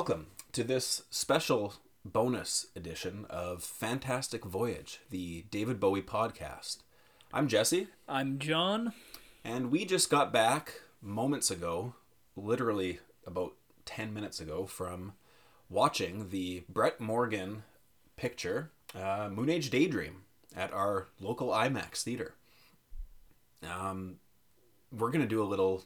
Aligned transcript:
welcome 0.00 0.28
to 0.50 0.64
this 0.64 1.02
special 1.10 1.74
bonus 2.06 2.68
edition 2.74 3.26
of 3.28 3.62
Fantastic 3.62 4.46
Voyage, 4.46 5.00
the 5.10 5.44
David 5.50 5.78
Bowie 5.78 6.00
podcast. 6.00 6.78
I'm 7.34 7.48
Jesse, 7.48 7.88
I'm 8.08 8.38
John. 8.38 8.94
and 9.44 9.70
we 9.70 9.84
just 9.84 10.08
got 10.08 10.32
back 10.32 10.72
moments 11.02 11.50
ago, 11.50 11.96
literally 12.34 13.00
about 13.26 13.52
10 13.84 14.14
minutes 14.14 14.40
ago, 14.40 14.64
from 14.64 15.12
watching 15.68 16.30
the 16.30 16.62
Brett 16.66 16.98
Morgen 16.98 17.64
picture, 18.16 18.70
uh, 18.94 19.28
Moon 19.30 19.50
Age 19.50 19.68
Daydream, 19.68 20.22
at 20.56 20.72
our 20.72 21.08
local 21.20 21.48
IMAX 21.48 22.02
theater. 22.02 22.36
Um, 23.70 24.16
we're 24.90 25.10
going 25.10 25.20
to 25.20 25.28
do 25.28 25.42
a 25.42 25.44
little 25.44 25.84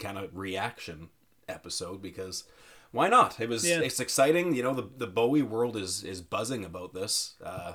kind 0.00 0.18
of 0.18 0.36
reaction 0.36 1.10
episode 1.48 2.02
because 2.02 2.42
why 2.92 3.08
not? 3.08 3.40
It 3.40 3.48
was 3.48 3.68
Yeah. 3.68 3.80
it's 3.80 4.00
exciting. 4.00 4.54
You 4.54 4.62
know, 4.62 4.74
the 4.74 4.88
the 4.96 5.06
Bowie 5.06 5.42
world 5.42 5.76
is 5.76 6.04
is 6.04 6.20
buzzing 6.20 6.64
about 6.64 6.94
this. 6.94 7.34
Uh, 7.42 7.74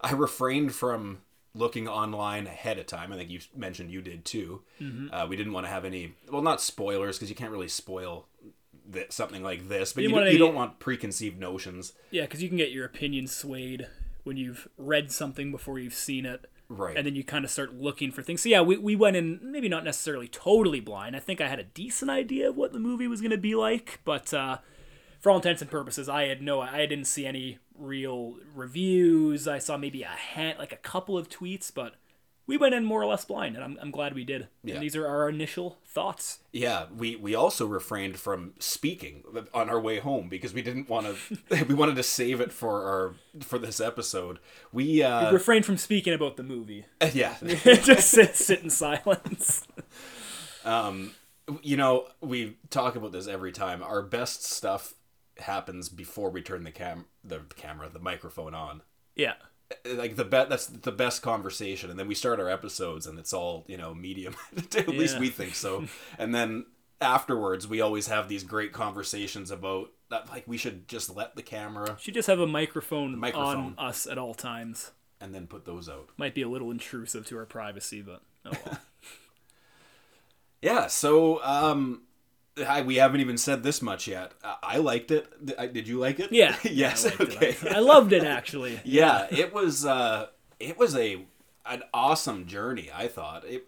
I 0.00 0.12
refrained 0.12 0.74
from 0.74 1.22
looking 1.54 1.88
online 1.88 2.46
ahead 2.46 2.78
of 2.78 2.86
time. 2.86 3.12
I 3.12 3.16
think 3.16 3.30
you 3.30 3.40
mentioned 3.56 3.90
you 3.90 4.00
did 4.00 4.24
too. 4.24 4.62
Mm-hmm. 4.80 5.12
Uh, 5.12 5.26
we 5.26 5.34
didn't 5.36 5.52
want 5.52 5.66
to 5.66 5.70
have 5.70 5.84
any 5.84 6.14
well, 6.30 6.42
not 6.42 6.60
spoilers 6.60 7.16
because 7.16 7.30
you 7.30 7.34
can't 7.36 7.50
really 7.50 7.68
spoil 7.68 8.28
th- 8.92 9.10
something 9.10 9.42
like 9.42 9.68
this. 9.68 9.92
But 9.92 10.02
you, 10.04 10.08
You 10.10 10.14
don't- 10.14 10.20
wanna- 10.20 10.30
you 10.32 10.38
don't 10.38 10.54
want 10.54 10.78
preconceived 10.78 11.38
notions, 11.38 11.92
Yeah, 12.10 12.22
because 12.22 12.42
you 12.42 12.48
can 12.48 12.58
get 12.58 12.70
your 12.70 12.84
opinion 12.86 13.26
swayed 13.26 13.88
when 14.24 14.36
you've 14.36 14.68
read 14.76 15.10
something 15.10 15.50
before 15.50 15.78
you've 15.78 15.94
seen 15.94 16.24
it. 16.26 16.48
Right? 16.68 16.96
And 16.96 17.06
then 17.06 17.14
you 17.14 17.24
kind 17.24 17.44
of 17.44 17.50
start 17.50 17.74
looking 17.74 18.10
for 18.10 18.22
things. 18.22 18.42
So, 18.42 18.48
yeah, 18.48 18.60
we, 18.60 18.76
we 18.76 18.96
went 18.96 19.16
in 19.16 19.40
maybe 19.42 19.68
not 19.68 19.84
necessarily 19.84 20.28
totally 20.28 20.80
blind. 20.80 21.16
I 21.16 21.20
think 21.20 21.40
I 21.40 21.48
had 21.48 21.58
a 21.58 21.64
decent 21.64 22.10
idea 22.10 22.50
of 22.50 22.56
what 22.56 22.72
the 22.72 22.78
movie 22.78 23.08
was 23.08 23.20
going 23.20 23.30
to 23.30 23.38
be 23.38 23.54
like. 23.54 24.00
But 24.04 24.32
uh, 24.34 24.58
for 25.20 25.30
all 25.30 25.36
intents 25.36 25.62
and 25.62 25.70
purposes, 25.70 26.08
I 26.08 26.24
had 26.24 26.42
no, 26.42 26.60
I 26.60 26.86
didn't 26.86 27.06
see 27.06 27.26
any 27.26 27.58
real 27.74 28.36
reviews. 28.54 29.48
I 29.48 29.58
saw 29.58 29.76
maybe 29.76 30.02
a 30.02 30.08
hand, 30.08 30.58
like 30.58 30.72
a 30.72 30.76
couple 30.76 31.16
of 31.16 31.28
tweets, 31.28 31.72
but 31.74 31.94
we 32.48 32.56
went 32.56 32.74
in 32.74 32.84
more 32.84 33.00
or 33.00 33.06
less 33.06 33.26
blind. 33.26 33.54
And 33.54 33.64
I'm, 33.64 33.78
I'm 33.80 33.90
glad 33.92 34.14
we 34.14 34.24
did. 34.24 34.48
Yeah. 34.64 34.74
And 34.74 34.82
these 34.82 34.96
are 34.96 35.06
our 35.06 35.28
initial 35.28 35.78
thoughts. 35.86 36.40
Yeah, 36.50 36.86
we 36.96 37.14
we 37.14 37.36
also 37.36 37.66
refrained 37.66 38.18
from 38.18 38.54
speaking 38.58 39.22
on 39.54 39.68
our 39.68 39.78
way 39.78 40.00
home 40.00 40.28
because 40.28 40.52
we 40.52 40.62
didn't 40.62 40.88
want 40.88 41.06
to. 41.06 41.64
we 41.68 41.74
wanted 41.74 41.94
to 41.96 42.02
save 42.02 42.40
it 42.40 42.50
for 42.50 42.84
our 42.84 43.14
for 43.42 43.58
this 43.58 43.78
episode. 43.78 44.40
We 44.72 45.02
uh 45.02 45.30
Refrain 45.30 45.62
from 45.62 45.76
speaking 45.76 46.14
about 46.14 46.36
the 46.36 46.42
movie. 46.42 46.86
yeah, 47.12 47.36
Just 47.42 48.10
sit, 48.10 48.34
sit 48.34 48.62
in 48.62 48.70
silence. 48.70 49.64
Um, 50.64 51.12
you 51.62 51.76
know 51.76 52.08
we 52.20 52.56
talk 52.70 52.96
about 52.96 53.12
this 53.12 53.28
every 53.28 53.52
time. 53.52 53.82
Our 53.82 54.02
best 54.02 54.42
stuff 54.42 54.94
happens 55.36 55.88
before 55.88 56.30
we 56.30 56.42
turn 56.42 56.64
the 56.64 56.72
cam 56.72 57.04
the 57.22 57.42
camera 57.56 57.90
the 57.92 58.00
microphone 58.00 58.54
on. 58.54 58.82
Yeah. 59.14 59.34
Like 59.86 60.16
the 60.16 60.24
bet 60.24 60.48
that's 60.48 60.66
the 60.66 60.92
best 60.92 61.20
conversation, 61.22 61.90
and 61.90 61.98
then 61.98 62.08
we 62.08 62.14
start 62.14 62.40
our 62.40 62.48
episodes, 62.48 63.06
and 63.06 63.18
it's 63.18 63.32
all 63.34 63.64
you 63.68 63.76
know 63.76 63.94
medium. 63.94 64.34
At 64.76 64.88
least 64.88 65.14
Yeah. 65.14 65.20
we 65.20 65.28
think 65.30 65.54
so. 65.54 65.86
and 66.18 66.34
then 66.34 66.64
afterwards, 67.00 67.68
we 67.68 67.80
always 67.80 68.06
have 68.06 68.28
these 68.28 68.44
great 68.44 68.72
conversations 68.72 69.50
about 69.50 69.90
that. 70.10 70.28
Like 70.30 70.44
we 70.48 70.56
should 70.56 70.88
just 70.88 71.14
let 71.14 71.36
the 71.36 71.42
camera 71.42 71.96
Should 72.00 72.14
just 72.14 72.28
have 72.28 72.40
a 72.40 72.46
microphone, 72.46 73.18
Microphone. 73.18 73.74
on 73.78 73.86
us 73.88 74.06
at 74.06 74.16
all 74.16 74.32
times. 74.34 74.92
and 75.20 75.34
then 75.34 75.46
put 75.46 75.64
those 75.66 75.88
out. 75.88 76.08
Might 76.16 76.34
be 76.34 76.42
a 76.42 76.48
little 76.48 76.70
intrusive 76.70 77.26
to 77.26 77.36
our 77.36 77.44
privacy, 77.46 78.00
but 78.00 78.22
oh 78.46 78.52
well. 78.64 78.78
Yeah, 80.62 80.88
so 80.88 81.42
um 81.44 82.02
I, 82.66 82.82
we 82.82 82.96
haven't 82.96 83.20
even 83.20 83.36
said 83.38 83.62
this 83.62 83.80
much 83.82 84.06
yet. 84.08 84.32
I, 84.62 84.78
liked 84.78 85.10
it. 85.10 85.26
I- 85.58 85.66
Did 85.66 85.88
you 85.88 85.98
like 85.98 86.18
it? 86.20 86.32
Yeah. 86.32 86.56
yes. 86.62 87.04
I 87.06 87.08
liked 87.10 87.20
it. 87.20 87.32
okay. 87.64 87.74
I 87.74 87.78
loved 87.80 88.12
it 88.12 88.24
actually. 88.24 88.80
yeah, 88.84 89.26
it 89.30 89.52
was 89.52 89.84
uh 89.84 90.26
it 90.60 90.78
was 90.78 90.96
a 90.96 91.24
an 91.66 91.82
awesome 91.92 92.46
journey, 92.46 92.90
I 92.94 93.08
thought. 93.08 93.44
It 93.46 93.66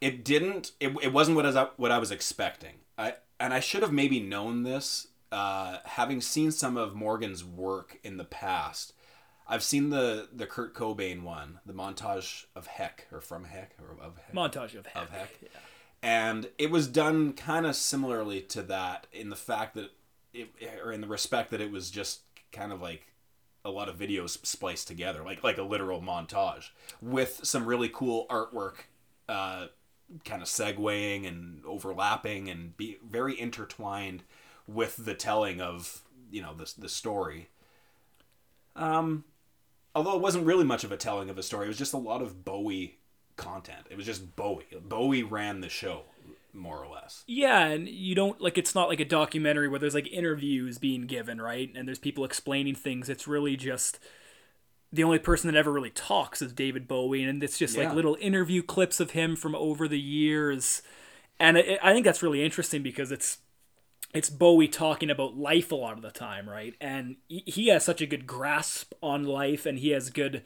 it 0.00 0.24
didn't 0.24 0.72
it, 0.80 0.94
it 1.02 1.12
wasn't 1.12 1.36
what 1.36 1.46
I 1.46 1.50
was 1.50 1.68
what 1.76 1.90
I 1.90 1.98
was 1.98 2.10
expecting. 2.10 2.74
I 2.98 3.14
and 3.38 3.52
I 3.54 3.60
should 3.60 3.82
have 3.82 3.92
maybe 3.92 4.20
known 4.20 4.62
this 4.62 5.08
uh 5.32 5.78
having 5.84 6.20
seen 6.20 6.50
some 6.50 6.76
of 6.76 6.94
Morgen's 6.94 7.44
work 7.44 7.98
in 8.04 8.16
the 8.16 8.24
past. 8.24 8.92
I've 9.48 9.62
seen 9.62 9.90
the 9.90 10.28
the 10.32 10.46
Kurt 10.46 10.74
Cobain 10.74 11.22
one, 11.22 11.60
the 11.64 11.72
montage 11.72 12.46
of 12.56 12.66
Heck 12.66 13.06
or 13.12 13.20
from 13.20 13.44
Heck 13.44 13.76
or 13.78 13.96
of 14.04 14.16
Heck. 14.16 14.34
Montage 14.34 14.76
of 14.76 14.86
heck. 14.86 15.02
of 15.04 15.10
heck. 15.10 15.34
And 16.02 16.50
it 16.58 16.70
was 16.70 16.86
done 16.86 17.32
kind 17.32 17.66
of 17.66 17.74
similarly 17.74 18.40
to 18.42 18.62
that 18.62 19.06
in 19.12 19.30
the 19.30 19.36
fact 19.36 19.74
that 19.74 19.90
it, 20.32 20.48
or 20.84 20.92
in 20.92 21.00
the 21.00 21.06
respect 21.06 21.50
that 21.50 21.60
it 21.60 21.70
was 21.70 21.90
just 21.90 22.20
kind 22.52 22.72
of 22.72 22.80
like 22.80 23.12
a 23.64 23.70
lot 23.70 23.88
of 23.88 23.98
videos 23.98 24.44
spliced 24.46 24.86
together, 24.86 25.22
like 25.24 25.42
like 25.42 25.58
a 25.58 25.62
literal 25.62 26.00
montage 26.00 26.70
with 27.02 27.40
some 27.42 27.66
really 27.66 27.88
cool 27.88 28.26
artwork, 28.30 28.74
uh, 29.28 29.66
kind 30.24 30.42
of 30.42 30.48
segueing 30.48 31.26
and 31.26 31.64
overlapping 31.64 32.48
and 32.48 32.76
be 32.76 32.98
very 33.08 33.38
intertwined 33.38 34.22
with 34.68 35.04
the 35.04 35.14
telling 35.14 35.60
of 35.60 36.02
you 36.30 36.40
know 36.40 36.54
the 36.54 36.72
the 36.78 36.88
story. 36.88 37.48
Um, 38.76 39.24
although 39.94 40.14
it 40.14 40.22
wasn't 40.22 40.46
really 40.46 40.64
much 40.64 40.84
of 40.84 40.92
a 40.92 40.96
telling 40.96 41.30
of 41.30 41.38
a 41.38 41.42
story, 41.42 41.64
it 41.64 41.68
was 41.68 41.78
just 41.78 41.94
a 41.94 41.98
lot 41.98 42.22
of 42.22 42.44
Bowie 42.44 42.98
content. 43.36 43.86
It 43.90 43.96
was 43.96 44.06
just 44.06 44.36
Bowie. 44.36 44.66
Bowie 44.88 45.22
ran 45.22 45.60
the 45.60 45.68
show, 45.68 46.02
more 46.52 46.82
or 46.82 46.92
less. 46.92 47.22
Yeah, 47.26 47.64
and 47.66 47.88
you 47.88 48.14
don't 48.14 48.40
like 48.40 48.58
it's 48.58 48.74
not 48.74 48.88
like 48.88 49.00
a 49.00 49.04
documentary 49.04 49.68
where 49.68 49.78
there's 49.80 49.94
like 49.94 50.08
interviews 50.12 50.78
being 50.78 51.06
given, 51.06 51.40
right? 51.40 51.70
And 51.74 51.86
there's 51.86 51.98
people 51.98 52.24
explaining 52.24 52.74
things. 52.74 53.08
It's 53.08 53.28
really 53.28 53.56
just 53.56 53.98
the 54.92 55.04
only 55.04 55.18
person 55.18 55.50
that 55.52 55.58
ever 55.58 55.72
really 55.72 55.90
talks 55.90 56.40
is 56.40 56.52
David 56.52 56.88
Bowie, 56.88 57.22
and 57.24 57.42
it's 57.42 57.58
just 57.58 57.76
Yeah. 57.76 57.84
like 57.86 57.94
little 57.94 58.16
interview 58.20 58.62
clips 58.62 59.00
of 59.00 59.10
him 59.10 59.36
from 59.36 59.54
over 59.54 59.88
the 59.88 60.00
years. 60.00 60.80
And 61.38 61.58
it, 61.58 61.78
I 61.82 61.92
think 61.92 62.04
that's 62.06 62.22
really 62.22 62.42
interesting 62.44 62.82
because 62.82 63.12
it's 63.12 63.38
it's 64.14 64.30
Bowie 64.30 64.68
talking 64.68 65.10
about 65.10 65.36
life 65.36 65.70
a 65.72 65.74
lot 65.74 65.92
of 65.94 66.00
the 66.02 66.10
time, 66.12 66.48
right? 66.48 66.74
And 66.80 67.16
he- 67.28 67.42
he 67.46 67.66
has 67.68 67.84
such 67.84 68.00
a 68.00 68.06
good 68.06 68.26
grasp 68.26 68.94
on 69.02 69.24
life, 69.24 69.66
and 69.66 69.78
he 69.78 69.90
has 69.90 70.08
good 70.08 70.42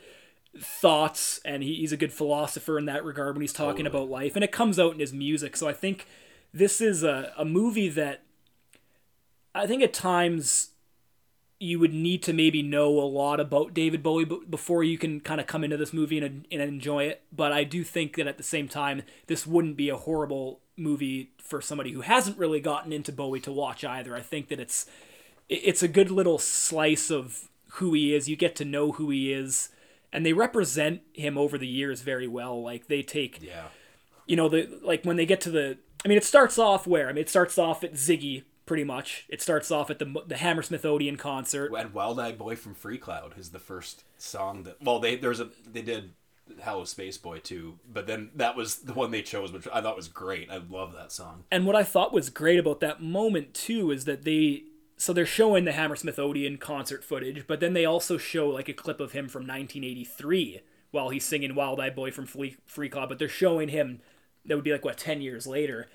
thoughts, 0.59 1.41
and 1.45 1.63
he, 1.63 1.77
he's 1.77 1.93
a 1.93 1.97
good 1.97 2.13
philosopher 2.13 2.79
in 2.79 2.87
that 2.87 3.05
regard 3.05 3.35
when 3.35 3.43
he's 3.43 3.53
talking 3.53 3.85
Totally. 3.85 4.05
about 4.05 4.11
life, 4.11 4.35
and 4.35 4.45
it 4.45 4.53
comes 4.53 4.79
out 4.79 4.95
in 4.95 5.01
his 5.01 5.13
music. 5.13 5.57
So 5.57 5.69
I 5.69 5.73
think 5.73 6.07
this 6.53 6.81
is 6.81 7.03
a, 7.03 7.33
a 7.39 7.45
movie 7.45 7.89
that 7.89 8.23
I 9.55 9.67
think 9.67 9.83
at 9.83 9.93
times 9.93 10.71
you 11.59 11.79
would 11.79 11.93
need 11.93 12.23
to 12.23 12.33
maybe 12.33 12.63
know 12.63 12.89
a 12.99 13.05
lot 13.05 13.39
about 13.39 13.75
David 13.75 14.03
Bowie 14.03 14.25
b- 14.25 14.41
before 14.49 14.83
you 14.83 14.97
can 14.97 15.21
kind 15.21 15.41
of 15.41 15.47
come 15.47 15.63
into 15.63 15.77
this 15.77 15.93
movie 15.93 16.19
and, 16.19 16.47
and 16.51 16.63
enjoy 16.63 17.05
it. 17.05 17.23
But 17.31 17.53
I 17.53 17.65
do 17.65 17.85
think 17.85 18.17
that 18.17 18.27
at 18.27 18.39
the 18.39 18.43
same 18.43 18.67
time, 18.67 19.03
this 19.27 19.47
wouldn't 19.47 19.77
be 19.77 19.91
a 19.91 19.97
horrible 19.97 20.61
movie 20.79 21.33
for 21.39 21.61
somebody 21.61 21.93
who 21.93 22.01
hasn't 22.01 22.39
really 22.39 22.61
gotten 22.61 22.93
into 22.93 23.13
Bowie 23.13 23.41
to 23.41 23.53
watch 23.53 23.85
either. 23.85 24.17
I 24.17 24.23
think 24.23 24.49
that 24.49 24.59
it's 24.59 24.87
it's 25.49 25.83
a 25.83 25.89
good 25.89 26.11
little 26.11 26.39
slice 26.39 27.11
of 27.11 27.49
who 27.73 27.93
he 27.93 28.15
is. 28.15 28.29
You 28.29 28.37
get 28.37 28.57
to 28.57 28.65
know 28.65 28.93
who 28.93 29.11
he 29.11 29.33
is, 29.33 29.69
and 30.13 30.25
they 30.27 30.33
represent 30.33 31.01
him 31.13 31.37
over 31.39 31.57
the 31.59 31.67
years 31.67 32.03
very 32.03 32.27
well. 32.29 32.63
Like 32.63 32.87
they 32.89 33.03
take 33.03 33.41
Yeah. 33.43 33.67
you 34.27 34.37
know 34.37 34.49
the 34.49 34.69
like 34.83 35.05
when 35.05 35.17
they 35.17 35.27
get 35.27 35.41
to 35.43 35.51
the 35.51 35.79
I 36.05 36.09
mean 36.09 36.19
it 36.19 36.25
starts 36.25 36.59
off 36.59 36.87
where 36.87 37.09
I 37.09 37.13
mean 37.13 37.23
it 37.23 37.29
starts 37.31 37.59
off 37.59 37.85
at 37.85 37.95
Ziggy 37.95 38.45
pretty 38.67 38.85
much. 38.85 39.27
It 39.29 39.43
starts 39.43 39.71
off 39.71 39.91
at 39.91 39.99
the 39.99 40.23
the 40.27 40.37
Hammersmith 40.37 40.85
Odeon 40.85 41.17
concert. 41.17 41.73
And 41.75 41.93
Wild 41.93 42.21
Eyed 42.21 42.39
Boy 42.39 42.57
from 42.57 42.75
Freecloud 42.75 43.39
is 43.39 43.51
the 43.51 43.59
first 43.59 44.05
song 44.19 44.63
that. 44.65 44.81
Well, 44.83 44.99
they 45.01 45.17
there's 45.17 45.41
a 45.41 45.49
they 45.71 45.83
did 45.83 46.11
Hallo 46.63 46.83
Spaceboy 46.83 47.43
too, 47.45 47.79
but 47.93 48.07
then 48.09 48.31
that 48.35 48.57
was 48.57 48.77
the 48.79 48.93
one 48.93 49.11
they 49.13 49.23
chose, 49.23 49.53
which 49.53 49.69
I 49.73 49.81
thought 49.81 49.97
was 49.97 50.09
great. 50.09 50.51
I 50.51 50.57
love 50.69 50.93
that 50.95 51.13
song. 51.13 51.45
And 51.51 51.65
what 51.65 51.77
I 51.77 51.85
thought 51.85 52.13
was 52.13 52.29
great 52.31 52.59
about 52.59 52.81
that 52.81 53.01
moment 53.03 53.55
too 53.55 53.91
is 53.93 54.05
that 54.07 54.25
they 54.25 54.65
so 55.01 55.15
they're 55.15 55.25
showing 55.25 55.65
the 55.65 55.73
Hammersmith 55.73 56.19
Odeon 56.19 56.59
concert 56.59 57.03
footage, 57.03 57.47
but 57.47 57.59
then 57.59 57.73
they 57.73 57.87
also 57.87 58.19
show 58.19 58.51
like 58.51 58.69
a 58.69 58.75
clip 58.75 59.01
of 59.01 59.13
him 59.13 59.29
from 59.29 59.45
1983 59.45 60.61
while 60.91 61.09
he's 61.09 61.25
singing 61.25 61.55
Wild 61.55 61.81
Eyed 61.81 61.95
Boy 61.95 62.11
from 62.11 62.27
Free, 62.27 62.59
Freecloud, 62.69 63.09
but 63.09 63.19
they're 63.19 63.27
showing 63.27 63.71
him 63.71 64.03
that 64.45 64.57
would 64.57 64.65
be 64.65 64.73
like 64.73 64.85
what 64.85 64.99
10 64.99 65.23
years 65.23 65.47
later. 65.47 65.89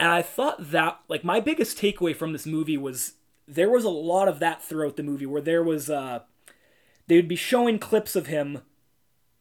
And 0.00 0.08
I 0.08 0.22
thought 0.22 0.70
that 0.70 1.00
like 1.06 1.22
my 1.22 1.38
biggest 1.38 1.76
takeaway 1.76 2.16
from 2.16 2.32
this 2.32 2.46
movie 2.46 2.78
was 2.78 3.16
there 3.46 3.68
was 3.68 3.84
a 3.84 3.90
lot 3.90 4.26
of 4.26 4.38
that 4.38 4.62
throughout 4.62 4.96
the 4.96 5.02
movie 5.02 5.26
where 5.26 5.42
there 5.42 5.62
was 5.62 5.90
uh 5.90 6.20
they 7.08 7.16
would 7.16 7.28
be 7.28 7.36
showing 7.36 7.78
clips 7.78 8.16
of 8.16 8.26
him 8.26 8.62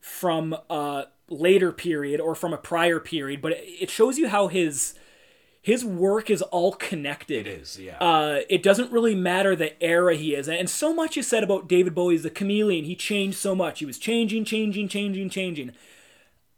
from 0.02 0.58
a 0.70 1.06
later 1.30 1.72
period 1.72 2.20
or 2.20 2.36
from 2.36 2.52
a 2.52 2.58
prior 2.58 3.00
period, 3.00 3.42
but 3.42 3.54
it 3.56 3.90
shows 3.90 4.18
you 4.18 4.28
how 4.28 4.50
his 4.50 4.94
his 5.66 5.84
work 5.84 6.30
is 6.30 6.44
all 6.44 6.74
connected. 6.74 7.48
It 7.48 7.62
is, 7.62 7.80
yeah. 7.80 7.98
Uh, 7.98 8.42
it 8.48 8.62
doesn't 8.62 8.92
really 8.92 9.16
matter 9.16 9.56
the 9.56 9.82
era 9.84 10.16
he 10.16 10.36
is, 10.36 10.48
in. 10.48 10.54
and 10.54 10.70
so 10.70 10.94
much 10.94 11.18
is 11.18 11.26
said 11.26 11.44
about 11.44 11.68
David 11.68 11.96
Bowie 11.96 12.14
as 12.14 12.22
the 12.22 12.30
chameleon. 12.30 12.86
He 12.86 12.96
changed 12.96 13.40
so 13.40 13.56
much. 13.56 13.80
He 13.80 13.86
was 13.88 13.98
changing, 13.98 14.46
changing, 14.46 14.88
changing, 14.90 15.28
changing. 15.28 15.72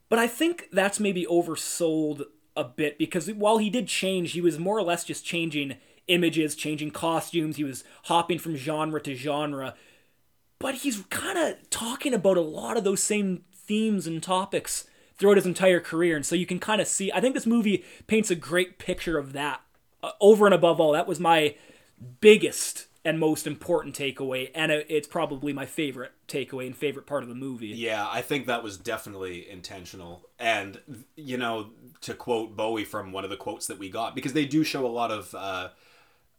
But 0.09 0.19
I 0.19 0.27
think 0.27 0.67
that's 0.73 0.99
maybe 0.99 1.25
oversold 1.25 2.25
a 2.57 2.65
bit 2.65 2.97
because 2.97 3.31
while 3.31 3.59
he 3.59 3.69
did 3.69 3.87
change, 3.87 4.33
he 4.33 4.41
was 4.41 4.59
more 4.59 4.77
or 4.77 4.83
less 4.83 5.05
just 5.05 5.23
changing 5.23 5.77
images, 6.09 6.53
changing 6.53 6.91
costumes. 6.91 7.55
He 7.55 7.63
was 7.63 7.85
hopping 8.03 8.39
from 8.39 8.57
genre 8.57 8.99
to 9.03 9.15
genre. 9.15 9.75
But 10.59 10.75
he's 10.75 11.03
kind 11.09 11.37
of 11.37 11.69
talking 11.69 12.13
about 12.13 12.35
a 12.35 12.41
lot 12.41 12.75
of 12.75 12.83
those 12.83 13.03
same 13.03 13.45
themes 13.53 14.05
and 14.05 14.21
topics 14.21 14.85
throughout 15.17 15.37
his 15.37 15.45
entire 15.45 15.79
career. 15.79 16.15
And 16.15 16.25
so 16.25 16.35
you 16.35 16.45
can 16.45 16.59
kind 16.59 16.81
of 16.81 16.87
see, 16.87 17.11
I 17.11 17.21
think 17.21 17.33
this 17.33 17.45
movie 17.45 17.83
paints 18.07 18.29
a 18.31 18.35
great 18.35 18.77
picture 18.77 19.17
of 19.17 19.33
that. 19.33 19.61
Uh, 20.03 20.11
over 20.21 20.45
and 20.45 20.53
above 20.53 20.79
all, 20.79 20.91
that 20.91 21.07
was 21.07 21.19
my 21.19 21.55
biggest 22.21 22.87
and 23.03 23.19
most 23.19 23.47
important 23.47 23.95
takeaway, 23.95 24.51
and 24.53 24.69
it's 24.69 25.07
probably 25.07 25.53
my 25.53 25.65
favorite 25.65 26.11
takeaway 26.27 26.65
and 26.65 26.75
favorite 26.75 27.05
part 27.05 27.23
of 27.23 27.29
the 27.29 27.35
movie. 27.35 27.67
Yeah, 27.67 28.05
I 28.11 28.21
think 28.21 28.47
that 28.47 28.63
was 28.63 28.77
definitely 28.77 29.49
intentional. 29.49 30.27
And, 30.37 30.81
you 31.15 31.37
know, 31.37 31.69
to 32.01 32.13
quote 32.13 32.57
Bowie 32.57 32.83
from 32.83 33.13
one 33.13 33.23
of 33.23 33.29
the 33.29 33.37
quotes 33.37 33.67
that 33.67 33.79
we 33.79 33.89
got, 33.89 34.13
because 34.13 34.33
they 34.33 34.45
do 34.45 34.65
show 34.65 34.85
a 34.85 34.87
lot 34.87 35.11
of, 35.11 35.33
uh, 35.33 35.69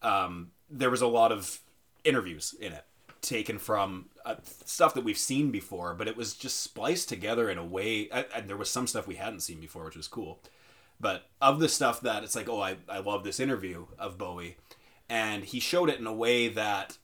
um, 0.03 0.51
there 0.69 0.91
was 0.91 1.01
a 1.01 1.07
lot 1.07 1.33
of 1.33 1.59
interviews 2.05 2.55
in 2.61 2.75
it 2.75 2.85
taken 3.23 3.59
from 3.59 4.11
uh, 4.29 4.37
stuff 4.65 4.95
that 4.95 5.05
we've 5.05 5.19
seen 5.19 5.51
before, 5.51 5.95
but 5.95 6.09
it 6.09 6.17
was 6.17 6.35
just 6.35 6.61
spliced 6.61 7.09
together 7.09 7.51
in 7.51 7.59
a 7.59 7.65
way, 7.65 8.09
and 8.11 8.49
there 8.49 8.57
was 8.57 8.71
some 8.71 8.87
stuff 8.87 9.07
we 9.07 9.17
hadn't 9.17 9.41
seen 9.41 9.61
before, 9.61 9.85
which 9.85 9.97
was 9.97 10.09
cool. 10.09 10.41
But 11.01 11.27
of 11.41 11.61
the 11.61 11.69
stuff 11.69 12.01
that 12.03 12.25
it's 12.25 12.37
like, 12.37 12.49
oh, 12.49 12.61
I, 12.61 12.77
I 12.89 12.99
love 12.99 13.25
this 13.25 13.41
interview 13.41 13.87
of 13.99 14.19
Bowie 14.19 14.57
and 15.09 15.45
he 15.45 15.61
showed 15.61 15.89
it 15.89 15.99
in 15.99 16.07
a 16.07 16.13
way 16.13 16.49
that 16.49 16.99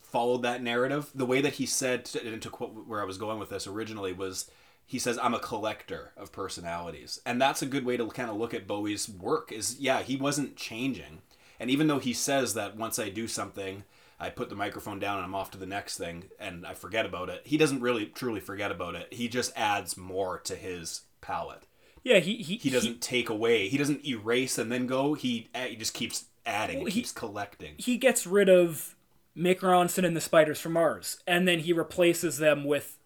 followed 0.00 0.42
that 0.42 0.62
narrative. 0.62 1.10
The 1.14 1.26
way 1.26 1.40
that 1.40 1.54
he 1.54 1.66
said, 1.66 2.10
and 2.24 2.40
to 2.40 2.50
quote 2.50 2.86
where 2.86 3.02
I 3.02 3.06
was 3.06 3.18
going 3.18 3.38
with 3.38 3.50
this 3.50 3.66
originally, 3.66 4.12
was 4.12 4.50
he 4.86 4.98
says, 4.98 5.18
I'm 5.18 5.34
a 5.34 5.38
collector 5.38 6.12
of 6.16 6.32
personalities. 6.32 7.20
And 7.26 7.40
that's 7.40 7.60
a 7.60 7.66
good 7.66 7.84
way 7.84 7.98
to 7.98 8.06
kind 8.08 8.30
of 8.30 8.36
look 8.36 8.54
at 8.54 8.66
Bowie's 8.66 9.08
work 9.08 9.52
is, 9.52 9.78
yeah, 9.78 10.02
he 10.02 10.16
wasn't 10.16 10.56
changing. 10.56 11.20
And 11.60 11.70
even 11.70 11.88
though 11.88 11.98
he 11.98 12.14
says 12.14 12.54
that 12.54 12.76
once 12.76 12.98
I 12.98 13.10
do 13.10 13.28
something, 13.28 13.84
I 14.20 14.30
put 14.30 14.48
the 14.48 14.56
microphone 14.56 14.98
down 14.98 15.16
and 15.16 15.24
I'm 15.24 15.34
off 15.34 15.50
to 15.52 15.58
the 15.58 15.66
next 15.66 15.96
thing 15.96 16.24
and 16.40 16.66
I 16.66 16.74
forget 16.74 17.06
about 17.06 17.28
it, 17.28 17.42
he 17.44 17.56
doesn't 17.56 17.80
really 17.80 18.06
truly 18.06 18.40
forget 18.40 18.70
about 18.70 18.94
it. 18.94 19.12
He 19.12 19.28
just 19.28 19.52
adds 19.56 19.96
more 19.96 20.38
to 20.40 20.56
his 20.56 21.02
palette. 21.20 21.64
Yeah, 22.02 22.18
he 22.18 22.36
he, 22.36 22.56
he 22.56 22.70
doesn't 22.70 22.92
he, 22.92 22.98
take 22.98 23.28
away. 23.28 23.68
He 23.68 23.76
doesn't 23.76 24.06
erase 24.06 24.58
and 24.58 24.70
then 24.72 24.86
go. 24.86 25.14
He 25.14 25.48
he 25.54 25.76
just 25.76 25.94
keeps 25.94 26.26
adding. 26.46 26.78
Well, 26.78 26.86
it 26.86 26.92
keeps 26.92 27.12
collecting. 27.12 27.74
He 27.76 27.96
gets 27.96 28.26
rid 28.26 28.48
of 28.48 28.96
Mick 29.36 29.60
Ronson 29.60 30.04
and 30.04 30.16
the 30.16 30.20
Spiders 30.20 30.60
from 30.60 30.72
Mars, 30.72 31.18
and 31.26 31.46
then 31.46 31.60
he 31.60 31.72
replaces 31.72 32.38
them 32.38 32.64
with 32.64 32.98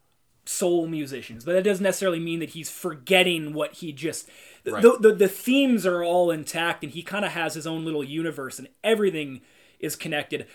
soul 0.45 0.87
musicians. 0.87 1.45
But 1.45 1.55
that 1.55 1.65
doesn't 1.65 1.83
necessarily 1.83 2.21
mean 2.21 2.41
that 2.41 2.51
he's 2.51 2.71
forgetting 2.71 3.53
what 3.53 3.75
he 3.75 3.93
just. 3.93 4.29
Right. 4.65 4.83
The, 4.83 4.97
the, 4.99 5.15
the 5.15 5.29
themes 5.29 5.85
are 5.85 6.05
all 6.05 6.31
intact, 6.31 6.85
and 6.85 6.93
he 6.93 7.03
kind 7.03 7.25
of 7.25 7.33
has 7.33 7.55
his 7.55 7.67
own 7.67 7.85
little 7.85 8.05
universe, 8.05 8.59
and 8.59 8.69
everything 8.85 9.41
is 9.81 9.97
connected. 9.97 10.47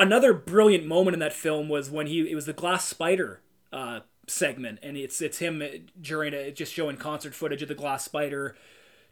Another 0.00 0.32
brilliant 0.32 0.86
moment 0.86 1.14
in 1.14 1.20
that 1.20 1.32
film 1.32 1.68
was 1.68 1.90
when 1.90 2.06
he 2.06 2.30
it 2.30 2.34
was 2.34 2.46
the 2.46 2.52
Glass 2.52 2.86
Spider 2.86 3.40
uh, 3.72 4.00
segment, 4.26 4.78
and 4.82 4.96
it's 4.96 5.20
it's 5.20 5.38
him 5.38 5.62
during 6.00 6.34
a, 6.34 6.50
just 6.50 6.72
showing 6.72 6.96
concert 6.96 7.34
footage 7.34 7.62
of 7.62 7.68
the 7.68 7.74
Glass 7.74 8.04
Spider 8.04 8.56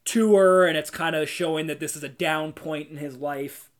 tour 0.08 0.66
and 0.66 0.76
it's 0.76 0.90
kind 0.90 1.14
of 1.14 1.28
showing 1.28 1.66
that 1.66 1.80
this 1.80 1.94
is 1.94 2.02
a 2.02 2.08
down 2.08 2.52
point 2.52 2.88
in 2.88 2.96
his 2.96 3.16
life. 3.16 3.70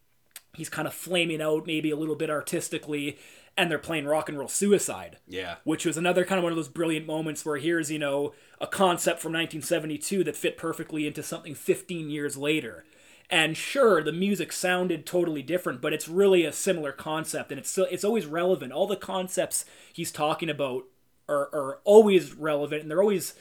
He's 0.54 0.68
kind 0.68 0.86
of 0.86 0.92
flaming 0.92 1.40
out 1.40 1.66
maybe 1.66 1.90
a 1.90 1.96
little 1.96 2.16
bit 2.16 2.28
artistically 2.28 3.18
and 3.56 3.70
they're 3.70 3.78
playing 3.78 4.04
rock 4.04 4.28
and 4.28 4.38
roll 4.38 4.48
suicide. 4.48 5.16
Yeah. 5.26 5.56
Which 5.64 5.86
was 5.86 5.96
another 5.96 6.24
kind 6.26 6.38
of 6.38 6.42
one 6.42 6.52
of 6.52 6.56
those 6.56 6.68
brilliant 6.68 7.06
moments 7.06 7.46
where 7.46 7.56
here's, 7.56 7.90
you 7.90 7.98
know, 7.98 8.34
a 8.60 8.66
concept 8.66 9.20
from 9.20 9.32
1972 9.32 10.22
that 10.24 10.36
fit 10.36 10.58
perfectly 10.58 11.06
into 11.06 11.22
something 11.22 11.54
15 11.54 12.10
years 12.10 12.36
later. 12.36 12.84
And 13.30 13.56
sure, 13.56 14.02
the 14.02 14.12
music 14.12 14.52
sounded 14.52 15.04
totally 15.04 15.42
different, 15.42 15.82
but 15.82 15.92
it's 15.92 16.08
really 16.08 16.44
a 16.44 16.52
similar 16.52 16.92
concept 16.92 17.50
and 17.52 17.58
it's 17.58 17.70
still 17.70 17.86
it's 17.90 18.04
always 18.04 18.26
relevant. 18.26 18.72
All 18.72 18.86
the 18.86 18.96
concepts 18.96 19.66
he's 19.92 20.10
talking 20.10 20.48
about 20.48 20.84
are, 21.28 21.50
are 21.52 21.78
always 21.84 22.34
relevant 22.34 22.82
and 22.82 22.90
they're 22.90 23.02
always 23.02 23.34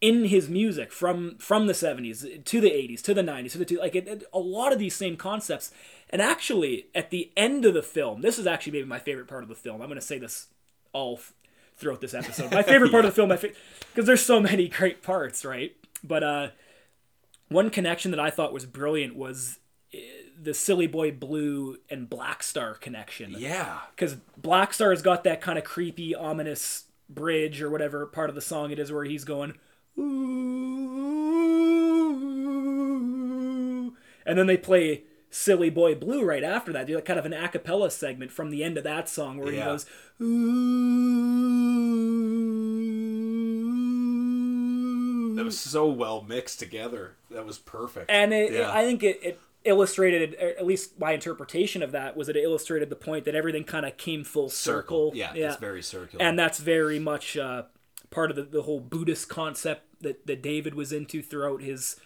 in 0.00 0.26
his 0.26 0.48
music 0.48 0.92
from 0.92 1.36
from 1.36 1.66
the 1.66 1.74
70s 1.74 2.44
to 2.44 2.60
the 2.60 2.70
80s 2.70 3.02
to 3.02 3.12
the 3.12 3.22
90s 3.22 3.52
to 3.52 3.58
the 3.58 3.64
two 3.66 3.78
like 3.78 3.94
it, 3.94 4.08
it, 4.08 4.24
a 4.32 4.38
lot 4.38 4.72
of 4.72 4.78
these 4.78 4.94
same 4.94 5.16
concepts 5.16 5.70
and 6.08 6.22
actually 6.22 6.86
at 6.94 7.10
the 7.10 7.30
end 7.36 7.66
of 7.66 7.74
the 7.74 7.82
film 7.82 8.22
this 8.22 8.38
is 8.38 8.46
actually 8.46 8.72
maybe 8.72 8.86
my 8.86 8.98
favorite 8.98 9.28
part 9.28 9.42
of 9.42 9.50
the 9.50 9.54
film 9.54 9.82
i'm 9.82 9.88
going 9.88 10.00
to 10.00 10.06
say 10.06 10.18
this 10.18 10.46
all 10.92 11.16
f- 11.16 11.34
throughout 11.76 12.00
this 12.00 12.14
episode 12.14 12.50
my 12.50 12.62
favorite 12.62 12.90
part 12.90 13.04
yeah. 13.04 13.08
of 13.08 13.14
the 13.14 13.16
film 13.20 13.28
my 13.28 13.36
because 13.36 13.54
fa- 13.94 14.02
there's 14.02 14.24
so 14.24 14.40
many 14.40 14.68
great 14.68 15.02
parts 15.02 15.44
right 15.44 15.76
but 16.02 16.22
uh 16.22 16.48
one 17.50 17.68
connection 17.70 18.10
that 18.10 18.20
i 18.20 18.30
thought 18.30 18.52
was 18.52 18.64
brilliant 18.64 19.14
was 19.14 19.58
eh, 19.92 19.98
the 20.40 20.54
silly 20.54 20.86
boy 20.86 21.10
blue 21.12 21.76
and 21.90 22.08
Blackstar 22.08 22.80
connection 22.80 23.34
yeah 23.36 23.80
because 23.94 24.16
Blackstar 24.40 24.90
has 24.90 25.02
got 25.02 25.24
that 25.24 25.42
kind 25.42 25.58
of 25.58 25.64
creepy 25.64 26.14
ominous 26.14 26.84
bridge 27.10 27.60
or 27.60 27.68
whatever 27.68 28.06
part 28.06 28.30
of 28.30 28.34
the 28.34 28.40
song 28.40 28.70
it 28.70 28.78
is 28.78 28.90
where 28.90 29.04
he's 29.04 29.24
going 29.24 29.54
and 34.24 34.38
then 34.38 34.46
they 34.46 34.56
play 34.56 35.02
Silly 35.30 35.70
Boy 35.70 35.94
Blue 35.94 36.24
right 36.24 36.42
after 36.42 36.72
that. 36.72 36.86
Do 36.86 36.94
like 36.94 37.04
kind 37.04 37.18
of 37.18 37.26
an 37.26 37.32
a 37.32 37.48
cappella 37.48 37.90
segment 37.90 38.30
from 38.32 38.50
the 38.50 38.62
end 38.64 38.78
of 38.78 38.84
that 38.84 39.08
song 39.08 39.38
where 39.38 39.52
yeah. 39.52 39.58
he 39.60 39.64
goes, 39.64 39.86
Ooh. 40.20 41.10
Was 45.50 45.60
so 45.60 45.88
well 45.88 46.22
mixed 46.22 46.58
together. 46.58 47.16
That 47.30 47.44
was 47.44 47.58
perfect. 47.58 48.10
And 48.10 48.32
it, 48.32 48.52
yeah. 48.52 48.68
it, 48.68 48.74
I 48.74 48.84
think 48.84 49.02
it, 49.02 49.20
it 49.22 49.40
illustrated, 49.64 50.34
at 50.34 50.64
least 50.66 50.98
my 50.98 51.12
interpretation 51.12 51.82
of 51.82 51.92
that 51.92 52.16
was 52.16 52.26
that 52.28 52.36
it 52.36 52.42
illustrated 52.42 52.88
the 52.90 52.96
point 52.96 53.24
that 53.24 53.34
everything 53.34 53.64
kind 53.64 53.84
of 53.84 53.96
came 53.96 54.24
full 54.24 54.48
circle. 54.48 55.10
circle. 55.10 55.12
Yeah, 55.14 55.34
yeah, 55.34 55.48
it's 55.48 55.56
very 55.56 55.82
circular. 55.82 56.24
And 56.24 56.38
that's 56.38 56.58
very 56.58 56.98
much 56.98 57.36
uh, 57.36 57.64
part 58.10 58.30
of 58.30 58.36
the, 58.36 58.42
the 58.42 58.62
whole 58.62 58.80
Buddhist 58.80 59.28
concept 59.28 59.82
that, 60.00 60.26
that 60.26 60.42
David 60.42 60.74
was 60.74 60.92
into 60.92 61.22
throughout 61.22 61.62
his 61.62 61.96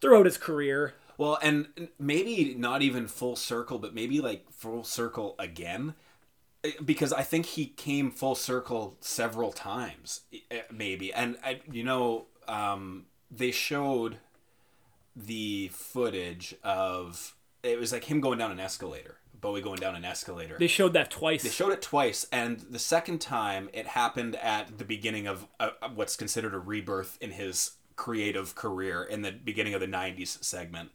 throughout 0.00 0.26
his 0.26 0.38
career. 0.38 0.94
Well, 1.18 1.38
and 1.42 1.88
maybe 1.98 2.54
not 2.54 2.80
even 2.80 3.06
full 3.06 3.36
circle, 3.36 3.78
but 3.78 3.94
maybe 3.94 4.20
like 4.20 4.50
full 4.50 4.84
circle 4.84 5.34
again, 5.38 5.94
eh, 6.64 6.72
because 6.82 7.12
I 7.12 7.22
think 7.22 7.44
he 7.44 7.66
came 7.66 8.10
full 8.10 8.34
circle 8.34 8.96
several 9.00 9.52
times, 9.52 10.22
eh, 10.50 10.62
maybe. 10.72 11.12
And 11.12 11.36
I, 11.44 11.60
you 11.70 11.84
know, 11.84 12.26
um, 12.50 13.06
they 13.30 13.50
showed 13.50 14.18
the 15.16 15.68
footage 15.68 16.54
of 16.62 17.34
it 17.62 17.78
was 17.78 17.92
like 17.92 18.04
him 18.04 18.20
going 18.20 18.38
down 18.38 18.50
an 18.50 18.60
escalator 18.60 19.16
Bowie 19.40 19.62
going 19.62 19.80
down 19.80 19.94
an 19.94 20.04
escalator. 20.04 20.56
They 20.58 20.66
showed 20.66 20.92
that 20.92 21.10
twice. 21.10 21.42
They 21.42 21.48
showed 21.48 21.72
it 21.72 21.82
twice, 21.82 22.26
and 22.30 22.60
the 22.60 22.78
second 22.78 23.20
time 23.20 23.70
it 23.72 23.86
happened 23.86 24.36
at 24.36 24.78
the 24.78 24.84
beginning 24.84 25.26
of 25.26 25.46
a, 25.58 25.70
what's 25.94 26.16
considered 26.16 26.54
a 26.54 26.58
rebirth 26.58 27.16
in 27.20 27.32
his 27.32 27.72
creative 27.96 28.54
career 28.54 29.02
in 29.02 29.22
the 29.22 29.32
beginning 29.32 29.74
of 29.74 29.80
the 29.80 29.86
90s 29.86 30.42
segment. 30.42 30.90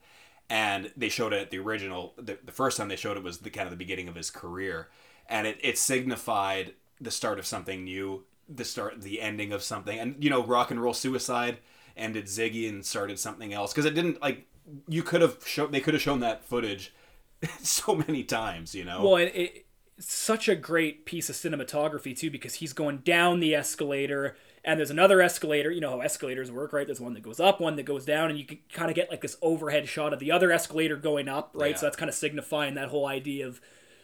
And 0.49 0.91
they 0.95 1.09
showed 1.09 1.33
it 1.33 1.41
at 1.41 1.51
the 1.51 1.59
original. 1.59 2.13
The, 2.17 2.37
the 2.43 2.51
first 2.51 2.77
time 2.77 2.87
they 2.87 2.95
showed 2.95 3.17
it 3.17 3.23
was 3.23 3.39
the 3.39 3.49
kind 3.49 3.65
of 3.65 3.71
the 3.71 3.77
beginning 3.77 4.07
of 4.07 4.15
his 4.15 4.29
career. 4.29 4.89
And 5.27 5.47
it, 5.47 5.57
it 5.63 5.77
signified 5.77 6.73
the 7.01 7.11
start 7.11 7.39
of 7.39 7.47
something 7.47 7.83
new, 7.83 8.25
the 8.47 8.65
start, 8.65 9.01
the 9.01 9.21
ending 9.21 9.51
of 9.51 9.63
something. 9.63 9.97
And, 9.97 10.23
you 10.23 10.29
know, 10.29 10.43
rock 10.43 10.71
and 10.71 10.81
roll 10.81 10.93
suicide 10.93 11.59
ended 11.97 12.25
Ziggy 12.25 12.67
and 12.67 12.85
started 12.85 13.19
something 13.19 13.53
else. 13.53 13.73
Because 13.73 13.85
it 13.85 13.93
didn't, 13.93 14.21
like, 14.21 14.47
you 14.87 15.03
could 15.03 15.21
have 15.21 15.37
shown, 15.45 15.71
they 15.71 15.81
could 15.81 15.93
have 15.93 16.03
shown 16.03 16.19
that 16.21 16.43
footage 16.43 16.93
so 17.59 17.95
many 17.95 18.23
times, 18.23 18.75
you 18.75 18.83
know. 18.83 19.03
Well, 19.03 19.17
it, 19.17 19.31
it, 19.35 19.65
it's 19.97 20.13
such 20.13 20.49
a 20.49 20.55
great 20.55 21.05
piece 21.05 21.29
of 21.29 21.35
cinematography 21.35 22.17
too, 22.17 22.29
because 22.29 22.55
he's 22.55 22.73
going 22.73 22.99
down 22.99 23.39
the 23.39 23.55
escalator, 23.55 24.35
and 24.63 24.79
there's 24.79 24.91
another 24.91 25.21
escalator. 25.21 25.71
You 25.71 25.81
know 25.81 25.91
how 25.91 26.01
escalators 26.01 26.51
work, 26.51 26.73
right? 26.73 26.85
There's 26.85 26.99
one 26.99 27.13
that 27.13 27.23
goes 27.23 27.39
up, 27.39 27.61
one 27.61 27.75
that 27.77 27.83
goes 27.83 28.03
down, 28.03 28.29
and 28.29 28.37
you 28.37 28.45
can 28.45 28.59
kind 28.73 28.89
of 28.89 28.95
get 28.95 29.09
like 29.09 29.21
this 29.21 29.37
overhead 29.41 29.87
shot 29.87 30.11
of 30.11 30.19
the 30.19 30.31
other 30.31 30.51
escalator 30.51 30.97
going 30.97 31.29
up, 31.29 31.51
right? 31.53 31.71
Yeah. 31.71 31.77
So 31.77 31.85
that's 31.85 31.95
kind 31.95 32.09
of 32.09 32.15
signifying 32.15 32.75
that 32.75 32.89
whole 32.89 33.07
idea 33.07 33.47
of 33.47 33.61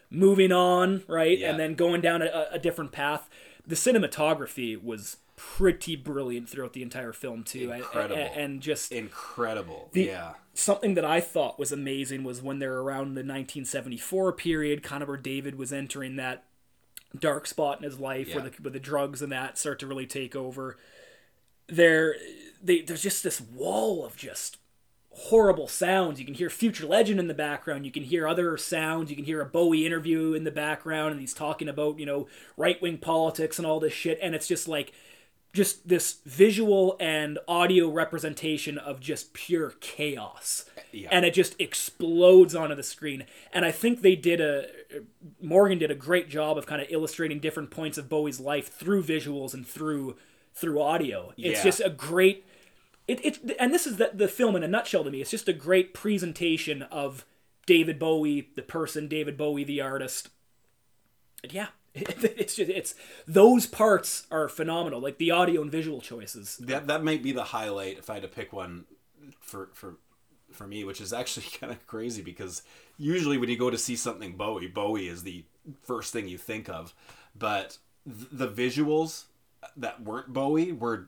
moving 0.10 0.52
on, 0.52 1.04
right, 1.08 1.38
yeah. 1.38 1.50
and 1.50 1.60
then 1.60 1.76
going 1.76 2.00
down 2.02 2.22
a, 2.22 2.48
a 2.52 2.60
different 2.60 2.92
path. 2.92 3.30
The 3.66 3.76
cinematography 3.76 4.82
was 4.82 5.18
pretty 5.36 5.96
brilliant 5.96 6.48
throughout 6.48 6.74
the 6.74 6.84
entire 6.84 7.14
film 7.14 7.44
too. 7.44 7.72
Incredible. 7.72 8.16
And, 8.16 8.36
and 8.36 8.62
just 8.62 8.92
incredible. 8.92 9.90
The, 9.92 10.04
yeah. 10.04 10.34
Something 10.54 10.94
that 10.94 11.06
I 11.06 11.20
thought 11.20 11.58
was 11.58 11.72
amazing 11.72 12.24
was 12.24 12.42
when 12.42 12.60
they're 12.60 12.80
around 12.80 13.16
the 13.16 13.22
1974 13.22 14.34
period, 14.34 14.84
kind 14.84 15.02
of 15.02 15.10
where 15.10 15.18
David 15.18 15.58
was 15.58 15.74
entering 15.74 16.16
that 16.18 16.44
dark 17.18 17.48
spot 17.48 17.78
in 17.78 17.84
his 17.84 18.00
life, 18.00 18.30
yeah. 18.30 18.36
where 18.36 18.44
the 18.50 18.62
where 18.62 18.72
the 18.72 18.80
drugs 18.80 19.22
and 19.22 19.32
that 19.32 19.58
start 19.58 19.80
to 19.80 19.88
really 19.88 20.06
take 20.06 20.36
over. 20.36 20.78
There, 21.68 22.16
they, 22.62 22.82
there's 22.82 23.02
just 23.02 23.24
this 23.24 23.42
wall 23.42 24.06
of 24.06 24.16
just 24.16 24.58
horrible 25.14 25.68
sounds. 25.68 26.20
You 26.20 26.26
can 26.26 26.34
hear 26.36 26.50
Future 26.50 26.88
Legend 26.88 27.20
in 27.20 27.28
the 27.28 27.34
background. 27.34 27.86
You 27.86 27.92
can 27.92 28.04
hear 28.04 28.28
other 28.28 28.58
sounds. 28.58 29.10
You 29.10 29.16
can 29.16 29.26
hear 29.26 29.42
a 29.42 29.46
Bowie 29.46 29.86
interview 29.86 30.34
in 30.34 30.44
the 30.44 30.52
background, 30.52 31.12
and 31.12 31.20
he's 31.20 31.34
talking 31.34 31.68
about 31.70 32.00
you 32.00 32.06
know 32.06 32.28
right 32.58 32.82
wing 32.82 32.98
politics 32.98 33.58
and 33.58 33.66
all 33.66 33.80
this 33.80 33.94
shit. 33.94 34.18
And 34.22 34.34
it's 34.36 34.48
just 34.48 34.68
like 34.68 34.94
just 35.54 35.90
this 35.90 36.20
visual 36.26 36.96
and 37.00 37.38
audio 37.46 37.90
representation 37.90 38.78
of 38.78 39.02
just 39.02 39.34
pure 39.34 39.74
chaos. 39.82 40.64
Yeah. 40.94 41.10
And 41.12 41.26
it 41.26 41.34
just 41.34 41.60
explodes 41.60 42.56
onto 42.56 42.76
the 42.76 42.84
screen. 42.84 43.26
And 43.52 43.66
I 43.66 43.72
think 43.72 44.02
they 44.02 44.16
did 44.16 44.40
a 44.40 44.68
Morgen 45.42 45.78
did 45.78 45.92
a 45.92 45.96
great 45.96 46.30
job 46.30 46.58
of 46.58 46.66
kind 46.66 46.82
of 46.82 46.88
illustrating 46.90 47.40
different 47.40 47.70
points 47.70 47.98
of 47.98 48.08
Bowie's 48.10 48.40
life 48.40 48.72
through 48.74 49.04
visuals 49.04 49.54
and 49.54 49.68
through 49.68 50.16
through 50.54 50.82
audio. 50.82 51.34
It's 51.38 51.60
Yeah. 51.60 51.64
just 51.64 51.82
a 51.84 51.90
great 51.90 52.46
it, 53.20 53.56
and 53.60 53.74
this 53.74 53.86
is 53.86 53.98
the, 53.98 54.12
the 54.14 54.28
film 54.28 54.56
in 54.56 54.64
a 54.64 54.68
nutshell 54.68 55.04
to 55.04 55.12
me. 55.12 55.22
It's 55.22 55.32
just 55.32 55.50
a 55.50 55.54
great 55.54 55.94
presentation 55.94 56.84
of 56.84 57.26
David 57.66 58.00
Bowie, 58.00 58.50
the 58.56 58.62
person, 58.62 59.08
David 59.08 59.38
Bowie, 59.38 59.64
the 59.64 59.82
artist. 59.82 60.30
And 61.44 61.54
yeah, 61.54 61.68
it's 61.94 62.56
just 62.56 62.70
it's 62.72 62.96
those 63.28 63.66
parts 63.66 64.28
are 64.32 64.48
phenomenal. 64.48 65.02
Like 65.02 65.18
the 65.18 65.32
audio 65.32 65.62
and 65.62 65.72
visual 65.72 66.02
choices. 66.02 66.58
That 66.58 66.88
that 66.88 67.04
might 67.04 67.24
be 67.24 67.32
the 67.32 67.44
highlight 67.44 67.98
if 67.98 68.10
I 68.10 68.16
had 68.16 68.24
to 68.24 68.30
pick 68.30 68.54
one 68.54 68.86
for 69.40 69.70
for 69.74 69.98
for 70.52 70.68
me, 70.68 70.84
which 70.84 71.02
is 71.02 71.14
actually 71.14 71.46
kind 71.60 71.72
of 71.72 71.86
crazy 71.88 72.22
because 72.22 72.64
usually 72.98 73.38
when 73.38 73.50
you 73.50 73.58
go 73.58 73.70
to 73.70 73.78
see 73.78 73.96
something 73.96 74.38
Bowie, 74.38 74.68
Bowie 74.68 75.08
is 75.08 75.24
the 75.24 75.44
first 75.84 76.14
thing 76.14 76.28
you 76.28 76.38
think 76.38 76.70
of, 76.70 76.94
but 77.36 77.78
th- 78.06 78.30
the 78.32 78.48
visuals 78.48 79.26
that 79.78 80.02
weren't 80.02 80.34
Bowie 80.34 80.72
were 80.72 81.08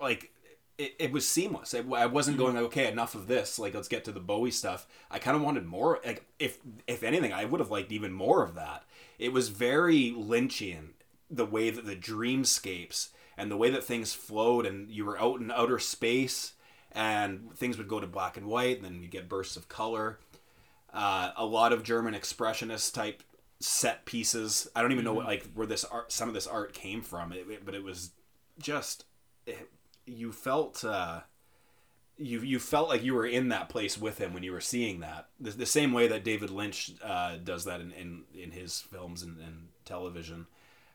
like 0.00 0.32
it, 0.80 0.94
it 0.98 1.12
was 1.12 1.26
seamless. 1.28 1.74
It, 1.74 1.86
I 1.92 2.06
wasn't 2.06 2.38
going 2.38 2.56
okay. 2.56 2.90
Enough 2.90 3.14
of 3.14 3.26
this. 3.28 3.58
Like 3.58 3.74
let's 3.74 3.88
get 3.88 4.04
to 4.04 4.12
the 4.12 4.20
Bowie 4.20 4.50
stuff. 4.50 4.86
I 5.10 5.18
kind 5.18 5.36
of 5.36 5.42
wanted 5.42 5.66
more. 5.66 6.00
Like 6.04 6.24
if 6.38 6.58
if 6.86 7.02
anything, 7.02 7.32
I 7.32 7.44
would 7.44 7.60
have 7.60 7.70
liked 7.70 7.92
even 7.92 8.12
more 8.12 8.42
of 8.44 8.54
that. 8.54 8.84
It 9.18 9.32
was 9.32 9.48
very 9.48 10.12
Lynchian 10.16 10.90
the 11.30 11.46
way 11.46 11.70
that 11.70 11.86
the 11.86 11.96
dreamscapes 11.96 13.10
and 13.36 13.50
the 13.50 13.56
way 13.56 13.70
that 13.70 13.84
things 13.84 14.12
flowed 14.14 14.66
and 14.66 14.90
you 14.90 15.04
were 15.04 15.20
out 15.20 15.40
in 15.40 15.50
outer 15.50 15.78
space 15.78 16.54
and 16.92 17.52
things 17.54 17.78
would 17.78 17.86
go 17.88 18.00
to 18.00 18.06
black 18.06 18.36
and 18.36 18.46
white 18.46 18.76
and 18.78 18.84
then 18.84 19.02
you 19.02 19.08
get 19.08 19.28
bursts 19.28 19.56
of 19.56 19.68
color 19.68 20.18
uh, 20.92 21.30
a 21.36 21.44
lot 21.46 21.72
of 21.72 21.82
german 21.84 22.14
expressionist 22.14 22.92
type 22.92 23.22
set 23.60 24.04
pieces 24.04 24.68
i 24.74 24.82
don't 24.82 24.92
even 24.92 25.04
know 25.04 25.12
what, 25.14 25.26
like 25.26 25.44
where 25.54 25.66
this 25.66 25.84
art 25.84 26.10
some 26.10 26.28
of 26.28 26.34
this 26.34 26.46
art 26.46 26.72
came 26.72 27.02
from 27.02 27.32
it, 27.32 27.46
it- 27.48 27.64
but 27.64 27.74
it 27.74 27.84
was 27.84 28.10
just 28.58 29.04
it, 29.46 29.70
you 30.10 30.32
felt 30.32 30.84
uh, 30.84 31.20
you 32.18 32.40
you 32.40 32.58
felt 32.58 32.88
like 32.88 33.02
you 33.02 33.14
were 33.14 33.26
in 33.26 33.48
that 33.48 33.68
place 33.68 33.96
with 33.98 34.18
him 34.18 34.34
when 34.34 34.42
you 34.42 34.52
were 34.52 34.60
seeing 34.60 35.00
that. 35.00 35.28
The, 35.38 35.50
the 35.50 35.66
same 35.66 35.92
way 35.92 36.08
that 36.08 36.24
David 36.24 36.50
Lynch 36.50 36.92
uh, 37.02 37.36
does 37.42 37.64
that 37.64 37.80
in, 37.80 37.92
in, 37.92 38.22
in 38.34 38.50
his 38.50 38.80
films 38.80 39.22
and, 39.22 39.38
and 39.38 39.68
television. 39.84 40.46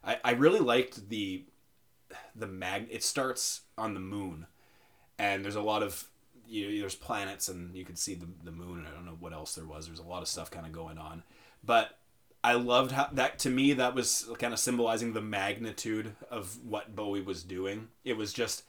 I, 0.04 0.18
I 0.24 0.32
really 0.32 0.60
liked 0.60 1.10
the 1.10 1.44
the 2.36 2.48
mag. 2.48 2.88
It 2.92 3.04
starts 3.04 3.62
on 3.78 3.94
the 3.94 4.00
moon, 4.00 4.46
and 5.18 5.44
there's 5.44 5.56
a 5.56 5.62
lot 5.62 5.82
of 5.82 6.08
you 6.48 6.70
know, 6.70 6.80
there's 6.80 6.96
planets 6.96 7.48
and 7.48 7.76
you 7.76 7.84
can 7.84 7.96
see 7.96 8.14
the, 8.14 8.28
the 8.44 8.52
moon 8.52 8.80
and 8.80 8.88
I 8.88 8.92
don't 8.92 9.06
know 9.06 9.18
what 9.20 9.34
else 9.34 9.56
there 9.56 9.66
was. 9.66 9.88
There's 9.88 10.00
a 10.00 10.04
lot 10.04 10.22
of 10.22 10.28
stuff 10.28 10.52
kind 10.52 10.66
of 10.66 10.72
going 10.72 10.98
on, 10.98 11.24
but 11.64 11.98
I 12.44 12.54
loved 12.54 12.92
how 12.92 13.10
that 13.14 13.40
to 13.40 13.50
me 13.50 13.74
that 13.74 13.96
was 13.96 14.30
kind 14.38 14.54
of 14.54 14.60
symbolizing 14.60 15.14
the 15.14 15.22
magnitude 15.22 16.16
of 16.30 16.60
what 16.64 16.96
Bowie 16.96 17.22
was 17.22 17.42
doing. 17.42 17.88
It 18.04 18.18
was 18.18 18.34
just 18.34 18.64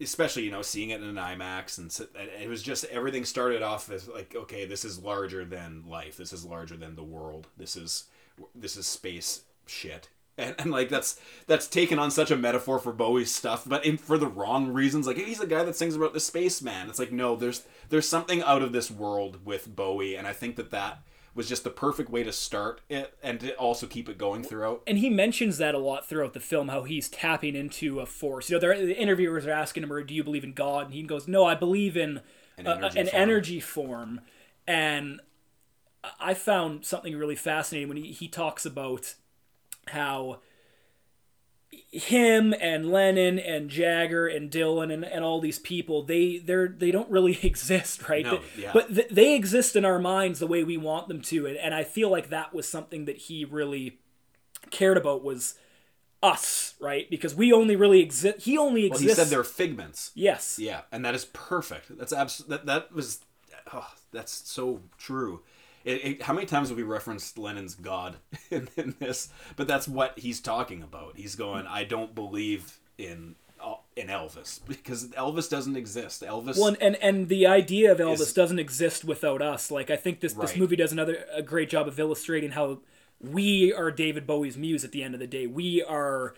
especially 0.00 0.44
you 0.44 0.50
know 0.50 0.62
seeing 0.62 0.90
it 0.90 1.02
in 1.02 1.08
an 1.08 1.16
IMAX 1.16 1.78
and 1.78 1.90
so- 1.90 2.06
it 2.14 2.48
was 2.48 2.62
just 2.62 2.84
everything 2.86 3.24
started 3.24 3.62
off 3.62 3.90
as 3.90 4.08
like 4.08 4.34
okay 4.36 4.66
this 4.66 4.84
is 4.84 4.98
larger 4.98 5.44
than 5.44 5.84
life. 5.86 6.16
This 6.16 6.32
is 6.32 6.44
larger 6.44 6.76
than 6.76 6.96
the 6.96 7.02
world. 7.02 7.48
This 7.56 7.76
is 7.76 8.04
this 8.54 8.76
is 8.76 8.86
space 8.86 9.42
shit. 9.66 10.08
And, 10.38 10.54
and 10.58 10.70
like 10.70 10.90
that's 10.90 11.18
that's 11.46 11.66
taken 11.66 11.98
on 11.98 12.10
such 12.10 12.30
a 12.30 12.36
metaphor 12.36 12.78
for 12.78 12.92
Bowie's 12.92 13.34
stuff 13.34 13.64
but 13.66 13.86
in 13.86 13.96
for 13.96 14.18
the 14.18 14.26
wrong 14.26 14.68
reasons. 14.68 15.06
Like 15.06 15.16
he's 15.16 15.38
the 15.38 15.46
guy 15.46 15.64
that 15.64 15.76
sings 15.76 15.96
about 15.96 16.12
the 16.12 16.20
spaceman. 16.20 16.90
It's 16.90 16.98
like 16.98 17.10
no 17.12 17.36
there's 17.36 17.62
there's 17.88 18.06
something 18.08 18.42
out 18.42 18.60
of 18.60 18.72
this 18.72 18.90
world 18.90 19.46
with 19.46 19.74
Bowie 19.74 20.14
and 20.14 20.26
I 20.26 20.34
think 20.34 20.56
that 20.56 20.70
that 20.72 20.98
was 21.36 21.48
just 21.48 21.62
the 21.62 21.70
perfect 21.70 22.10
way 22.10 22.24
to 22.24 22.32
start 22.32 22.80
it 22.88 23.16
and 23.22 23.38
to 23.40 23.54
also 23.56 23.86
keep 23.86 24.08
it 24.08 24.18
going 24.18 24.42
throughout. 24.42 24.82
And 24.86 24.98
he 24.98 25.08
mentions 25.10 25.58
that 25.58 25.74
a 25.74 25.78
lot 25.78 26.08
throughout 26.08 26.32
the 26.32 26.40
film 26.40 26.68
how 26.68 26.82
he's 26.82 27.08
tapping 27.08 27.54
into 27.54 28.00
a 28.00 28.06
force. 28.06 28.50
You 28.50 28.58
know 28.58 28.68
the 28.74 28.96
interviewers 28.98 29.46
are 29.46 29.52
asking 29.52 29.84
him 29.84 29.92
or 29.92 30.02
do 30.02 30.14
you 30.14 30.24
believe 30.24 30.42
in 30.44 30.52
god? 30.54 30.86
And 30.86 30.94
he 30.94 31.02
goes 31.04 31.28
no 31.28 31.44
i 31.44 31.54
believe 31.54 31.96
in 31.96 32.20
An 32.58 32.66
a- 32.66 32.70
a- 32.70 32.74
energy 32.74 32.98
an 33.00 33.06
form." 33.06 33.22
energy 33.22 33.60
form. 33.60 34.20
And 34.66 35.20
i 36.20 36.34
found 36.34 36.84
something 36.84 37.16
really 37.16 37.36
fascinating 37.36 37.88
when 37.88 37.96
he, 37.98 38.12
he 38.12 38.28
talks 38.28 38.64
about 38.64 39.14
how 39.88 40.40
him 41.92 42.52
and 42.60 42.90
Lennon 42.90 43.38
and 43.38 43.70
Jagger 43.70 44.26
and 44.26 44.50
Dylan 44.50 44.92
and, 44.92 45.04
and 45.04 45.24
all 45.24 45.40
these 45.40 45.58
people 45.58 46.02
they 46.02 46.38
they're 46.38 46.68
they 46.68 46.90
don't 46.90 47.10
really 47.10 47.38
exist 47.42 48.08
right 48.08 48.24
No, 48.24 48.36
But- 48.36 48.44
yeah. 48.58 48.70
but 48.72 48.94
th- 48.94 49.08
they 49.10 49.34
exist 49.34 49.76
in 49.76 49.84
our 49.84 49.98
minds 49.98 50.38
the 50.40 50.46
way 50.46 50.64
we 50.64 50.76
want 50.76 51.08
them 51.08 51.20
to 51.22 51.46
and, 51.46 51.56
and 51.56 51.74
I 51.74 51.84
feel 51.84 52.10
like 52.10 52.28
that 52.30 52.52
was 52.52 52.68
something 52.68 53.04
that 53.06 53.16
he 53.16 53.44
really 53.44 53.98
cared 54.70 54.96
about 54.98 55.22
was 55.24 55.54
us 56.22 56.74
right 56.80 57.08
because 57.10 57.34
we 57.34 57.52
only 57.52 57.76
really 57.76 58.00
exist 58.00 58.40
he 58.40 58.58
only 58.58 58.88
well 58.90 58.98
he 58.98 59.04
exists 59.06 59.22
said 59.22 59.34
they're 59.34 59.44
figments 59.44 60.10
yes 60.14 60.58
Yeah, 60.58 60.80
and 60.90 61.04
that 61.04 61.14
is 61.14 61.26
perfect. 61.26 61.96
That's 61.96 62.12
abs- 62.12 62.38
that 62.48 62.66
that 62.66 62.92
was 62.92 63.20
oh, 63.72 63.88
that's 64.12 64.32
so 64.50 64.80
true. 64.98 65.42
It, 65.86 66.04
it, 66.04 66.22
how 66.22 66.34
many 66.34 66.46
times 66.46 66.68
have 66.68 66.76
we 66.76 66.82
referenced 66.82 67.38
Lennon's 67.38 67.74
God 67.76 68.16
in, 68.50 68.68
in 68.76 68.94
this? 68.98 69.28
But 69.56 69.68
that's 69.68 69.86
what 69.88 70.18
he's 70.18 70.40
talking 70.40 70.82
about. 70.82 71.16
He's 71.16 71.36
going, 71.36 71.66
I 71.66 71.84
don't 71.84 72.14
believe 72.14 72.78
in 72.98 73.36
uh, 73.64 73.76
in 73.96 74.08
Elvis 74.08 74.60
because 74.68 75.08
Elvis 75.10 75.48
doesn't 75.48 75.76
exist. 75.76 76.22
Elvis. 76.22 76.58
Well, 76.58 76.76
and, 76.80 76.96
and 76.96 77.28
the 77.28 77.46
idea 77.46 77.92
of 77.92 77.98
Elvis 77.98 78.20
Is- 78.20 78.32
doesn't 78.32 78.58
exist 78.58 79.04
without 79.04 79.40
us. 79.40 79.70
Like 79.70 79.88
I 79.88 79.96
think 79.96 80.20
this 80.20 80.32
this 80.34 80.56
movie 80.56 80.76
does 80.76 80.92
another 80.92 81.24
a 81.32 81.42
great 81.42 81.70
job 81.70 81.86
of 81.88 81.98
illustrating 81.98 82.50
how 82.50 82.80
we 83.20 83.72
are 83.72 83.90
David 83.90 84.26
Bowie's 84.26 84.56
muse 84.58 84.84
at 84.84 84.92
the 84.92 85.02
end 85.02 85.14
of 85.14 85.20
the 85.20 85.26
day. 85.26 85.46
We 85.46 85.82
are 85.82 86.34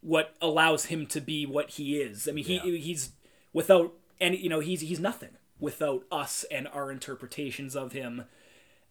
what 0.00 0.34
allows 0.40 0.86
him 0.86 1.06
to 1.08 1.20
be 1.20 1.44
what 1.46 1.70
he 1.70 1.98
is. 1.98 2.26
I 2.28 2.32
mean, 2.32 2.44
he 2.44 2.54
Yeah. 2.56 2.78
he's 2.78 3.10
without 3.52 3.92
any 4.20 4.38
you 4.38 4.48
know 4.48 4.60
he's 4.60 4.80
he's 4.80 5.00
nothing 5.00 5.36
without 5.60 6.04
us 6.10 6.44
and 6.50 6.66
our 6.68 6.90
interpretations 6.90 7.76
of 7.76 7.92
him. 7.92 8.24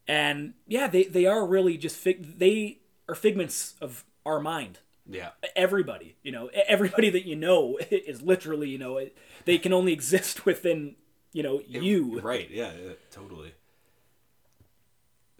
And 0.08 0.54
yeah, 0.66 0.86
they 0.86 1.04
they 1.04 1.26
are 1.26 1.46
really 1.46 1.76
just 1.76 1.96
fig- 1.96 2.38
they 2.38 2.78
are 3.08 3.14
figments 3.14 3.74
of 3.80 4.04
our 4.24 4.40
mind 4.40 4.80
yeah, 5.08 5.30
everybody 5.54 6.16
you 6.22 6.32
know 6.32 6.50
everybody 6.66 7.10
that 7.10 7.26
you 7.26 7.36
know 7.36 7.78
is 7.90 8.22
literally 8.22 8.68
you 8.68 8.78
know 8.78 8.96
it, 8.96 9.16
they 9.44 9.58
can 9.58 9.72
only 9.72 9.92
exist 9.92 10.44
within 10.46 10.96
you 11.32 11.42
know 11.42 11.60
you 11.66 12.20
right. 12.20 12.50
Yeah, 12.50 12.72
yeah, 12.82 12.92
totally. 13.10 13.54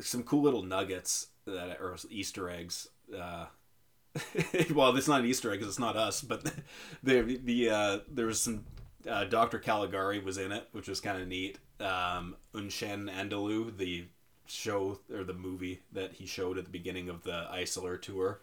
Some 0.00 0.22
cool 0.22 0.42
little 0.42 0.62
nuggets 0.62 1.28
that 1.46 1.80
are 1.80 1.96
Easter 2.10 2.50
eggs. 2.50 2.88
Uh, 3.16 3.46
well, 4.74 4.94
it's 4.96 5.08
not 5.08 5.20
an 5.20 5.26
Easter 5.26 5.50
egg 5.50 5.58
because 5.58 5.72
it's 5.72 5.78
not 5.78 5.96
us, 5.96 6.20
but 6.20 6.44
the 7.02 7.40
the 7.42 7.70
uh, 7.70 7.98
there 8.10 8.26
was 8.26 8.40
some 8.40 8.64
uh, 9.08 9.24
Doctor 9.24 9.58
Caligari 9.58 10.20
was 10.20 10.38
in 10.38 10.52
it, 10.52 10.68
which 10.72 10.88
was 10.88 11.00
kind 11.00 11.20
of 11.20 11.26
neat. 11.26 11.58
Um, 11.80 12.36
Un 12.54 12.68
Chien 12.68 13.10
Andalou, 13.14 13.76
the 13.76 14.06
show 14.50 14.98
or 15.12 15.24
the 15.24 15.32
movie 15.34 15.80
that 15.92 16.12
he 16.14 16.26
showed 16.26 16.58
at 16.58 16.64
the 16.64 16.70
beginning 16.70 17.08
of 17.08 17.22
the 17.24 17.46
Isolar 17.52 18.00
tour, 18.00 18.40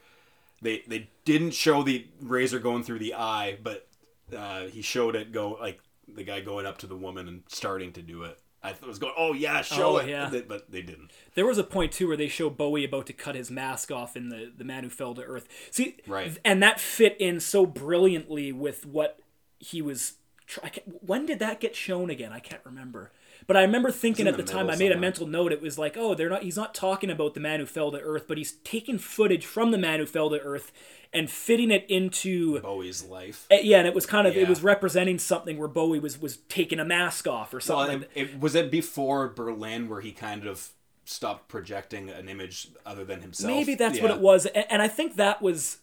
they 0.61 0.83
they 0.87 1.09
didn't 1.25 1.51
show 1.51 1.83
the 1.83 2.07
razor 2.21 2.59
going 2.59 2.83
through 2.83 2.99
the 2.99 3.13
eye, 3.13 3.57
but 3.61 3.87
uh, 4.35 4.65
he 4.67 4.81
showed 4.81 5.15
it 5.15 5.31
go 5.31 5.57
like 5.59 5.79
the 6.07 6.23
guy 6.23 6.41
going 6.41 6.65
up 6.65 6.77
to 6.79 6.87
the 6.87 6.95
woman 6.95 7.27
and 7.27 7.43
starting 7.47 7.91
to 7.93 8.01
do 8.01 8.23
it. 8.23 8.37
I 8.65 8.73
was 8.87 8.97
going, 8.97 9.13
oh 9.17 9.33
yeah, 9.33 9.61
show 9.61 9.95
Oh, 9.95 9.97
it, 9.97 10.07
yeah. 10.07 10.31
But 10.47 10.71
they 10.71 10.81
didn't. 10.81 11.11
there 11.35 11.45
was 11.45 11.57
a 11.57 11.65
point 11.65 11.91
too 11.91 12.07
where 12.07 12.15
they 12.15 12.29
show 12.29 12.49
bowie 12.49 12.85
about 12.85 13.07
to 13.07 13.13
cut 13.13 13.35
his 13.35 13.51
mask 13.51 13.91
off 13.91 14.15
in 14.15 14.29
the 14.29 14.51
the 14.57 14.63
man 14.63 14.83
who 14.85 14.89
fell 14.89 15.13
to 15.15 15.21
earth 15.21 15.49
see 15.69 15.97
Right. 16.07 16.37
and 16.45 16.63
that 16.63 16.79
fit 16.79 17.17
in 17.19 17.41
so 17.41 17.65
brilliantly 17.65 18.53
with 18.53 18.85
what 18.85 19.19
he 19.59 19.81
was 19.81 20.13
try- 20.47 20.67
I 20.67 20.69
can't- 20.69 21.03
when 21.03 21.25
did 21.25 21.39
that 21.39 21.59
get 21.59 21.75
shown 21.75 22.09
again 22.09 22.31
i 22.31 22.39
can't 22.39 22.61
remember 22.65 23.11
but 23.47 23.57
i 23.57 23.61
remember 23.61 23.91
thinking 23.91 24.27
at 24.27 24.37
the, 24.37 24.43
the 24.43 24.51
time 24.51 24.69
i 24.69 24.75
made 24.75 24.91
a 24.91 24.97
mental 24.97 25.27
note 25.27 25.51
it 25.51 25.61
was 25.61 25.77
like 25.77 25.95
oh 25.97 26.13
they're 26.15 26.29
not 26.29 26.43
he's 26.43 26.57
not 26.57 26.73
talking 26.73 27.09
about 27.09 27.33
the 27.33 27.39
man 27.39 27.59
who 27.59 27.65
fell 27.65 27.91
to 27.91 27.99
earth 27.99 28.25
but 28.27 28.37
he's 28.37 28.53
taking 28.63 28.97
footage 28.97 29.45
from 29.45 29.71
the 29.71 29.77
man 29.77 29.99
who 29.99 30.05
fell 30.05 30.29
to 30.29 30.39
earth 30.41 30.71
and 31.13 31.29
fitting 31.29 31.71
it 31.71 31.85
into 31.89 32.59
Bowie's 32.59 33.03
life. 33.03 33.45
Uh, 33.51 33.57
yeah, 33.61 33.77
and 33.77 33.87
it 33.87 33.93
was 33.93 34.05
kind 34.05 34.27
of 34.27 34.35
it 34.35 34.49
was 34.49 34.63
representing 34.63 35.19
something 35.19 35.57
where 35.57 35.67
Bowie 35.67 35.99
was 35.99 36.19
was 36.19 36.37
taking 36.49 36.79
a 36.79 36.85
mask 36.85 37.27
off 37.27 37.53
or 37.53 37.59
something. 37.59 37.99
like 37.99 38.09
it, 38.15 38.29
it, 38.29 38.39
was 38.39 38.55
it 38.55 38.71
before 38.71 39.29
Berlin 39.29 39.87
where 39.87 40.01
he 40.01 40.11
kind 40.11 40.45
of 40.45 40.69
stopped 41.05 41.47
projecting 41.47 42.09
an 42.09 42.29
image 42.29 42.69
other 42.85 43.05
than 43.05 43.21
himself? 43.21 43.53
Maybe 43.53 43.75
that's 43.75 43.99
what 43.99 44.11
it 44.11 44.19
was, 44.19 44.47
and, 44.47 44.65
and 44.69 44.81
I 44.81 44.87
think 44.87 45.15
that 45.17 45.41
was 45.41 45.77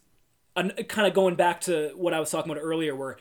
an, 0.56 0.70
kind 0.88 1.06
of 1.06 1.14
going 1.14 1.36
back 1.36 1.60
to 1.62 1.92
what 1.94 2.12
I 2.12 2.20
was 2.20 2.30
talking 2.30 2.50
about 2.50 2.60
earlier, 2.60 2.96
where 2.96 3.16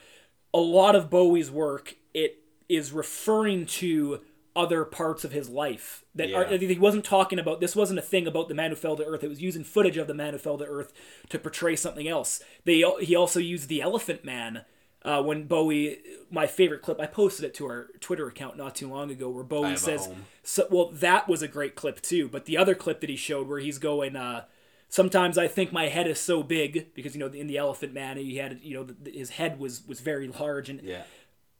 a 0.52 0.60
lot 0.60 0.96
of 0.96 1.10
Bowie's 1.10 1.50
work 1.50 1.94
it 2.12 2.38
is 2.68 2.92
referring 2.92 3.66
to 3.66 4.20
other 4.56 4.84
parts 4.84 5.24
of 5.24 5.32
his 5.32 5.48
life 5.48 6.04
that 6.14 6.28
are, 6.38 6.44
he 6.56 6.78
wasn't 6.78 7.04
talking 7.04 7.38
about. 7.38 7.60
This 7.60 7.76
wasn't 7.76 7.98
a 7.98 8.02
thing 8.02 8.26
about 8.26 8.48
the 8.48 8.54
man 8.54 8.70
who 8.70 8.76
fell 8.76 8.96
to 8.96 9.04
earth. 9.04 9.22
It 9.22 9.28
was 9.28 9.40
using 9.40 9.64
footage 9.64 9.96
of 9.96 10.06
the 10.06 10.14
man 10.14 10.32
who 10.32 10.38
fell 10.38 10.58
to 10.58 10.64
earth 10.66 10.92
to 11.28 11.38
portray 11.38 11.76
something 11.76 12.08
else. 12.08 12.42
They 12.64 12.82
he 13.00 13.14
also 13.14 13.38
used 13.40 13.68
the 13.68 13.80
Elephant 13.82 14.24
Man 14.24 14.64
Uh, 15.02 15.22
when 15.22 15.44
Bowie, 15.44 15.96
my 16.30 16.46
favorite 16.46 16.82
clip, 16.82 17.00
I 17.00 17.06
posted 17.06 17.46
it 17.46 17.54
to 17.54 17.64
our 17.64 17.88
Twitter 18.00 18.28
account 18.28 18.58
not 18.58 18.74
too 18.74 18.86
long 18.86 19.10
ago, 19.10 19.30
where 19.30 19.42
Bowie 19.42 19.70
says, 19.78 20.08
so, 20.42 20.66
"Well, 20.70 20.90
that 20.90 21.26
was 21.26 21.40
a 21.40 21.48
great 21.48 21.74
clip 21.74 22.02
too." 22.02 22.28
But 22.28 22.44
the 22.44 22.58
other 22.58 22.74
clip 22.74 23.00
that 23.00 23.08
he 23.08 23.16
showed, 23.16 23.48
where 23.48 23.60
he's 23.60 23.78
going, 23.78 24.14
uh, 24.14 24.44
"Sometimes 24.90 25.38
I 25.38 25.48
think 25.48 25.72
my 25.72 25.88
head 25.88 26.06
is 26.06 26.18
so 26.20 26.42
big 26.42 26.92
because 26.92 27.14
you 27.14 27.20
know 27.20 27.28
in 27.28 27.46
the 27.46 27.56
Elephant 27.56 27.94
Man, 27.94 28.18
he 28.18 28.36
had 28.36 28.60
you 28.62 28.74
know 28.74 29.10
his 29.10 29.30
head 29.30 29.58
was 29.58 29.86
was 29.88 30.00
very 30.00 30.28
large, 30.28 30.68
and 30.68 30.82
Yeah. 30.82 31.04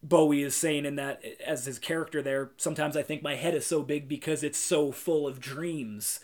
Bowie 0.02 0.42
is 0.42 0.56
saying 0.56 0.86
in 0.86 0.96
that 0.96 1.22
as 1.46 1.66
his 1.66 1.78
character 1.78 2.22
there, 2.22 2.50
sometimes 2.56 2.96
I 2.96 3.02
think 3.02 3.22
my 3.22 3.34
head 3.36 3.54
is 3.54 3.66
so 3.66 3.82
big 3.82 4.08
because 4.08 4.42
it's 4.42 4.58
so 4.58 4.92
full 4.92 5.26
of 5.26 5.40
dreams. 5.40 6.20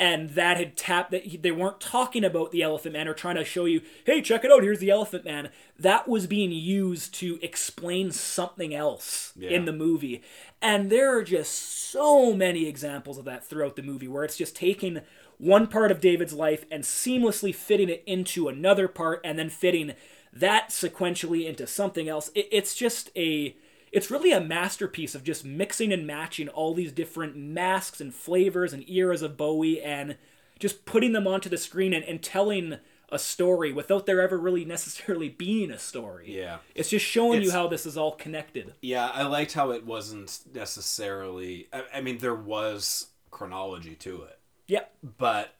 And 0.00 0.30
that 0.30 0.56
had 0.58 0.76
tapped 0.76 1.10
that 1.10 1.42
they 1.42 1.50
weren't 1.50 1.80
talking 1.80 2.22
about 2.22 2.52
the 2.52 2.62
Elephant 2.62 2.92
Man 2.92 3.08
or 3.08 3.14
trying 3.14 3.34
to 3.34 3.44
show 3.44 3.64
you, 3.64 3.80
hey, 4.06 4.22
check 4.22 4.44
it 4.44 4.52
out, 4.52 4.62
here's 4.62 4.78
the 4.78 4.90
Elephant 4.90 5.24
Man. 5.24 5.50
That 5.76 6.06
was 6.06 6.28
being 6.28 6.52
used 6.52 7.12
to 7.14 7.38
explain 7.42 8.12
something 8.12 8.72
else 8.72 9.32
Yeah. 9.36 9.50
in 9.50 9.64
the 9.64 9.72
movie. 9.72 10.22
And 10.62 10.88
there 10.88 11.16
are 11.18 11.24
just 11.24 11.52
so 11.90 12.32
many 12.32 12.66
examples 12.68 13.18
of 13.18 13.24
that 13.24 13.44
throughout 13.44 13.74
the 13.74 13.82
movie 13.82 14.06
where 14.08 14.22
it's 14.22 14.36
just 14.36 14.54
taking 14.54 15.00
one 15.36 15.66
part 15.66 15.90
of 15.90 16.00
David's 16.00 16.32
life 16.32 16.64
and 16.70 16.84
seamlessly 16.84 17.52
fitting 17.54 17.88
it 17.88 18.04
into 18.06 18.46
another 18.48 18.86
part 18.86 19.20
and 19.24 19.36
then 19.36 19.50
fitting 19.50 19.94
that 20.32 20.70
sequentially 20.70 21.46
into 21.46 21.66
something 21.66 22.08
else. 22.08 22.30
It, 22.34 22.48
it's 22.50 22.74
just 22.74 23.10
a 23.16 23.56
it's 23.90 24.10
really 24.10 24.32
a 24.32 24.40
masterpiece 24.40 25.14
of 25.14 25.24
just 25.24 25.44
mixing 25.44 25.92
and 25.92 26.06
matching 26.06 26.48
all 26.48 26.74
these 26.74 26.92
different 26.92 27.36
masks 27.36 28.00
and 28.00 28.14
flavors 28.14 28.72
and 28.72 28.88
eras 28.88 29.22
of 29.22 29.36
Bowie 29.36 29.80
and 29.80 30.16
just 30.58 30.84
putting 30.84 31.12
them 31.12 31.26
onto 31.26 31.48
the 31.48 31.56
screen 31.56 31.94
and, 31.94 32.04
and 32.04 32.22
telling 32.22 32.76
a 33.10 33.18
story 33.18 33.72
without 33.72 34.04
there 34.04 34.20
ever 34.20 34.36
really 34.36 34.66
necessarily 34.66 35.28
being 35.38 35.70
a 35.70 35.78
story. 35.78 36.36
Yeah. 36.36 36.58
It's 36.74 36.90
just 36.90 37.06
showing 37.06 37.40
you 37.40 37.50
how 37.50 37.66
this 37.66 37.86
is 37.86 37.96
all 37.96 38.12
connected. 38.12 38.74
Yeah, 38.82 39.06
I 39.06 39.22
liked 39.22 39.54
how 39.54 39.70
it 39.70 39.86
wasn't 39.86 40.38
necessarily. 40.52 41.68
I, 41.72 41.84
I 41.94 42.00
mean, 42.02 42.18
there 42.18 42.34
was 42.34 43.06
chronology 43.30 43.94
to 43.94 44.24
it, 44.24 44.38
Yeah. 44.66 44.84
but 45.16 45.54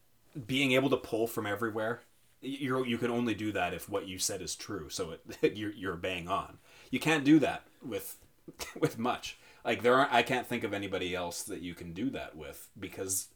being 0.46 0.72
able 0.72 0.90
to 0.90 0.96
pull 0.98 1.26
from 1.26 1.46
everywhere, 1.46 2.02
you 2.40 2.84
you 2.84 2.98
can 2.98 3.10
only 3.10 3.34
do 3.34 3.52
that 3.52 3.74
if 3.74 3.88
what 3.88 4.06
you 4.06 4.18
said 4.18 4.42
is 4.42 4.54
true. 4.54 4.88
So 4.88 5.16
it, 5.42 5.56
you're 5.56 5.72
you're 5.72 5.96
bang 5.96 6.28
on. 6.28 6.58
You 6.90 7.00
can't 7.00 7.24
do 7.24 7.38
that 7.40 7.64
with 7.84 8.16
with 8.80 8.98
much. 8.98 9.38
Like 9.64 9.82
there 9.82 9.94
aren't. 9.94 10.12
I 10.12 10.22
can't 10.22 10.46
think 10.46 10.64
of 10.64 10.72
anybody 10.72 11.14
else 11.14 11.42
that 11.44 11.60
you 11.60 11.74
can 11.74 11.92
do 11.92 12.10
that 12.10 12.36
with 12.36 12.68
because 12.78 13.28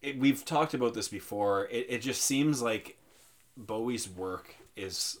it, 0.00 0.18
we've 0.18 0.44
talked 0.44 0.74
about 0.74 0.94
this 0.94 1.08
before. 1.08 1.66
It, 1.70 1.86
it 1.88 1.98
just 1.98 2.22
seems 2.22 2.60
like 2.62 2.98
Bowie's 3.56 4.08
work 4.08 4.56
is 4.76 5.18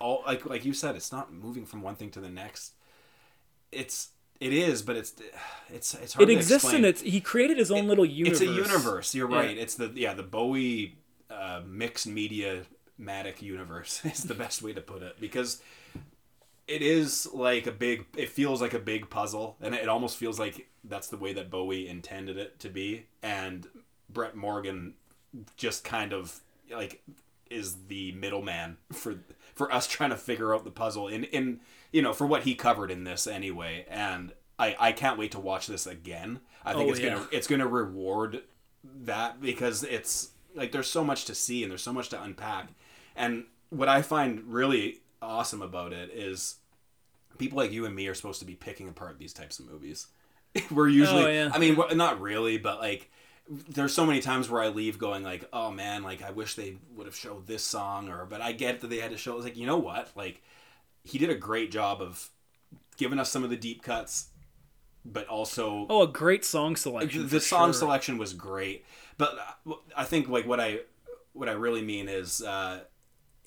all 0.00 0.22
like 0.26 0.46
like 0.46 0.64
you 0.64 0.72
said. 0.72 0.96
It's 0.96 1.12
not 1.12 1.32
moving 1.32 1.66
from 1.66 1.82
one 1.82 1.94
thing 1.94 2.10
to 2.12 2.20
the 2.20 2.30
next. 2.30 2.72
It's 3.70 4.08
it 4.40 4.52
is, 4.52 4.82
but 4.82 4.96
it's 4.96 5.14
it's 5.68 5.94
it's 5.94 6.14
hard 6.14 6.28
It 6.28 6.32
to 6.32 6.38
exists 6.38 6.72
in 6.72 6.84
its 6.84 7.02
he 7.02 7.20
created 7.20 7.58
his 7.58 7.70
own 7.70 7.86
little 7.86 8.04
universe. 8.06 8.40
It's 8.40 8.50
a 8.50 8.52
universe. 8.52 9.14
You're 9.14 9.30
Yeah. 9.30 9.36
right. 9.36 9.56
It's 9.58 9.74
the 9.74 9.92
yeah 9.94 10.14
the 10.14 10.22
Bowie 10.22 10.98
uh, 11.30 11.60
mixed 11.66 12.06
media 12.06 12.62
matic 13.00 13.42
universe 13.42 14.00
is 14.04 14.24
the 14.24 14.34
best 14.34 14.62
way 14.62 14.72
to 14.72 14.80
put 14.80 15.02
it 15.02 15.20
because 15.20 15.60
it 16.66 16.82
is 16.82 17.28
like 17.32 17.66
a 17.66 17.72
big. 17.72 18.06
It 18.16 18.28
feels 18.28 18.60
like 18.60 18.74
a 18.74 18.78
big 18.80 19.08
puzzle, 19.10 19.56
and 19.60 19.74
it 19.74 19.88
almost 19.88 20.16
feels 20.16 20.38
like 20.38 20.68
that's 20.82 21.08
the 21.08 21.16
way 21.16 21.32
that 21.32 21.50
Bowie 21.50 21.88
intended 21.88 22.36
it 22.36 22.58
to 22.60 22.68
be. 22.68 23.06
And 23.22 23.66
Brett 24.10 24.34
Morgen 24.36 24.94
just 25.56 25.84
kind 25.84 26.12
of 26.12 26.40
like 26.70 27.02
is 27.50 27.76
the 27.86 28.10
middleman 28.12 28.76
for 28.92 29.16
for 29.54 29.72
us 29.72 29.86
trying 29.86 30.10
to 30.10 30.16
figure 30.16 30.54
out 30.54 30.64
the 30.64 30.70
puzzle 30.70 31.06
in 31.06 31.24
in 31.24 31.60
you 31.92 32.02
know 32.02 32.12
for 32.12 32.26
what 32.26 32.42
he 32.42 32.54
covered 32.56 32.90
in 32.90 33.04
this 33.04 33.26
anyway 33.26 33.84
and 33.88 34.32
i 34.58 34.74
i 34.80 34.92
can't 34.92 35.16
wait 35.18 35.30
to 35.30 35.38
watch 35.38 35.66
this 35.68 35.86
again 35.86 36.40
i 36.64 36.72
think 36.72 36.88
Oh, 36.88 36.90
it's 36.90 36.98
yeah. 37.00 37.10
gonna 37.14 37.28
it's 37.30 37.46
gonna 37.46 37.66
reward 37.66 38.42
that 38.82 39.40
because 39.40 39.84
it's 39.84 40.30
like 40.56 40.72
there's 40.72 40.90
so 40.90 41.04
much 41.04 41.24
to 41.26 41.34
see 41.34 41.62
and 41.62 41.70
there's 41.70 41.82
so 41.82 41.92
much 41.92 42.08
to 42.08 42.20
unpack 42.22 42.70
and 43.14 43.44
what 43.70 43.88
i 43.88 44.02
find 44.02 44.42
really 44.46 45.00
awesome 45.22 45.62
about 45.62 45.92
it 45.92 46.10
is 46.10 46.56
people 47.38 47.58
like 47.58 47.72
you 47.72 47.84
and 47.86 47.94
me 47.94 48.08
are 48.08 48.14
supposed 48.14 48.40
to 48.40 48.46
be 48.46 48.54
picking 48.54 48.88
apart 48.88 49.18
these 49.18 49.32
types 49.32 49.58
of 49.58 49.66
movies 49.70 50.08
we're 50.70 50.88
usually 50.88 51.24
Oh, 51.24 51.28
yeah. 51.28 51.50
i 51.52 51.58
mean 51.58 51.76
not 51.94 52.20
really 52.20 52.58
but 52.58 52.80
like 52.80 53.10
there's 53.68 53.94
so 53.94 54.04
many 54.04 54.18
times 54.18 54.50
where 54.50 54.60
I 54.60 54.70
leave 54.70 54.98
going 54.98 55.22
like, 55.22 55.48
oh 55.52 55.70
man, 55.70 56.02
like 56.02 56.20
I 56.20 56.32
wish 56.32 56.56
they 56.56 56.78
would 56.96 57.06
have 57.06 57.14
showed 57.14 57.46
this 57.46 57.62
song 57.62 58.08
or 58.08 58.26
but 58.26 58.40
I 58.40 58.50
get 58.50 58.80
that 58.80 58.88
they 58.90 58.96
had 58.98 59.12
to 59.12 59.16
show. 59.16 59.36
It's 59.36 59.44
like 59.44 59.56
you 59.56 59.66
know 59.66 59.76
what, 59.78 60.10
like 60.16 60.42
he 61.04 61.16
did 61.16 61.30
a 61.30 61.34
great 61.36 61.70
job 61.70 62.02
of 62.02 62.28
giving 62.96 63.20
us 63.20 63.30
some 63.30 63.44
of 63.44 63.50
the 63.50 63.56
deep 63.56 63.84
cuts, 63.84 64.30
but 65.04 65.28
also 65.28 65.86
Oh, 65.88 66.02
a 66.02 66.08
great 66.08 66.44
song 66.44 66.74
selection. 66.74 67.28
the 67.28 67.38
song 67.40 67.68
sure. 67.68 67.74
selection 67.74 68.18
was 68.18 68.32
great. 68.32 68.84
But 69.18 69.38
uh, 69.66 69.74
I 69.96 70.04
think 70.04 70.28
like 70.28 70.46
what 70.46 70.60
I 70.60 70.80
what 71.32 71.48
I 71.48 71.52
really 71.52 71.82
mean 71.82 72.08
is 72.08 72.42
uh, 72.42 72.80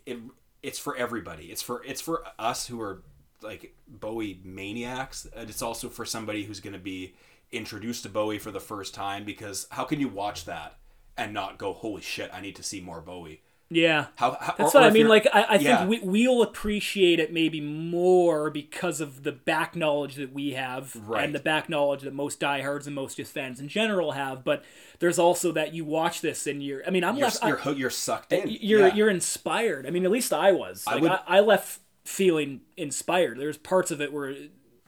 it 0.06 0.18
it's 0.64 0.80
for 0.80 0.96
everybody. 0.96 1.46
It's 1.46 1.62
for 1.62 1.84
it's 1.84 2.02
for 2.02 2.24
us 2.38 2.68
who 2.68 2.82
are 2.82 3.04
like 3.42 3.74
Bowie 3.88 4.42
maniacs, 4.44 5.28
and 5.36 5.50
it's 5.50 5.62
also 5.62 5.90
for 5.90 6.06
somebody 6.06 6.44
who's 6.44 6.60
going 6.60 6.74
to 6.74 6.80
be 6.80 7.16
introduced 7.52 8.04
to 8.04 8.10
Bowie 8.10 8.40
for 8.40 8.52
the 8.52 8.60
first 8.60 8.94
time. 8.94 9.24
Because 9.24 9.68
how 9.72 9.84
can 9.84 10.00
you 10.00 10.10
watch 10.10 10.46
that 10.46 10.78
and 11.18 11.34
not 11.34 11.58
go, 11.58 11.74
"Holy 11.74 12.02
shit, 12.02 12.30
I 12.34 12.42
need 12.42 12.56
to 12.58 12.64
see 12.64 12.82
more 12.82 13.02
Bowie"? 13.02 13.42
Yeah. 13.72 14.08
How, 14.16 14.32
how 14.40 14.56
That's 14.58 14.74
or- 14.74 14.80
what 14.82 14.88
or 14.88 14.90
I 14.90 14.94
mean. 14.94 15.08
Like, 15.08 15.28
I, 15.32 15.46
I 15.50 15.58
think 15.60 15.90
we, 15.90 16.00
we'll 16.00 16.42
appreciate 16.42 17.20
it 17.20 17.32
maybe 17.32 17.62
more 17.62 18.50
because 18.50 19.00
of 19.00 19.22
the 19.24 19.32
back 19.32 19.76
knowledge 19.76 20.16
that 20.16 20.34
we 20.34 20.54
have 20.54 20.96
Right. 20.96 21.24
and 21.24 21.36
the 21.36 21.40
back 21.40 21.70
knowledge 21.70 22.02
that 22.02 22.14
most 22.14 22.40
diehards 22.40 22.88
and 22.88 22.96
most 22.96 23.18
just 23.18 23.32
fans 23.32 23.60
in 23.60 23.68
general 23.68 24.14
have. 24.14 24.44
But 24.44 24.64
there's 24.98 25.20
also 25.20 25.52
that 25.52 25.74
you 25.74 25.86
watch 25.86 26.22
this 26.22 26.48
and 26.48 26.64
you're, 26.64 26.82
I 26.88 26.90
mean, 26.90 27.04
I'm 27.04 27.16
you're, 27.16 27.26
left, 27.28 27.44
you're, 27.44 27.58
hoo- 27.58 27.76
you're 27.76 27.90
sucked 27.92 28.34
in. 28.34 28.48
you're, 28.50 28.88
Yeah. 28.88 28.96
you're 28.96 29.10
inspired. 29.10 29.86
I 29.86 29.92
mean, 29.92 30.04
at 30.04 30.10
least 30.12 30.34
I 30.34 30.52
was. 30.52 30.86
Like, 30.88 30.96
I, 30.98 31.00
would- 31.02 31.20
I, 31.28 31.40
left 31.42 31.80
feeling 32.06 32.62
inspired. 32.76 33.38
There's 33.40 33.58
parts 33.58 33.92
of 33.92 34.02
it 34.02 34.12
where 34.12 34.34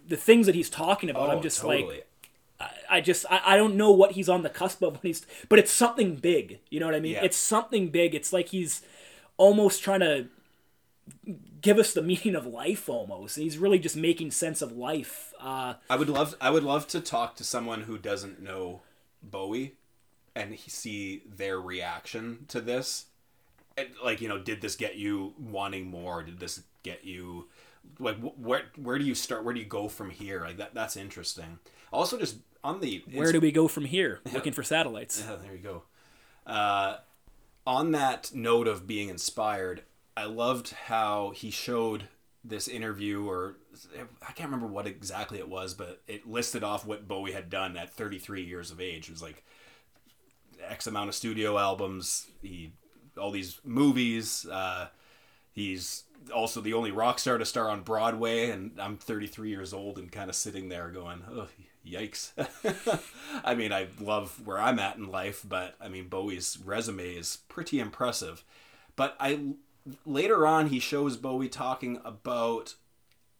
the 0.07 0.17
things 0.17 0.47
that 0.47 0.55
he's 0.55 0.71
talking 0.71 1.09
about, 1.09 1.29
Oh, 1.29 1.33
I'm 1.33 1.43
just 1.43 1.63
like, 1.63 1.81
totally. 1.81 2.01
I 2.89 3.01
just 3.01 3.25
I, 3.29 3.41
I 3.45 3.57
don't 3.57 3.75
know 3.75 3.91
what 3.91 4.13
he's 4.13 4.29
on 4.29 4.43
the 4.43 4.49
cusp 4.49 4.81
of 4.81 4.93
when 4.93 5.01
he's 5.03 5.25
but 5.49 5.59
it's 5.59 5.71
something 5.71 6.15
big. 6.15 6.59
You 6.69 6.79
know 6.79 6.85
what 6.85 6.95
I 6.95 6.99
mean? 6.99 7.13
Yeah. 7.13 7.23
It's 7.23 7.37
something 7.37 7.89
big. 7.89 8.15
It's 8.15 8.33
like 8.33 8.49
he's 8.49 8.81
almost 9.37 9.83
trying 9.83 10.01
to 10.01 10.27
give 11.61 11.77
us 11.77 11.93
the 11.93 12.01
meaning 12.11 12.35
of 12.35 12.45
life 12.45 12.89
almost. 12.89 13.35
He's 13.37 13.57
really 13.57 13.79
just 13.79 13.95
making 13.95 14.31
sense 14.31 14.61
of 14.61 14.71
life. 14.71 15.33
Uh 15.39 15.75
I 15.89 15.95
would 15.95 16.09
love 16.09 16.35
I 16.41 16.49
would 16.49 16.63
love 16.63 16.87
to 16.89 17.01
talk 17.01 17.35
to 17.37 17.43
someone 17.43 17.81
who 17.81 17.97
doesn't 17.97 18.41
know 18.41 18.81
Bowie 19.23 19.75
and 20.35 20.57
see 20.59 21.23
their 21.25 21.59
reaction 21.59 22.45
to 22.47 22.61
this. 22.61 23.05
And, 23.77 23.89
like 24.03 24.21
you 24.21 24.27
know, 24.27 24.37
did 24.37 24.61
this 24.61 24.75
get 24.75 24.95
you 24.95 25.33
wanting 25.39 25.87
more? 25.87 26.23
Did 26.23 26.39
this 26.39 26.61
get 26.83 27.05
you 27.05 27.47
like 27.99 28.17
wh- 28.19 28.39
where 28.39 28.63
where 28.75 28.97
do 28.97 29.05
you 29.05 29.15
start? 29.15 29.43
Where 29.43 29.53
do 29.53 29.59
you 29.59 29.65
go 29.65 29.87
from 29.87 30.09
here? 30.09 30.41
Like 30.41 30.57
that 30.57 30.73
that's 30.73 30.97
interesting. 30.97 31.59
Also, 31.91 32.17
just 32.17 32.37
on 32.63 32.79
the 32.79 33.03
where 33.13 33.31
do 33.31 33.39
we 33.39 33.51
go 33.51 33.67
from 33.67 33.85
here? 33.85 34.19
Looking 34.33 34.53
for 34.53 34.63
satellites. 34.63 35.23
yeah, 35.27 35.35
there 35.35 35.53
you 35.53 35.59
go. 35.59 35.83
Uh, 36.45 36.97
on 37.65 37.91
that 37.91 38.31
note 38.33 38.67
of 38.67 38.87
being 38.87 39.09
inspired, 39.09 39.83
I 40.17 40.25
loved 40.25 40.71
how 40.71 41.31
he 41.35 41.51
showed 41.51 42.05
this 42.43 42.67
interview, 42.67 43.27
or 43.27 43.57
I 44.27 44.31
can't 44.31 44.49
remember 44.49 44.67
what 44.67 44.87
exactly 44.87 45.37
it 45.37 45.47
was, 45.47 45.73
but 45.73 46.01
it 46.07 46.27
listed 46.27 46.63
off 46.63 46.85
what 46.85 47.07
Bowie 47.07 47.33
had 47.33 47.49
done 47.49 47.77
at 47.77 47.93
33 47.93 48.43
years 48.43 48.71
of 48.71 48.81
age. 48.81 49.09
It 49.09 49.11
was 49.11 49.21
like 49.21 49.43
X 50.67 50.87
amount 50.87 51.09
of 51.09 51.15
studio 51.15 51.57
albums, 51.57 52.27
he 52.41 52.73
all 53.17 53.31
these 53.31 53.59
movies. 53.63 54.45
Uh, 54.49 54.87
he's 55.51 56.03
also 56.33 56.61
the 56.61 56.73
only 56.73 56.91
rock 56.91 57.19
star 57.19 57.37
to 57.37 57.45
star 57.45 57.69
on 57.69 57.81
Broadway, 57.81 58.49
and 58.49 58.79
I'm 58.79 58.97
33 58.97 59.49
years 59.49 59.73
old 59.73 59.97
and 59.97 60.11
kind 60.11 60.29
of 60.29 60.35
sitting 60.35 60.69
there 60.69 60.89
going, 60.89 61.23
oh, 61.29 61.47
yikes. 61.85 62.31
I 63.43 63.55
mean, 63.55 63.71
I 63.71 63.87
love 63.99 64.41
where 64.45 64.59
I'm 64.59 64.79
at 64.79 64.97
in 64.97 65.09
life, 65.09 65.43
but 65.47 65.75
I 65.79 65.87
mean, 65.87 66.07
Bowie's 66.07 66.57
resume 66.63 67.15
is 67.15 67.37
pretty 67.47 67.79
impressive. 67.79 68.43
But 68.95 69.15
I 69.19 69.53
later 70.05 70.45
on, 70.45 70.67
he 70.67 70.79
shows 70.79 71.17
Bowie 71.17 71.49
talking 71.49 71.99
about 72.03 72.75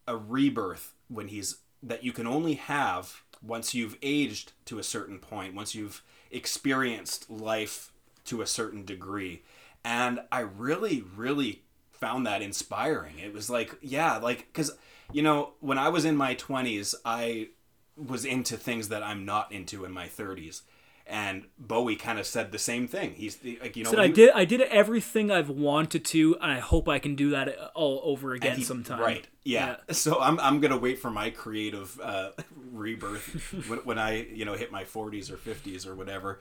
a 0.06 0.16
rebirth 0.16 0.94
when 1.08 1.28
he's 1.28 1.58
that 1.82 2.04
you 2.04 2.12
can 2.12 2.26
only 2.26 2.54
have 2.54 3.22
once 3.42 3.74
you've 3.74 3.96
aged 4.02 4.52
to 4.66 4.78
a 4.78 4.84
certain 4.84 5.18
point, 5.18 5.54
once 5.54 5.74
you've 5.74 6.02
experienced 6.30 7.28
life 7.30 7.92
to 8.24 8.40
a 8.40 8.46
certain 8.46 8.84
degree. 8.84 9.42
And 9.84 10.20
I 10.30 10.40
really, 10.40 11.02
really 11.16 11.62
found 11.90 12.26
that 12.26 12.42
inspiring. 12.42 13.18
It 13.18 13.32
was 13.32 13.50
like, 13.50 13.76
yeah, 13.80 14.16
like, 14.18 14.46
because, 14.52 14.72
you 15.12 15.22
know, 15.22 15.54
when 15.60 15.78
I 15.78 15.88
was 15.88 16.04
in 16.04 16.16
my 16.16 16.36
20s, 16.36 16.94
I 17.04 17.48
was 17.96 18.24
into 18.24 18.56
things 18.56 18.88
that 18.88 19.02
I'm 19.02 19.24
not 19.24 19.52
into 19.52 19.84
in 19.84 19.92
my 19.92 20.06
30s. 20.06 20.62
And 21.04 21.46
Bowie 21.58 21.96
kind 21.96 22.20
of 22.20 22.26
said 22.26 22.52
the 22.52 22.58
same 22.58 22.86
thing. 22.86 23.14
He's 23.14 23.36
the, 23.36 23.58
like, 23.60 23.76
you 23.76 23.82
know, 23.82 23.92
I 23.98 24.06
he- 24.06 24.12
did 24.12 24.30
I 24.30 24.44
did 24.44 24.60
everything 24.62 25.32
I've 25.32 25.50
wanted 25.50 26.04
to, 26.06 26.36
and 26.40 26.52
I 26.52 26.60
hope 26.60 26.88
I 26.88 27.00
can 27.00 27.16
do 27.16 27.30
that 27.30 27.58
all 27.74 28.00
over 28.04 28.34
again 28.34 28.58
he- 28.58 28.62
sometime. 28.62 29.00
Right. 29.00 29.26
Yeah. 29.42 29.76
So 29.90 30.20
I'm 30.20 30.38
I'm 30.38 30.60
gonna 30.60 30.78
wait 30.78 31.00
for 31.00 31.10
my 31.10 31.30
creative 31.30 31.98
uh, 32.00 32.30
rebirth 32.72 33.52
when, 33.68 33.80
when 33.80 33.98
I 33.98 34.22
you 34.32 34.44
know 34.44 34.54
hit 34.54 34.70
my 34.70 34.84
40s 34.84 35.28
or 35.28 35.36
50s 35.36 35.88
or 35.88 35.96
whatever. 35.96 36.38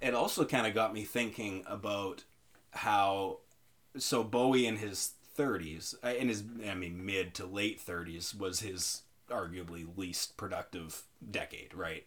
It 0.00 0.12
also 0.12 0.44
kind 0.44 0.66
of 0.66 0.74
got 0.74 0.92
me 0.92 1.04
thinking 1.04 1.62
about 1.68 2.24
how 2.72 3.38
so 3.96 4.24
Bowie 4.24 4.66
in 4.66 4.76
his 4.78 5.12
30s, 5.38 5.94
uh, 6.04 6.08
in 6.08 6.28
his 6.28 6.42
I 6.68 6.74
mean 6.74 7.06
mid 7.06 7.32
to 7.34 7.46
late 7.46 7.80
30s 7.80 8.36
was 8.36 8.60
his 8.60 9.02
arguably 9.30 9.86
least 9.96 10.36
productive 10.36 11.02
decade, 11.30 11.74
right? 11.74 12.06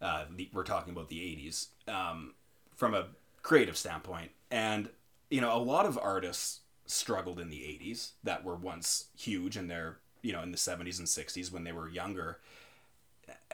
Uh, 0.00 0.24
the, 0.34 0.48
we're 0.52 0.64
talking 0.64 0.92
about 0.92 1.08
the 1.08 1.18
80s 1.18 1.66
um, 1.88 2.34
from 2.74 2.94
a 2.94 3.08
creative 3.42 3.76
standpoint, 3.76 4.30
and 4.50 4.88
you 5.30 5.40
know 5.40 5.54
a 5.54 5.58
lot 5.58 5.86
of 5.86 5.98
artists 5.98 6.60
struggled 6.86 7.38
in 7.38 7.50
the 7.50 7.58
80s 7.58 8.12
that 8.24 8.44
were 8.44 8.56
once 8.56 9.06
huge 9.16 9.56
in 9.56 9.68
their 9.68 9.98
you 10.22 10.32
know 10.32 10.42
in 10.42 10.50
the 10.50 10.58
70s 10.58 10.98
and 10.98 11.06
60s 11.06 11.52
when 11.52 11.64
they 11.64 11.72
were 11.72 11.88
younger 11.88 12.38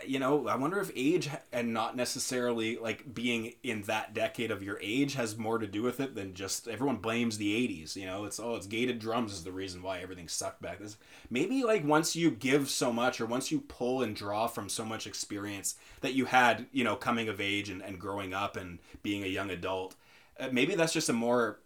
you 0.04 0.18
know, 0.18 0.46
I 0.46 0.56
wonder 0.56 0.78
if 0.78 0.90
age 0.94 1.30
and 1.52 1.72
not 1.72 1.96
necessarily 1.96 2.76
like 2.76 3.14
being 3.14 3.54
in 3.62 3.82
that 3.82 4.12
decade 4.12 4.50
of 4.50 4.62
your 4.62 4.78
age 4.82 5.14
has 5.14 5.38
more 5.38 5.58
to 5.58 5.66
do 5.66 5.82
with 5.82 6.00
it 6.00 6.14
than 6.14 6.34
just 6.34 6.68
everyone 6.68 6.96
blames 6.96 7.38
the 7.38 7.54
80s. 7.68 7.96
You 7.96 8.06
know, 8.06 8.24
it's 8.24 8.38
oh, 8.38 8.56
it's 8.56 8.66
gated 8.66 8.98
drums 8.98 9.32
is 9.32 9.44
the 9.44 9.52
reason 9.52 9.82
why 9.82 10.00
everything 10.00 10.28
sucked 10.28 10.60
back. 10.60 10.80
Maybe 11.30 11.64
like 11.64 11.84
once 11.84 12.14
you 12.14 12.30
give 12.30 12.68
so 12.68 12.92
much 12.92 13.20
or 13.20 13.26
once 13.26 13.50
you 13.50 13.60
pull 13.60 14.02
and 14.02 14.14
draw 14.14 14.46
from 14.46 14.68
so 14.68 14.84
much 14.84 15.06
experience 15.06 15.76
that 16.02 16.14
you 16.14 16.26
had, 16.26 16.66
you 16.72 16.84
know, 16.84 16.96
coming 16.96 17.28
of 17.28 17.40
age 17.40 17.70
and, 17.70 17.80
and 17.82 17.98
growing 17.98 18.34
up 18.34 18.56
and 18.56 18.78
being 19.02 19.22
a 19.22 19.28
young 19.28 19.50
adult, 19.50 19.94
uh, 20.38 20.48
maybe 20.52 20.74
that's 20.74 20.92
just 20.92 21.08
a 21.08 21.14
more 21.14 21.60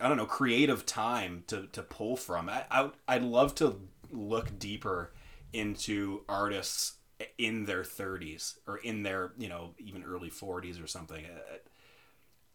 I 0.00 0.06
don't 0.06 0.16
know, 0.16 0.26
creative 0.26 0.86
time 0.86 1.42
to, 1.48 1.66
to 1.72 1.82
pull 1.82 2.16
from. 2.16 2.48
I, 2.48 2.64
I 2.70 2.90
I'd 3.08 3.24
love 3.24 3.56
to 3.56 3.80
look 4.12 4.56
deeper 4.58 5.10
into 5.52 6.22
artists 6.28 6.97
in 7.36 7.64
their 7.64 7.82
30s 7.82 8.58
or 8.66 8.78
in 8.78 9.02
their 9.02 9.32
you 9.38 9.48
know 9.48 9.74
even 9.78 10.04
early 10.04 10.30
40s 10.30 10.82
or 10.82 10.86
something. 10.86 11.24
Uh, 11.24 11.56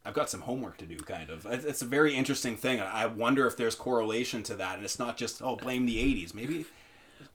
I've 0.05 0.13
got 0.13 0.29
some 0.29 0.41
homework 0.41 0.77
to 0.79 0.85
do, 0.85 0.97
kind 0.97 1.29
of. 1.29 1.45
It's 1.45 1.81
a 1.81 1.85
very 1.85 2.13
interesting 2.13 2.57
thing. 2.57 2.81
I 2.81 3.05
wonder 3.05 3.47
if 3.47 3.55
there's 3.55 3.75
correlation 3.75 4.43
to 4.43 4.55
that, 4.55 4.75
and 4.75 4.83
it's 4.83 4.99
not 4.99 5.15
just 5.15 5.41
oh 5.41 5.55
blame 5.55 5.85
the 5.85 5.97
80s. 5.97 6.33
Maybe 6.33 6.65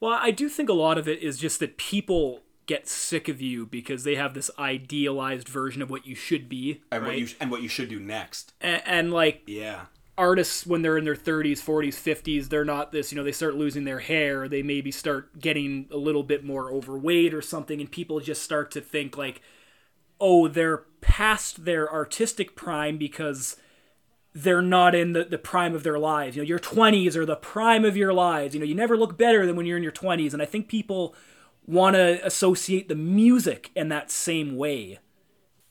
Well, 0.00 0.18
I 0.20 0.30
do 0.30 0.48
think 0.48 0.68
a 0.68 0.74
lot 0.74 0.98
of 0.98 1.08
it 1.08 1.22
is 1.22 1.38
just 1.38 1.60
that 1.60 1.78
people 1.78 2.40
get 2.66 2.86
sick 2.86 3.28
of 3.28 3.40
you 3.40 3.64
because 3.64 4.04
they 4.04 4.16
have 4.16 4.34
this 4.34 4.50
idealized 4.58 5.48
version 5.48 5.80
of 5.80 5.88
what 5.88 6.06
you 6.06 6.14
should 6.14 6.48
be, 6.48 6.82
and 6.92 7.02
right? 7.02 7.08
what 7.08 7.18
you 7.18 7.28
and 7.40 7.50
what 7.50 7.62
you 7.62 7.68
should 7.68 7.88
do 7.88 7.98
next. 7.98 8.52
and, 8.60 8.82
and 8.84 9.12
like 9.12 9.42
Yeah, 9.46 9.86
artists 10.18 10.66
when 10.66 10.82
they're 10.82 10.98
in 10.98 11.04
their 11.04 11.14
30s 11.14 11.62
40s 11.64 11.94
50s 11.94 12.48
they're 12.48 12.64
not 12.64 12.92
this 12.92 13.12
you 13.12 13.16
know 13.16 13.24
they 13.24 13.32
start 13.32 13.54
losing 13.54 13.84
their 13.84 14.00
hair 14.00 14.48
they 14.48 14.62
maybe 14.62 14.90
start 14.90 15.38
getting 15.38 15.88
a 15.90 15.96
little 15.96 16.22
bit 16.22 16.44
more 16.44 16.70
overweight 16.70 17.32
or 17.32 17.40
something 17.40 17.80
and 17.80 17.90
people 17.90 18.20
just 18.20 18.42
start 18.42 18.70
to 18.70 18.80
think 18.80 19.16
like 19.16 19.40
oh 20.20 20.48
they're 20.48 20.84
past 21.00 21.64
their 21.64 21.90
artistic 21.92 22.56
prime 22.56 22.98
because 22.98 23.56
they're 24.34 24.62
not 24.62 24.94
in 24.94 25.14
the, 25.14 25.24
the 25.24 25.38
prime 25.38 25.74
of 25.74 25.82
their 25.82 25.98
lives. 25.98 26.36
You 26.36 26.42
know 26.42 26.48
your 26.48 26.58
20s 26.58 27.16
are 27.16 27.26
the 27.26 27.34
prime 27.34 27.84
of 27.84 27.96
your 27.96 28.12
lives. 28.12 28.54
You 28.54 28.60
know 28.60 28.66
you 28.66 28.74
never 28.74 28.96
look 28.96 29.16
better 29.16 29.46
than 29.46 29.56
when 29.56 29.66
you're 29.66 29.76
in 29.76 29.82
your 29.82 29.92
20s 29.92 30.32
and 30.32 30.42
i 30.42 30.44
think 30.44 30.68
people 30.68 31.14
want 31.68 31.94
to 31.94 32.24
associate 32.26 32.88
the 32.88 32.94
music 32.94 33.70
in 33.76 33.88
that 33.90 34.10
same 34.10 34.56
way. 34.56 34.98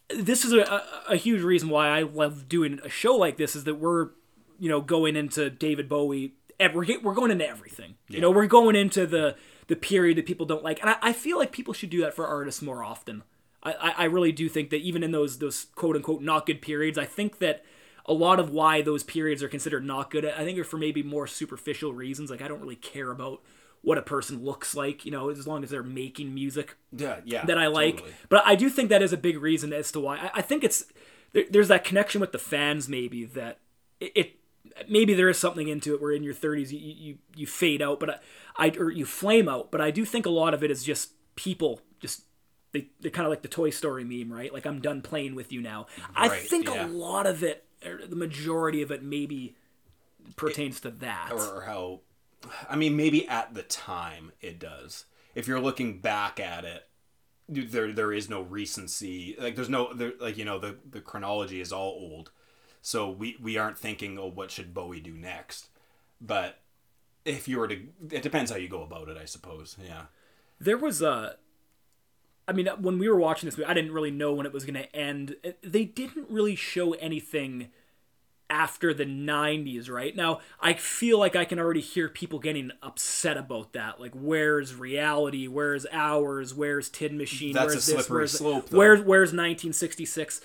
This 0.10 0.46
is 0.46 0.54
a, 0.54 0.60
a, 0.60 0.84
a 1.10 1.16
huge 1.16 1.42
reason 1.42 1.70
why 1.70 1.90
I 1.90 2.04
love 2.04 2.48
doing 2.48 2.80
a 2.84 2.90
show 2.90 3.16
like 3.16 3.38
this 3.38 3.56
is 3.56 3.64
that 3.64 3.76
we're, 3.76 4.10
you 4.60 4.70
know, 4.70 4.82
going 4.82 5.16
into 5.16 5.50
David 5.50 5.90
Bowie. 5.90 6.34
We're, 6.60 7.00
we're 7.02 7.14
going 7.14 7.32
into 7.32 7.48
everything. 7.48 7.96
You 8.10 8.20
know, 8.20 8.32
we're 8.32 8.48
going 8.48 8.76
into 8.76 9.06
the 9.06 9.36
the 9.68 9.76
period 9.76 10.18
that 10.18 10.26
people 10.26 10.46
don't 10.46 10.64
like, 10.64 10.80
and 10.80 10.90
I, 10.90 10.96
I 11.02 11.14
feel 11.14 11.38
like 11.38 11.52
people 11.52 11.74
should 11.74 11.90
do 11.90 12.02
that 12.02 12.14
for 12.14 12.26
artists 12.26 12.62
more 12.62 12.84
often. 12.84 13.24
I, 13.62 13.74
I, 13.74 13.92
I 13.92 14.04
really 14.06 14.32
do 14.32 14.48
think 14.48 14.70
that 14.70 14.78
even 14.78 15.04
in 15.04 15.12
those 15.12 15.40
those 15.40 15.68
quote 15.76 15.96
unquote 15.96 16.22
not 16.22 16.46
good 16.46 16.62
periods, 16.62 16.98
I 16.98 17.06
think 17.06 17.40
that 17.40 17.64
a 18.06 18.14
lot 18.14 18.40
of 18.40 18.50
why 18.50 18.82
those 18.82 19.04
periods 19.04 19.44
are 19.44 19.50
considered 19.50 19.86
not 19.86 20.10
good, 20.10 20.26
I 20.26 20.44
think 20.46 20.58
are 20.58 20.64
for 20.64 20.78
maybe 20.78 21.04
more 21.04 21.28
superficial 21.28 21.94
reasons. 21.94 22.32
Like 22.32 22.42
I 22.42 22.48
don't 22.48 22.62
really 22.62 22.76
care 22.76 23.12
about 23.12 23.42
what 23.82 23.98
a 23.98 24.02
person 24.02 24.44
looks 24.44 24.76
like, 24.76 25.06
you 25.06 25.12
know, 25.12 25.30
as 25.30 25.46
long 25.46 25.64
as 25.64 25.70
they're 25.70 25.84
making 25.84 26.34
music 26.34 26.76
yeah, 26.92 27.20
yeah. 27.26 27.46
that 27.46 27.58
I 27.58 27.68
like. 27.68 27.98
totally. 27.98 28.16
But 28.30 28.44
I 28.46 28.56
do 28.56 28.70
think 28.70 28.90
that 28.90 29.02
is 29.02 29.14
a 29.14 29.18
big 29.18 29.40
reason 29.40 29.74
as 29.74 29.92
to 29.92 30.00
why. 30.00 30.18
I, 30.18 30.32
I 30.36 30.42
think 30.42 30.64
it's 30.64 30.86
there, 31.34 31.44
there's 31.50 31.68
that 31.68 31.84
connection 31.84 32.22
with 32.22 32.32
the 32.32 32.40
fans, 32.40 32.90
maybe 32.90 33.26
that 33.26 33.60
it, 34.00 34.12
it 34.16 34.36
maybe 34.88 35.14
there 35.14 35.30
is 35.30 35.38
something 35.38 35.68
into 35.68 35.94
it 35.94 36.02
where 36.02 36.12
in 36.12 36.24
your 36.24 36.34
30s 36.34 36.72
you 36.72 36.80
you, 36.80 37.18
you 37.36 37.48
fade 37.48 37.82
out, 37.82 38.00
but 38.00 38.10
I, 38.10 38.68
I 38.68 38.70
or 38.78 38.92
you 38.92 39.06
flame 39.06 39.48
out. 39.48 39.72
But 39.72 39.82
I 39.82 39.92
do 39.92 40.06
think 40.06 40.26
a 40.26 40.32
lot 40.32 40.54
of 40.54 40.64
it 40.64 40.72
is 40.72 40.84
just 40.84 41.12
people 41.36 41.82
just. 42.00 42.24
They, 42.74 42.90
they're 43.00 43.12
kind 43.12 43.26
of 43.26 43.30
like 43.30 43.44
the 43.44 43.48
Toy 43.48 43.70
Story 43.70 44.04
meme, 44.04 44.32
right? 44.32 44.54
Like 44.54 44.66
I'm 44.66 44.82
done 44.82 45.02
playing 45.02 45.36
with 45.36 45.54
you 45.54 45.62
now. 45.62 45.88
I 46.14 46.28
think 46.28 46.66
yeah. 46.66 46.86
a 46.86 46.88
lot 46.88 47.26
of 47.26 47.42
it, 47.42 47.64
or 47.86 48.06
the 48.06 48.16
majority 48.18 48.82
of 48.82 48.92
it, 48.92 49.02
maybe 49.02 49.56
pertains 50.36 50.82
to 50.82 50.92
that. 50.92 51.32
or, 51.32 51.58
or 51.58 51.62
how 51.62 52.02
i 52.70 52.76
mean 52.76 52.96
maybe 52.96 53.28
at 53.28 53.54
the 53.54 53.64
time 53.64 54.32
it 54.42 54.60
does 54.60 55.06
if 55.34 55.48
you're 55.48 55.60
looking 55.60 56.00
back 56.00 56.40
at 56.40 56.64
it 56.66 56.88
there 57.50 57.92
there 57.92 58.14
is 58.14 58.30
no 58.30 58.42
recency 58.42 59.36
like 59.40 59.56
there's 59.56 59.70
no 59.70 59.94
there, 59.94 60.14
like 60.20 60.38
you 60.38 60.46
know 60.46 60.60
the 60.60 60.78
the 60.90 61.02
chronology 61.02 61.62
is 61.62 61.72
all 61.72 61.90
old 61.90 62.32
so 62.82 63.10
we 63.10 63.38
we 63.42 63.58
aren't 63.58 63.78
thinking 63.78 64.18
oh 64.18 64.28
what 64.28 64.52
should 64.52 64.74
bowie 64.74 65.00
do 65.00 65.14
next 65.14 65.68
but 66.22 66.60
if 67.26 67.48
you 67.48 67.58
were 67.58 67.68
to 67.68 67.80
it 68.12 68.22
depends 68.22 68.52
how 68.52 68.58
you 68.58 68.70
go 68.70 68.82
about 68.84 69.10
it 69.10 69.18
i 69.18 69.26
suppose 69.26 69.76
yeah 69.84 70.04
There 70.60 70.78
was 70.78 71.02
a. 71.02 71.36
I 72.48 72.54
mean, 72.54 72.68
when 72.80 72.98
we 72.98 73.10
were 73.10 73.20
watching 73.20 73.46
this 73.48 73.58
movie, 73.58 73.70
I 73.70 73.74
didn't 73.74 73.92
really 73.92 74.10
know 74.10 74.32
when 74.34 74.46
it 74.46 74.54
was 74.54 74.64
going 74.64 74.82
to 74.82 74.96
end. 74.96 75.36
They 75.62 75.84
didn't 75.84 76.30
really 76.30 76.56
show 76.56 76.94
anything 76.94 77.68
after 78.50 78.94
the 78.94 79.04
90s, 79.04 79.90
right? 79.90 80.16
Now, 80.16 80.40
I 80.62 80.74
feel 80.74 81.20
like 81.20 81.36
I 81.36 81.44
can 81.44 81.60
already 81.60 81.82
hear 81.82 82.08
people 82.08 82.40
getting 82.40 82.72
upset 82.82 83.36
about 83.36 83.74
that. 83.74 84.00
Like, 84.00 84.14
where's 84.16 84.74
reality? 84.74 85.48
Where's 85.48 85.86
Hours? 85.92 86.54
Where's 86.54 86.88
Tin 86.88 87.18
Machine? 87.18 87.54
That's 87.54 87.66
a 87.66 87.68
where's 87.68 87.86
this? 87.86 87.96
slippery 87.96 88.18
Where's, 88.20 88.32
slope, 88.32 88.70
though. 88.70 88.78
Where's, 88.78 89.00
where's 89.02 89.28
1966? 89.34 90.40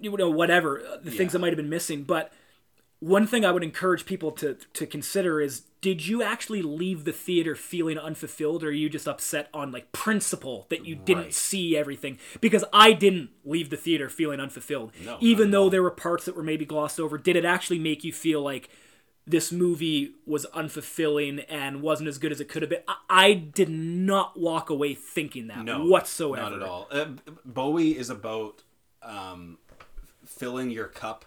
You 0.00 0.16
know, 0.16 0.30
whatever. 0.30 0.80
uh, 0.80 0.96
The 1.02 1.10
things 1.10 1.32
that 1.32 1.38
might 1.40 1.48
have 1.52 1.56
been 1.56 1.68
missing. 1.68 2.04
But 2.04 2.32
one 3.00 3.26
thing 3.26 3.44
I 3.44 3.50
would 3.50 3.64
encourage 3.64 4.06
people 4.06 4.30
to 4.32 4.54
to 4.74 4.86
consider 4.86 5.40
is 5.40 5.62
did 5.80 6.06
you 6.06 6.22
actually 6.22 6.62
leave 6.62 7.04
the 7.04 7.12
theater 7.12 7.56
feeling 7.56 7.98
unfulfilled 7.98 8.62
or 8.62 8.68
are 8.68 8.70
you 8.70 8.88
just 8.88 9.08
upset 9.08 9.48
on 9.52 9.72
like 9.72 9.90
principle 9.90 10.66
that 10.70 10.86
you 10.86 10.94
didn't 10.94 11.24
Right. 11.24 11.34
see 11.34 11.76
everything 11.76 12.18
because 12.40 12.64
I 12.72 12.92
didn't 12.92 13.30
leave 13.44 13.70
the 13.70 13.76
theater 13.76 14.08
feeling 14.08 14.38
unfulfilled 14.38 14.92
No, 15.04 15.16
even 15.20 15.50
though 15.50 15.68
there 15.68 15.82
were 15.82 15.90
parts 15.90 16.24
that 16.26 16.36
were 16.36 16.44
maybe 16.44 16.64
glossed 16.64 17.00
over 17.00 17.18
did 17.18 17.34
it 17.34 17.44
actually 17.44 17.80
make 17.80 18.04
you 18.04 18.12
feel 18.12 18.40
like 18.40 18.68
this 19.26 19.50
movie 19.50 20.12
was 20.24 20.46
unfulfilling 20.54 21.44
and 21.48 21.82
wasn't 21.82 22.08
as 22.08 22.18
good 22.18 22.30
as 22.30 22.40
it 22.40 22.48
could 22.48 22.62
have 22.62 22.70
been 22.70 22.82
I, 22.86 22.96
I 23.08 23.34
did 23.34 23.68
not 23.68 24.38
walk 24.38 24.70
away 24.70 24.94
thinking 24.94 25.48
that 25.48 25.64
no 25.64 25.84
whatsoever 25.84 26.50
not 26.50 26.52
at 26.52 26.62
all 26.62 26.86
uh, 26.92 27.06
bowie 27.44 27.98
is 27.98 28.10
about 28.10 28.62
um, 29.02 29.58
filling 30.32 30.70
your 30.70 30.88
cup 30.88 31.24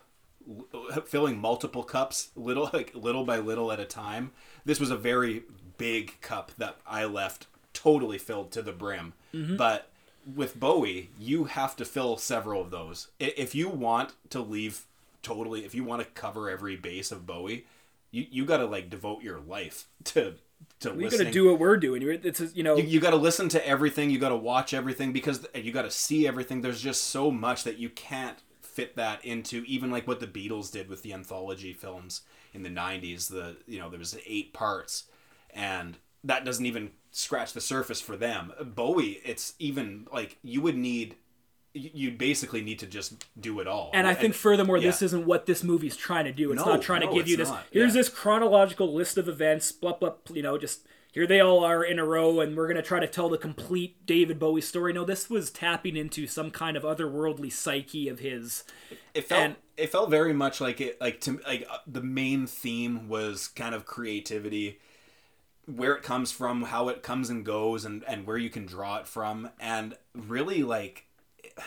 filling 1.05 1.39
multiple 1.39 1.83
cups 1.83 2.29
little 2.35 2.69
like 2.73 2.93
little 2.93 3.23
by 3.23 3.37
little 3.37 3.71
at 3.71 3.79
a 3.79 3.85
time. 3.85 4.31
This 4.63 4.79
was 4.79 4.91
a 4.91 4.97
very 4.97 5.43
big 5.77 6.21
cup 6.21 6.51
that 6.57 6.77
i 6.87 7.03
left 7.03 7.47
totally 7.73 8.17
filled 8.17 8.51
to 8.51 8.61
the 8.61 8.71
brim. 8.71 9.13
Mm-hmm. 9.33 9.57
But 9.57 9.89
with 10.35 10.59
bowie 10.59 11.09
you 11.19 11.45
have 11.45 11.75
to 11.77 11.85
fill 11.85 12.17
several 12.17 12.61
of 12.61 12.71
those. 12.71 13.09
If 13.19 13.55
you 13.55 13.69
want 13.69 14.13
to 14.29 14.41
leave 14.41 14.85
totally 15.21 15.65
if 15.65 15.73
you 15.73 15.83
want 15.83 16.01
to 16.01 16.07
cover 16.09 16.49
every 16.49 16.75
base 16.75 17.11
of 17.11 17.25
bowie 17.25 17.65
you, 18.11 18.25
you 18.29 18.45
got 18.45 18.57
to 18.57 18.65
like 18.65 18.89
devote 18.89 19.23
your 19.23 19.39
life 19.39 19.87
to 20.05 20.35
to 20.79 20.91
we 20.91 21.03
listening. 21.05 21.25
gotta 21.25 21.33
do 21.33 21.49
what 21.49 21.59
we're 21.59 21.77
doing. 21.77 22.01
It's 22.23 22.41
you 22.55 22.63
know 22.63 22.77
you, 22.77 22.83
you 22.83 22.99
got 22.99 23.11
to 23.11 23.17
listen 23.17 23.49
to 23.49 23.67
everything. 23.67 24.09
You 24.09 24.19
got 24.19 24.29
to 24.29 24.35
watch 24.35 24.73
everything 24.73 25.11
because 25.11 25.45
you 25.53 25.71
got 25.71 25.83
to 25.83 25.91
see 25.91 26.27
everything. 26.27 26.61
There's 26.61 26.81
just 26.81 27.05
so 27.05 27.29
much 27.29 27.63
that 27.65 27.77
you 27.77 27.89
can't 27.89 28.37
fit 28.75 28.95
that 28.97 29.23
into 29.23 29.63
even 29.65 29.89
like 29.89 30.05
what 30.07 30.19
the 30.19 30.27
beatles 30.27 30.69
did 30.71 30.89
with 30.89 31.01
the 31.01 31.13
anthology 31.13 31.71
films 31.73 32.21
in 32.53 32.61
the 32.63 32.69
90s 32.69 33.29
the 33.29 33.55
you 33.67 33.79
know 33.79 33.89
there 33.89 33.99
was 33.99 34.17
eight 34.27 34.53
parts 34.53 35.05
and 35.53 35.97
that 36.25 36.43
doesn't 36.43 36.65
even 36.65 36.91
scratch 37.11 37.53
the 37.53 37.61
surface 37.61 38.01
for 38.01 38.17
them 38.17 38.51
bowie 38.75 39.21
it's 39.23 39.53
even 39.59 40.05
like 40.11 40.38
you 40.43 40.59
would 40.61 40.75
need 40.75 41.15
you 41.73 41.89
you'd 41.93 42.17
basically 42.17 42.61
need 42.61 42.79
to 42.79 42.85
just 42.85 43.25
do 43.39 43.59
it 43.61 43.67
all 43.67 43.91
And 43.93 44.07
I 44.07 44.13
think 44.13 44.33
furthermore, 44.33 44.77
yeah. 44.77 44.88
this 44.88 45.01
isn't 45.01 45.25
what 45.25 45.45
this 45.45 45.61
movie's 45.63 45.97
trying 45.97 46.23
to 46.23 46.31
do. 46.31 46.51
It's 46.53 46.63
No, 46.65 46.71
not 46.71 46.81
trying 46.81 47.01
to 47.01 47.13
give 47.13 47.27
you 47.27 47.35
this. 47.35 47.49
not. 47.49 47.65
Here's 47.71 47.93
Yeah. 47.93 47.99
this 47.99 48.07
chronological 48.09 48.93
list 48.93 49.17
of 49.17 49.27
events. 49.27 49.73
Blah 49.73 49.93
blah. 49.93 50.13
You 50.33 50.41
know, 50.41 50.57
just 50.57 50.88
here 51.15 51.25
they 51.25 51.39
all 51.39 51.63
are 51.63 51.82
in 51.82 51.97
a 51.97 52.04
row 52.04 52.41
and 52.41 52.58
we're 52.58 52.67
going 52.67 52.75
to 52.75 52.82
try 52.84 52.99
to 52.99 53.08
tell 53.08 53.30
the 53.30 53.38
complete 53.38 54.06
David 54.06 54.38
Bowie 54.38 54.60
story. 54.60 54.91
No, 54.91 55.06
this 55.06 55.30
was 55.30 55.49
tapping 55.49 55.95
into 55.95 56.28
some 56.28 56.51
kind 56.51 56.75
of 56.75 56.84
otherworldly 56.84 57.54
psyche 57.54 58.10
of 58.10 58.19
his. 58.19 58.65
It 59.13 59.21
felt 59.21 59.41
And- 59.41 59.56
it 59.78 59.89
felt 59.93 60.10
very 60.10 60.34
much 60.34 60.60
like 60.60 60.82
it 60.82 60.99
like 60.99 61.21
to 61.21 61.39
like 61.47 61.65
uh, 61.71 61.78
the 61.88 62.01
main 62.01 62.47
theme 62.47 63.08
was 63.08 63.47
kind 63.47 63.73
of 63.73 63.86
creativity, 63.86 64.80
where 65.65 65.93
it 65.95 66.04
comes 66.04 66.34
from, 66.34 66.63
how 66.63 66.89
it 66.89 67.01
comes 67.01 67.30
and 67.30 67.45
goes, 67.45 67.86
and 67.86 68.04
and 68.08 68.28
where 68.28 68.38
you 68.38 68.49
can 68.49 68.65
draw 68.65 68.97
it 68.97 69.08
from, 69.08 69.49
and 69.60 69.97
really 70.13 70.63
like, 70.63 71.06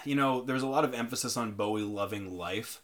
you 0.04 0.14
know, 0.14 0.42
there's 0.42 0.62
a 0.62 0.66
lot 0.66 0.84
of 0.84 0.92
emphasis 0.94 1.36
on 1.38 1.52
Bowie 1.52 1.82
loving 1.82 2.36
life, 2.36 2.82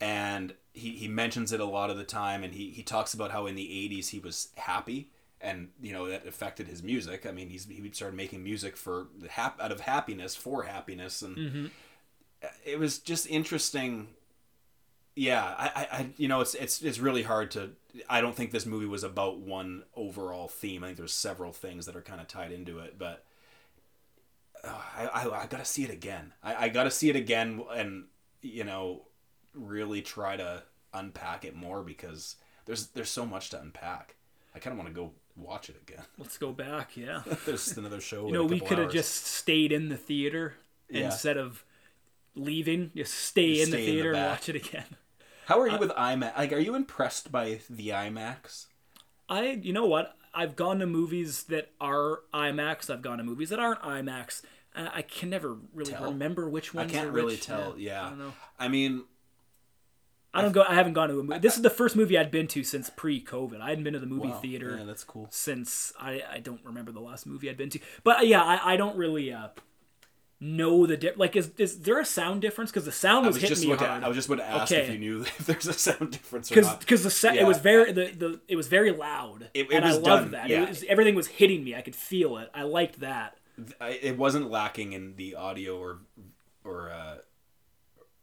and 0.00 0.54
he 0.72 0.90
he 0.96 1.08
mentions 1.08 1.52
it 1.52 1.60
a 1.60 1.64
lot 1.64 1.90
of 1.90 1.96
the 1.96 2.04
time, 2.04 2.42
and 2.44 2.54
he 2.54 2.70
he 2.70 2.82
talks 2.82 3.14
about 3.14 3.30
how 3.32 3.46
in 3.46 3.54
the 3.54 3.66
'80s 3.68 4.08
he 4.10 4.18
was 4.18 4.48
happy. 4.56 5.10
And 5.42 5.68
you 5.80 5.92
know 5.94 6.06
that 6.08 6.26
affected 6.26 6.68
his 6.68 6.82
music. 6.82 7.24
I 7.24 7.30
mean, 7.32 7.48
he's 7.48 7.64
he 7.66 7.90
started 7.92 8.14
making 8.16 8.42
music 8.44 8.76
for 8.76 9.06
hap- 9.30 9.58
out 9.60 9.72
of 9.72 9.80
happiness 9.80 10.36
for 10.36 10.64
happiness, 10.64 11.22
and 11.22 11.70
it 12.64 12.78
was 12.78 12.98
just 12.98 13.26
interesting. 13.28 14.08
Yeah, 15.16 15.42
I, 15.42 15.66
I, 15.74 15.88
I, 15.98 16.06
you 16.18 16.28
know, 16.28 16.40
it's 16.40 16.54
it's 16.54 16.82
it's 16.82 16.98
really 16.98 17.22
hard 17.22 17.50
to. 17.52 17.70
I 18.08 18.20
don't 18.20 18.36
think 18.36 18.50
this 18.50 18.66
movie 18.66 18.86
was 18.86 19.02
about 19.02 19.38
one 19.38 19.84
overall 19.96 20.46
theme. 20.48 20.84
I 20.84 20.88
think 20.88 20.98
there's 20.98 21.12
several 21.14 21.52
things 21.52 21.86
that 21.86 21.96
are 21.96 22.02
kind 22.02 22.20
of 22.20 22.28
tied 22.28 22.52
into 22.52 22.78
it, 22.78 22.96
but 22.98 23.24
uh, 24.62 24.68
I, 24.96 25.06
I, 25.06 25.42
I 25.42 25.46
gotta 25.46 25.64
see 25.64 25.84
it 25.84 25.90
again. 25.90 26.32
I, 26.42 26.66
I 26.66 26.68
gotta 26.68 26.90
see 26.90 27.08
it 27.08 27.16
again, 27.16 27.64
and 27.74 28.04
you 28.42 28.64
know, 28.64 29.06
really 29.54 30.02
try 30.02 30.36
to 30.36 30.62
unpack 30.92 31.44
it 31.44 31.56
more 31.56 31.82
because 31.82 32.36
there's 32.66 32.88
there's 32.88 33.10
so 33.10 33.24
much 33.26 33.50
to 33.50 33.60
unpack. 33.60 34.16
I 34.54 34.58
kind 34.58 34.72
of 34.72 34.78
want 34.78 34.88
to 34.88 34.94
go 35.00 35.12
watch 35.36 35.68
it 35.70 35.76
again. 35.86 36.04
Let's 36.18 36.38
go 36.38 36.52
back, 36.52 36.96
yeah. 36.96 37.22
there's 37.46 37.76
another 37.76 38.00
show. 38.00 38.26
You 38.26 38.32
know, 38.32 38.44
we 38.44 38.60
could 38.60 38.78
have 38.78 38.92
just 38.92 39.26
stayed 39.26 39.72
in 39.72 39.88
the 39.88 39.96
theater 39.96 40.54
Yeah. 40.88 41.06
instead 41.06 41.36
of 41.36 41.64
leaving. 42.34 42.90
Just 42.96 43.14
stay 43.14 43.56
Just 43.56 43.66
in 43.66 43.70
the 43.70 43.76
stay 43.76 43.82
in 43.82 43.86
the 43.86 43.92
theater 43.92 44.12
and 44.12 44.26
watch 44.26 44.48
it 44.48 44.56
again. 44.56 44.84
How 45.46 45.58
are 45.60 45.68
you 45.68 45.78
with 45.78 45.90
IMAX? 45.90 46.38
Like, 46.38 46.52
are 46.52 46.58
you 46.58 46.74
impressed 46.76 47.32
by 47.32 47.60
the 47.68 47.88
IMAX? 47.88 48.66
I, 49.28 49.58
you 49.62 49.72
know 49.72 49.86
what? 49.86 50.16
I've 50.32 50.54
gone 50.54 50.78
to 50.78 50.86
movies 50.86 51.44
that 51.44 51.70
are 51.80 52.20
IMAX. 52.32 52.88
I've 52.88 53.02
gone 53.02 53.18
to 53.18 53.24
movies 53.24 53.48
that 53.50 53.58
aren't 53.58 53.82
IMAX. 53.82 54.42
Uh, 54.76 54.88
I 54.94 55.02
can 55.02 55.28
never 55.30 55.56
really 55.74 55.92
Tell? 55.92 56.04
remember 56.04 56.48
which 56.48 56.72
ones. 56.72 56.92
I 56.92 56.94
can't 56.94 57.10
really 57.10 57.34
which. 57.34 57.46
tell. 57.46 57.74
Yeah, 57.76 58.06
I 58.06 58.08
don't 58.10 58.18
know. 58.20 58.32
I 58.60 58.68
mean, 58.68 59.02
I 60.32 60.42
don't 60.42 60.52
go. 60.52 60.62
I 60.62 60.74
haven't 60.74 60.92
gone 60.92 61.08
to 61.08 61.18
a 61.18 61.22
movie. 61.24 61.40
This 61.40 61.56
is 61.56 61.62
the 61.62 61.70
first 61.70 61.96
movie 61.96 62.16
I'd 62.16 62.30
been 62.30 62.46
to 62.48 62.62
since 62.62 62.88
pre-COVID. 62.88 63.60
I 63.60 63.70
hadn't 63.70 63.84
been 63.84 63.94
to 63.94 63.98
the 63.98 64.06
movie 64.06 64.28
wow, 64.28 64.38
theater 64.38 64.76
Yeah, 64.78 64.84
that's 64.84 65.02
cool. 65.02 65.26
since 65.30 65.92
I, 65.98 66.22
I 66.30 66.38
don't 66.38 66.64
remember 66.64 66.92
the 66.92 67.00
last 67.00 67.26
movie 67.26 67.50
I'd 67.50 67.56
been 67.56 67.70
to. 67.70 67.80
But 68.04 68.20
uh, 68.20 68.22
yeah, 68.22 68.42
I, 68.42 68.74
I 68.74 68.76
don't 68.76 68.96
really 68.96 69.32
uh, 69.32 69.48
know 70.38 70.86
the 70.86 70.96
di- 70.96 71.14
like. 71.16 71.34
Is 71.34 71.50
is 71.58 71.80
there 71.80 71.98
a 71.98 72.04
sound 72.04 72.42
difference? 72.42 72.70
Because 72.70 72.84
the 72.84 72.92
sound 72.92 73.26
was, 73.26 73.34
was 73.34 73.42
hitting 73.42 73.56
just 73.56 73.66
me 73.66 73.74
hard. 73.74 74.00
to, 74.02 74.06
I 74.06 74.08
was 74.08 74.16
just 74.16 74.28
about 74.28 74.36
to 74.36 74.46
ask 74.46 74.72
if 74.72 74.88
you 74.90 74.98
knew 74.98 75.20
if 75.38 75.38
there's 75.46 75.66
a 75.66 75.72
sound 75.72 76.12
difference 76.12 76.48
because 76.48 76.74
because 76.76 77.02
the 77.02 77.10
sa- 77.10 77.32
Yeah. 77.32 77.42
it 77.42 77.46
was 77.48 77.58
very 77.58 77.90
the, 77.92 78.12
the 78.12 78.40
it 78.46 78.54
was 78.56 78.68
very 78.68 78.92
loud 78.92 79.50
It- 79.52 79.66
it 79.70 79.72
and 79.72 79.84
was 79.84 79.96
I 79.96 79.98
loved 79.98 80.04
done, 80.04 80.30
that 80.32 80.48
yeah. 80.48 80.62
it 80.62 80.68
was, 80.68 80.84
everything 80.88 81.14
was 81.16 81.26
hitting 81.26 81.64
me 81.64 81.74
I 81.74 81.80
could 81.82 81.96
feel 81.96 82.38
it 82.38 82.50
I 82.54 82.62
liked 82.62 83.00
that 83.00 83.36
it 83.80 84.16
wasn't 84.16 84.48
lacking 84.50 84.92
in 84.92 85.16
the 85.16 85.34
audio 85.34 85.76
or 85.78 85.98
or 86.64 86.90
uh, 86.90 87.16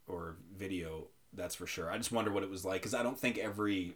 or 0.08 0.38
video. 0.58 1.08
That's 1.38 1.56
for 1.56 1.68
sure. 1.68 1.90
I 1.92 1.98
just 1.98 2.12
wonder 2.12 2.32
what 2.32 2.44
it 2.44 2.50
was 2.50 2.66
like 2.66 2.82
because 2.82 2.94
I 2.94 3.04
don't 3.04 3.18
think 3.18 3.38
every 3.38 3.96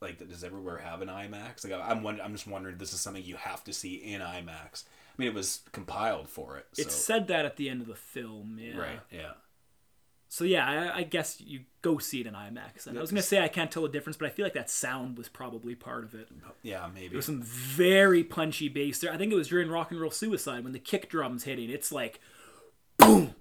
like 0.00 0.18
does 0.28 0.44
everywhere 0.44 0.78
have 0.78 1.00
an 1.00 1.08
IMAX. 1.08 1.68
Like 1.68 1.80
I'm 1.82 2.02
wonder, 2.02 2.22
I'm 2.22 2.32
just 2.32 2.46
wondering 2.46 2.74
if 2.74 2.78
this 2.78 2.92
is 2.92 3.00
something 3.00 3.24
you 3.24 3.36
have 3.36 3.64
to 3.64 3.72
see 3.72 3.94
in 3.94 4.20
IMAX. 4.20 4.84
I 4.84 5.16
mean, 5.16 5.28
it 5.28 5.34
was 5.34 5.60
compiled 5.72 6.28
for 6.28 6.58
it. 6.58 6.66
So. 6.74 6.82
it 6.82 6.92
said 6.92 7.28
that 7.28 7.46
at 7.46 7.56
the 7.56 7.70
end 7.70 7.80
of 7.80 7.86
the 7.86 7.94
film 7.94 8.58
yeah 8.60 8.76
right. 8.78 9.00
Yeah. 9.10 9.32
so 10.28 10.44
yeah 10.44 10.92
I, 10.94 10.98
I 10.98 11.02
guess 11.04 11.40
you 11.40 11.60
go 11.80 11.96
see 11.96 12.20
it 12.20 12.26
in 12.26 12.34
IMAX 12.34 12.86
and 12.86 12.98
I 12.98 13.00
was 13.00 13.10
gonna 13.10 13.22
say 13.22 13.42
I 13.42 13.48
can't 13.48 13.70
tell 13.70 13.82
the 13.82 13.88
difference 13.88 14.18
but 14.18 14.26
I 14.26 14.30
feel 14.30 14.44
like 14.44 14.52
that 14.54 14.68
sound 14.68 15.16
was 15.16 15.30
probably 15.30 15.74
part 15.74 16.04
of 16.04 16.14
it 16.14 16.28
Yeah. 16.62 16.86
Maybe. 16.92 17.08
There 17.08 17.16
was 17.16 17.26
some 17.26 17.42
very 17.42 18.22
punchy 18.22 18.68
bass 18.68 18.98
there. 18.98 19.12
I 19.12 19.16
think 19.16 19.32
it 19.32 19.36
was 19.36 19.48
during 19.48 19.70
Rock 19.70 19.90
and 19.90 20.00
Roll 20.00 20.10
Suicide 20.10 20.62
when 20.64 20.74
the 20.74 20.78
kick 20.78 21.08
drum's 21.08 21.44
hitting. 21.44 21.70
It's 21.70 21.90
like 21.90 22.20
boom, 22.98 23.34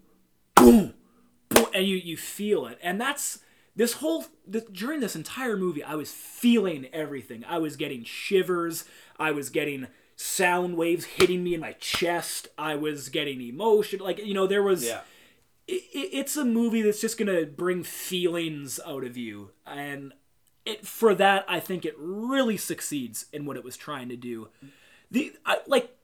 and 1.75 1.85
you 1.85 1.97
you 1.97 2.17
feel 2.17 2.65
it. 2.65 2.79
And 2.81 2.99
that's 2.99 3.39
this 3.75 3.93
whole 3.93 4.25
this, 4.47 4.63
during 4.71 5.01
this 5.01 5.15
entire 5.15 5.57
movie, 5.57 5.83
I 5.83 5.95
was 5.95 6.11
feeling 6.11 6.87
everything. 6.93 7.43
I 7.47 7.59
was 7.59 7.75
getting 7.75 8.03
shivers. 8.03 8.85
I 9.19 9.31
was 9.31 9.49
getting 9.49 9.87
sound 10.15 10.77
waves 10.77 11.05
hitting 11.05 11.43
me 11.43 11.53
in 11.53 11.59
my 11.59 11.73
chest. 11.73 12.47
I 12.57 12.75
was 12.75 13.09
getting 13.09 13.41
emotion. 13.41 13.99
Like 13.99 14.25
you 14.25 14.33
know, 14.33 14.47
there 14.47 14.63
was 14.63 14.85
yeah. 14.85 15.01
it, 15.67 15.83
it's 15.93 16.37
a 16.37 16.45
movie 16.45 16.81
that's 16.81 17.01
just 17.01 17.17
gonna 17.17 17.45
bring 17.45 17.83
feelings 17.83 18.79
out 18.85 19.03
of 19.03 19.17
you 19.17 19.51
and 19.67 20.13
it 20.65 20.85
for 20.85 21.13
that 21.13 21.45
i 21.47 21.59
think 21.59 21.85
it 21.85 21.93
really 21.97 22.57
succeeds 22.57 23.27
in 23.31 23.45
what 23.45 23.55
it 23.55 23.63
was 23.63 23.77
trying 23.77 24.09
to 24.09 24.15
do 24.15 24.49
the 25.11 25.31
I, 25.45 25.59
like 25.67 25.95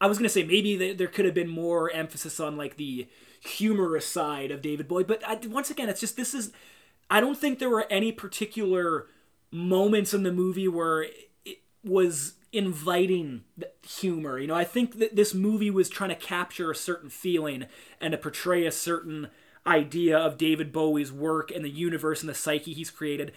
i 0.00 0.06
was 0.06 0.18
gonna 0.18 0.28
say 0.28 0.42
maybe 0.42 0.76
there, 0.76 0.94
there 0.94 1.08
could 1.08 1.24
have 1.24 1.34
been 1.34 1.48
more 1.48 1.90
emphasis 1.90 2.40
on 2.40 2.56
like 2.56 2.76
the 2.76 3.08
humorous 3.40 4.06
side 4.06 4.50
of 4.50 4.62
david 4.62 4.88
bowie 4.88 5.04
but 5.04 5.22
I, 5.26 5.38
once 5.46 5.70
again 5.70 5.88
it's 5.88 6.00
just 6.00 6.16
this 6.16 6.34
is 6.34 6.52
i 7.10 7.20
don't 7.20 7.38
think 7.38 7.58
there 7.58 7.70
were 7.70 7.86
any 7.90 8.12
particular 8.12 9.06
moments 9.50 10.12
in 10.12 10.22
the 10.22 10.32
movie 10.32 10.68
where 10.68 11.02
it 11.44 11.62
was 11.84 12.34
inviting 12.52 13.44
humor. 13.86 14.38
You 14.38 14.46
know, 14.46 14.54
I 14.54 14.64
think 14.64 14.98
that 14.98 15.16
this 15.16 15.34
movie 15.34 15.70
was 15.70 15.88
trying 15.88 16.10
to 16.10 16.16
capture 16.16 16.70
a 16.70 16.76
certain 16.76 17.10
feeling 17.10 17.66
and 18.00 18.12
to 18.12 18.18
portray 18.18 18.66
a 18.66 18.72
certain 18.72 19.28
idea 19.66 20.16
of 20.16 20.38
David 20.38 20.72
Bowie's 20.72 21.12
work 21.12 21.50
and 21.50 21.64
the 21.64 21.70
universe 21.70 22.20
and 22.20 22.28
the 22.28 22.34
psyche 22.34 22.72
he's 22.72 22.90
created. 22.90 23.32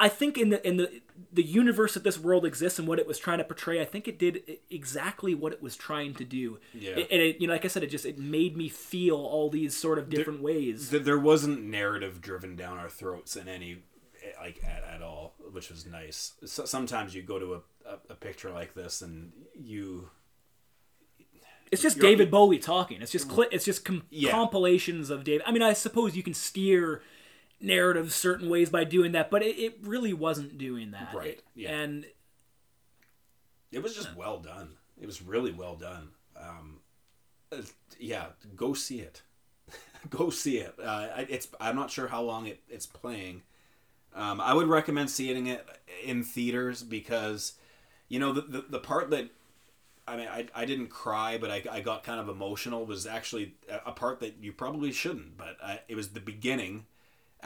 I- 0.00 0.08
think 0.08 0.38
in 0.38 0.48
the 0.50 0.66
in 0.66 0.76
the 0.78 1.02
the 1.32 1.42
universe 1.42 1.94
that 1.94 2.02
this 2.04 2.18
world 2.18 2.44
exists 2.46 2.78
and 2.78 2.88
what 2.88 2.98
it 2.98 3.06
was 3.06 3.18
trying 3.18 3.38
to 3.38 3.44
portray, 3.44 3.80
I 3.80 3.84
think 3.84 4.08
it 4.08 4.18
did 4.18 4.42
exactly 4.70 5.34
what 5.34 5.52
it 5.52 5.60
was 5.62 5.76
trying 5.76 6.14
to 6.14 6.24
do. 6.24 6.58
Yeah. 6.72 6.92
It- 6.92 7.08
and 7.10 7.20
it, 7.22 7.40
you 7.40 7.46
know, 7.46 7.52
like 7.52 7.64
I 7.64 7.68
said, 7.68 7.82
it 7.82 7.90
just 7.90 8.06
it 8.06 8.18
made 8.18 8.56
me 8.56 8.68
feel 8.68 9.16
all 9.16 9.50
these 9.50 9.76
sort 9.76 9.98
of 9.98 10.08
different 10.08 10.40
ways. 10.40 10.88
Th- 10.90 11.02
there 11.02 11.18
wasn't 11.18 11.62
narrative 11.64 12.20
driven 12.20 12.56
down 12.56 12.78
our 12.78 12.88
throats 12.88 13.36
in 13.36 13.48
any 13.48 13.82
eh, 14.22 14.28
like 14.40 14.62
at, 14.64 14.82
at 14.84 15.02
all 15.02 15.34
which 15.52 15.70
was 15.70 15.86
nice 15.86 16.32
so, 16.44 16.64
sometimes 16.64 17.14
you 17.14 17.22
go 17.22 17.38
to 17.38 17.54
a, 17.54 17.58
a, 17.88 17.98
a 18.10 18.14
picture 18.14 18.50
like 18.50 18.74
this 18.74 19.00
and 19.02 19.32
you 19.54 20.08
It's 21.70 21.82
just 21.82 21.96
You're- 21.96 22.08
David 22.10 22.30
Bowie 22.30 22.58
talking. 22.58 23.02
It's 23.02 23.12
just 23.12 23.28
cli- 23.28 23.48
it's 23.50 23.64
just 23.64 23.84
com- 23.84 24.04
Yeah. 24.10 24.30
compilations 24.30 25.10
of 25.10 25.24
David. 25.24 25.42
I 25.46 25.52
mean, 25.52 25.62
I 25.62 25.72
suppose 25.72 26.16
you 26.16 26.22
can 26.22 26.34
steer 26.34 27.02
narratives 27.60 28.14
certain 28.14 28.48
ways 28.48 28.70
by 28.70 28.84
doing 28.84 29.12
that, 29.12 29.30
but 29.30 29.42
it, 29.42 29.58
it 29.58 29.78
really 29.82 30.12
wasn't 30.12 30.58
doing 30.58 30.90
that. 30.92 31.12
Right, 31.14 31.38
It- 31.38 31.44
yeah. 31.54 31.70
And 31.70 32.06
it 33.72 33.82
was 33.82 33.94
just 33.94 34.14
well 34.16 34.38
done 34.38 34.70
it 35.00 35.06
was 35.06 35.20
really 35.20 35.52
well 35.52 35.74
done 35.74 36.08
um, 36.40 36.78
yeah 37.98 38.26
go 38.54 38.72
see 38.74 39.00
it 39.00 39.22
go 40.10 40.30
see 40.30 40.58
it 40.58 40.74
uh, 40.82 41.08
I- 41.16 41.26
it's 41.28 41.48
i'm 41.60 41.76
not 41.76 41.90
sure 41.90 42.08
how 42.08 42.22
long 42.22 42.46
it, 42.46 42.60
it's 42.68 42.86
playing 42.86 43.42
um, 44.14 44.40
i 44.40 44.54
would 44.54 44.68
recommend 44.68 45.10
seeing 45.10 45.46
it 45.48 45.66
in 46.04 46.22
theaters 46.22 46.82
because 46.82 47.54
you 48.08 48.18
know 48.18 48.32
the, 48.32 48.42
the, 48.42 48.64
the 48.70 48.78
part 48.78 49.10
that 49.10 49.28
I 50.08 50.16
mean, 50.16 50.28
I, 50.28 50.46
I 50.54 50.66
didn't 50.66 50.86
cry, 50.86 51.36
but 51.36 51.50
I, 51.50 51.64
I 51.68 51.80
got 51.80 52.04
kind 52.04 52.20
of 52.20 52.28
emotional. 52.28 52.86
Was 52.86 53.08
actually 53.08 53.56
a, 53.68 53.88
a 53.90 53.92
part 53.92 54.20
that 54.20 54.36
you 54.40 54.52
probably 54.52 54.92
shouldn't, 54.92 55.36
but 55.36 55.56
I, 55.60 55.80
it 55.88 55.96
was 55.96 56.10
the 56.10 56.20
beginning 56.20 56.86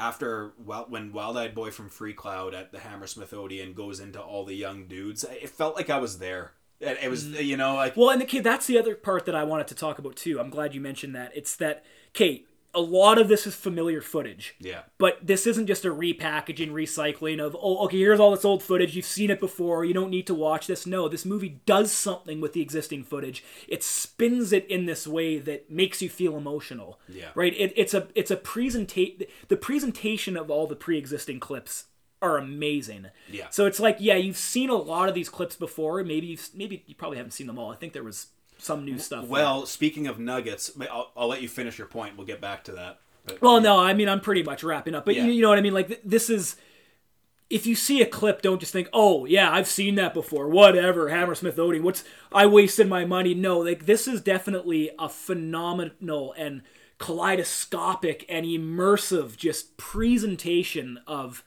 after 0.00 0.52
well, 0.64 0.86
when 0.88 1.12
Wild 1.12 1.36
Eyed 1.36 1.54
Boy 1.54 1.70
from 1.70 1.90
Freecloud 1.90 2.54
at 2.54 2.72
the 2.72 2.80
Hammersmith 2.80 3.32
Odeon 3.32 3.74
goes 3.74 4.00
into 4.00 4.20
all 4.20 4.44
the 4.44 4.54
young 4.54 4.86
dudes. 4.86 5.24
It 5.24 5.50
felt 5.50 5.76
like 5.76 5.90
I 5.90 5.98
was 5.98 6.18
there. 6.18 6.52
It, 6.80 6.98
it 7.02 7.10
was 7.10 7.26
mm. 7.26 7.44
you 7.44 7.56
know 7.56 7.74
like 7.74 7.96
well, 7.96 8.10
and 8.10 8.20
the 8.20 8.26
kid, 8.26 8.42
that's 8.42 8.66
the 8.66 8.78
other 8.78 8.94
part 8.94 9.26
that 9.26 9.34
I 9.34 9.44
wanted 9.44 9.68
to 9.68 9.74
talk 9.74 9.98
about 9.98 10.16
too. 10.16 10.40
I'm 10.40 10.50
glad 10.50 10.74
you 10.74 10.80
mentioned 10.80 11.14
that. 11.14 11.32
It's 11.36 11.54
that 11.56 11.84
Kate. 12.12 12.46
A 12.72 12.80
lot 12.80 13.18
of 13.18 13.28
this 13.28 13.46
is 13.46 13.54
familiar 13.54 14.00
footage. 14.00 14.54
yeah 14.61 14.83
But 14.98 15.26
this 15.26 15.46
isn't 15.46 15.66
just 15.66 15.85
a 15.85 15.88
repackaging, 15.88 16.70
recycling 16.70 17.40
of, 17.40 17.56
oh, 17.61 17.85
okay, 17.85 17.98
here's 17.98 18.20
all 18.20 18.30
this 18.30 18.44
old 18.44 18.62
footage. 18.62 18.94
You've 18.94 19.04
seen 19.04 19.30
it 19.30 19.40
before. 19.40 19.85
You 19.85 19.94
don't 19.94 20.11
need 20.11 20.26
to 20.28 20.35
watch 20.35 20.66
this. 20.66 20.87
No, 20.87 21.09
this 21.09 21.24
movie 21.24 21.61
does 21.66 21.92
something 21.92 22.40
with 22.40 22.52
the 22.52 22.62
existing 22.62 23.04
footage. 23.04 23.42
It 23.66 23.83
spins 23.83 24.52
it 24.52 24.66
in 24.66 24.87
this 24.87 25.06
way 25.06 25.38
that 25.38 25.70
makes 25.70 26.00
you 26.00 26.09
feel 26.09 26.37
emotional. 26.37 27.00
Yeah. 27.09 27.30
Right? 27.35 27.54
It, 27.59 27.72
it's 27.76 27.94
a 27.94 28.09
it's 28.14 28.30
a 28.30 28.37
presentation. 28.37 29.26
The 29.48 29.56
presentation 29.56 30.37
of 30.37 30.50
all 30.50 30.66
the 30.66 30.76
pre-existing 30.76 31.40
clips 31.40 31.87
are 32.22 32.37
amazing. 32.37 33.06
Yeah. 33.30 33.48
So 33.50 33.66
it's 33.66 33.80
like, 33.80 33.96
yeah, 33.98 34.16
you've 34.16 34.37
seen 34.37 34.70
a 34.70 34.74
lot 34.74 35.09
of 35.09 35.14
these 35.14 35.28
clips 35.28 35.56
before. 35.56 36.04
Maybe 36.04 36.28
you've, 36.28 36.50
maybe 36.54 36.85
you 36.87 36.94
probably 36.94 37.16
haven't 37.16 37.33
seen 37.33 37.46
them 37.46 37.59
all. 37.59 37.72
I 37.72 37.76
think 37.76 37.94
there 37.94 38.04
was 38.04 38.28
some 38.60 38.84
new 38.84 38.98
stuff. 38.98 39.26
Well, 39.26 39.66
speaking 39.66 40.06
of 40.06 40.18
nuggets, 40.18 40.70
I'll, 40.90 41.10
I'll 41.16 41.28
let 41.28 41.42
you 41.42 41.48
finish 41.48 41.78
your 41.78 41.86
point. 41.86 42.16
We'll 42.16 42.26
get 42.26 42.40
back 42.40 42.64
to 42.64 42.72
that. 42.72 43.00
But, 43.24 43.42
Well, 43.42 43.60
no, 43.60 43.78
I 43.78 43.92
mean 43.94 44.08
I'm 44.08 44.20
pretty 44.20 44.42
much 44.42 44.62
wrapping 44.62 44.94
up, 44.94 45.04
but 45.04 45.14
Yeah. 45.14 45.24
you, 45.26 45.32
you 45.32 45.42
know 45.42 45.48
what 45.50 45.58
I 45.58 45.62
mean. 45.62 45.74
Like 45.74 45.88
th- 45.88 46.00
this 46.04 46.30
is 46.30 46.56
if 47.50 47.66
you 47.66 47.74
see 47.74 48.00
a 48.00 48.06
clip, 48.06 48.42
don't 48.42 48.60
just 48.60 48.72
think, 48.72 48.88
"Oh, 48.92 49.24
yeah, 49.24 49.50
I've 49.52 49.66
seen 49.66 49.96
that 49.96 50.14
before. 50.14 50.48
Whatever, 50.48 51.08
Hammersmith 51.08 51.58
Odeon. 51.58 51.82
What's 51.82 52.04
I 52.32 52.46
wasted 52.46 52.88
my 52.88 53.04
money?" 53.04 53.34
No, 53.34 53.58
like 53.58 53.86
this 53.86 54.06
is 54.06 54.20
definitely 54.20 54.90
a 54.98 55.08
phenomenal 55.08 56.32
and 56.38 56.62
kaleidoscopic 56.98 58.24
and 58.28 58.44
immersive 58.46 59.36
just 59.36 59.76
presentation 59.76 61.00
of 61.06 61.42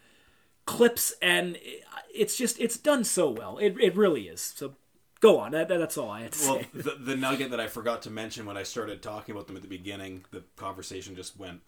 clips 0.66 1.14
and 1.22 1.58
eh, 1.58 1.80
it's 2.14 2.38
just 2.38 2.60
it's 2.60 2.78
done 2.78 3.04
so 3.04 3.30
well. 3.30 3.58
It 3.58 3.76
it 3.80 3.96
really 3.96 4.28
is. 4.28 4.42
So 4.42 4.76
go 5.24 5.40
on. 5.40 5.52
That, 5.54 5.70
that's 5.70 5.98
all 5.98 6.12
I 6.12 6.22
had 6.24 6.34
to 6.34 6.48
Well, 6.50 6.60
say. 6.60 6.68
the, 6.74 6.92
the 7.00 7.16
nugget 7.16 7.50
that 7.52 7.60
I 7.60 7.68
forgot 7.68 8.02
to 8.04 8.10
mention 8.12 8.46
when 8.46 8.58
I 8.58 8.64
started 8.64 9.02
talking 9.02 9.34
about 9.34 9.48
them 9.48 9.56
at 9.56 9.62
the 9.62 9.68
beginning, 9.70 10.26
the 10.32 10.44
conversation 10.58 11.16
just 11.16 11.40
went 11.40 11.62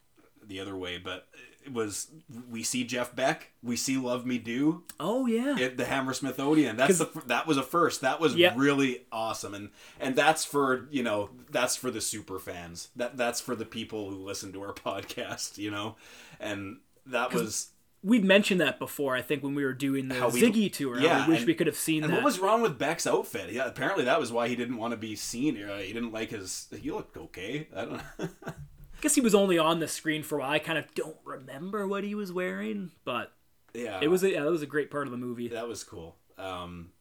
the 0.46 0.60
other 0.60 0.76
way, 0.76 1.00
but 1.00 1.28
it 1.66 1.74
was 1.74 2.12
we 2.52 2.62
see 2.62 2.84
Jeff 2.84 3.16
Beck, 3.16 3.52
we 3.64 3.76
see 3.76 3.98
Love 3.98 4.26
Me 4.28 4.38
Do 4.38 4.84
Oh 5.00 5.26
yeah. 5.26 5.56
at 5.60 5.78
the 5.78 5.86
Hammersmith 5.86 6.40
Odeon. 6.40 6.78
That's 6.78 7.00
the 7.00 7.10
that 7.26 7.48
was 7.48 7.58
a 7.58 7.64
first. 7.64 8.02
That 8.02 8.20
was 8.20 8.36
Yeah. 8.36 8.54
really 8.56 9.06
awesome, 9.12 9.56
and 9.56 9.70
and 10.00 10.16
that's 10.16 10.46
for 10.46 10.88
you 10.92 11.02
know 11.02 11.32
that's 11.50 11.76
for 11.76 11.90
the 11.90 12.02
super 12.02 12.38
fans. 12.38 12.90
That 12.96 13.18
that's 13.18 13.42
for 13.42 13.56
the 13.56 13.66
people 13.66 14.12
who 14.12 14.18
listen 14.18 14.54
to 14.54 14.62
our 14.62 14.74
podcast, 14.86 15.58
you 15.58 15.72
know, 15.72 15.96
and 16.40 16.78
that 17.08 17.34
was. 17.34 17.70
We'd 18.06 18.24
mentioned 18.24 18.62
that 18.62 18.78
before, 18.78 19.16
I 19.16 19.22
think, 19.24 19.44
when 19.44 19.56
we 19.56 19.66
were 19.66 19.74
doing 19.74 20.10
the 20.10 20.16
Ziggy 20.16 20.72
tour. 20.72 21.00
yeah, 21.00 21.26
I 21.26 21.28
wish 21.28 21.40
and- 21.40 21.48
we 21.48 21.56
could 21.56 21.66
have 21.68 21.76
seen 21.76 22.04
And 22.04 22.14
that. 22.14 22.18
what 22.18 22.24
was 22.26 22.40
wrong 22.40 22.62
with 22.62 22.78
Beck's 22.78 23.08
outfit? 23.08 23.52
Yeah, 23.52 23.66
apparently 23.66 24.06
that 24.06 24.20
was 24.20 24.32
why 24.32 24.48
he 24.48 24.56
didn't 24.56 24.78
want 24.78 24.92
to 24.92 24.98
be 24.98 25.16
seen. 25.16 25.62
Uh, 25.62 25.80
He 25.80 25.92
didn't 25.92 26.12
like 26.12 26.30
his. 26.30 26.68
He 26.80 26.92
looked 26.92 27.18
okay. 27.18 27.68
I 27.76 27.86
don't 27.86 27.94
know. 28.20 28.30
I 28.48 29.02
guess 29.02 29.16
he 29.16 29.22
was 29.22 29.34
only 29.36 29.58
on 29.58 29.80
the 29.80 29.88
screen 29.88 30.22
for 30.24 30.38
a 30.38 30.42
while. 30.42 30.52
I 30.52 30.60
kind 30.60 30.78
of 30.78 30.94
don't 30.94 31.18
remember 31.26 31.88
what 31.88 32.04
he 32.04 32.14
was 32.16 32.32
wearing, 32.32 32.92
but 33.06 33.32
yeah, 33.74 34.00
it 34.02 34.08
was 34.08 34.24
a, 34.24 34.32
yeah, 34.32 34.44
that 34.44 34.52
was 34.52 34.62
a 34.62 34.68
great 34.68 34.90
part 34.92 35.08
of 35.08 35.12
the 35.12 35.18
movie. 35.18 35.48
that 35.50 35.68
was 35.68 35.84
cool. 35.84 36.16
Um, 36.38 36.92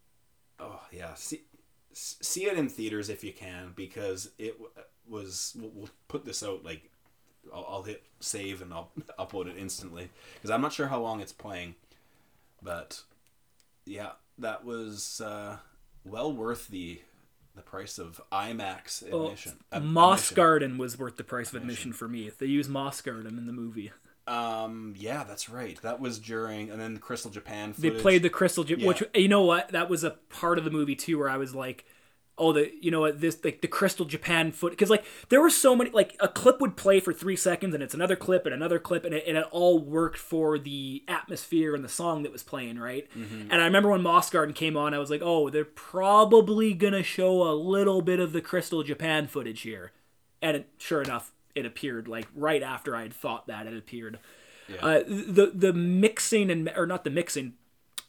oh 0.58 0.80
yeah, 0.90 1.14
see 1.14 1.42
see 1.92 2.46
it 2.46 2.56
in 2.58 2.68
theaters 2.68 3.08
if 3.10 3.22
you 3.22 3.32
can 3.32 3.72
because 3.76 4.30
it 4.38 4.58
was. 5.08 5.54
We'll, 5.60 5.70
we'll 5.74 5.90
put 6.08 6.24
this 6.24 6.42
out 6.42 6.64
like 6.64 6.90
I'll, 7.52 7.66
I'll 7.68 7.82
hit 7.82 8.02
save 8.20 8.62
and 8.62 8.72
I'll 8.72 8.90
upload 9.18 9.46
it 9.46 9.56
instantly 9.58 10.10
because 10.34 10.50
I'm 10.50 10.60
not 10.60 10.72
sure 10.72 10.86
how 10.88 11.00
long 11.00 11.20
it's 11.20 11.32
playing, 11.32 11.74
but 12.62 13.02
yeah, 13.86 14.12
that 14.38 14.64
was 14.64 15.20
uh, 15.24 15.58
well 16.04 16.32
worth 16.32 16.68
the 16.68 17.00
the 17.56 17.62
price 17.62 17.98
of 17.98 18.20
IMAX 18.32 19.08
Well, 19.10 19.26
admission. 19.26 19.52
uh, 19.70 19.78
Moss 19.80 20.18
admission. 20.20 20.34
Garden 20.36 20.78
was 20.78 20.98
worth 20.98 21.16
the 21.16 21.22
price 21.24 21.50
of 21.50 21.56
admission 21.62 21.92
for 21.92 22.08
me. 22.08 22.30
They 22.36 22.46
use 22.46 22.68
Moss 22.68 23.00
Garden 23.00 23.38
in 23.38 23.46
the 23.46 23.52
movie. 23.52 23.92
Um, 24.26 24.94
yeah, 24.96 25.22
that's 25.22 25.48
right. 25.48 25.80
That 25.82 26.00
was 26.00 26.18
during, 26.18 26.70
and 26.70 26.80
then 26.80 26.96
Crystal 26.96 27.30
Japan. 27.30 27.72
They 27.78 27.90
played 27.90 28.22
the 28.22 28.30
Crystal, 28.30 28.64
J- 28.64 28.76
Yeah. 28.78 28.88
which 28.88 29.02
you 29.14 29.28
know 29.28 29.42
what? 29.42 29.68
That 29.68 29.88
was 29.90 30.02
a 30.02 30.12
part 30.30 30.58
of 30.58 30.64
the 30.64 30.70
movie 30.70 30.96
too, 30.96 31.18
where 31.18 31.28
I 31.28 31.36
was 31.36 31.54
like, 31.54 31.84
"Oh, 32.36 32.52
the 32.52 32.70
you 32.80 32.90
know 32.90 33.00
what? 33.00 33.20
This 33.20 33.38
like 33.44 33.60
the 33.60 33.68
Crystal 33.68 34.04
Japan 34.04 34.52
foot." 34.52 34.70
Because 34.70 34.90
like 34.90 35.04
there 35.28 35.40
were 35.40 35.50
so 35.50 35.74
many, 35.76 35.90
like 35.90 36.16
a 36.20 36.28
clip 36.28 36.60
would 36.60 36.76
play 36.76 37.00
for 37.00 37.12
three 37.12 37.36
seconds, 37.36 37.74
and 37.74 37.82
it's 37.82 37.94
another 37.94 38.16
clip 38.16 38.46
and 38.46 38.54
another 38.54 38.78
clip, 38.78 39.04
and 39.04 39.14
it, 39.14 39.24
and 39.26 39.36
it 39.36 39.46
all 39.50 39.78
worked 39.78 40.18
for 40.18 40.58
the 40.58 41.02
atmosphere 41.08 41.74
and 41.74 41.84
the 41.84 41.88
song 41.88 42.22
that 42.22 42.32
was 42.32 42.42
playing, 42.42 42.78
right? 42.78 43.08
Mm-hmm. 43.16 43.50
And 43.50 43.60
I 43.60 43.64
remember 43.64 43.90
when 43.90 44.02
Moss 44.02 44.30
Garden 44.30 44.54
came 44.54 44.76
on, 44.76 44.94
I 44.94 44.98
was 44.98 45.10
like, 45.10 45.22
"Oh, 45.22 45.50
they're 45.50 45.64
probably 45.64 46.74
gonna 46.74 47.02
show 47.02 47.42
a 47.42 47.54
little 47.54 48.02
bit 48.02 48.20
of 48.20 48.32
the 48.32 48.40
Crystal 48.40 48.82
Japan 48.82 49.26
footage 49.26 49.62
here," 49.62 49.92
and 50.42 50.56
it, 50.56 50.68
sure 50.78 51.02
enough, 51.02 51.32
it 51.54 51.66
appeared 51.66 52.08
like 52.08 52.28
right 52.34 52.62
after 52.62 52.96
I 52.96 53.02
had 53.02 53.14
thought 53.14 53.46
that 53.46 53.66
it 53.66 53.76
appeared. 53.76 54.18
Uh, 54.80 55.00
the 55.06 55.52
the 55.54 55.72
mixing 55.72 56.50
and 56.50 56.70
or 56.76 56.86
not 56.86 57.04
the 57.04 57.10
mixing, 57.10 57.54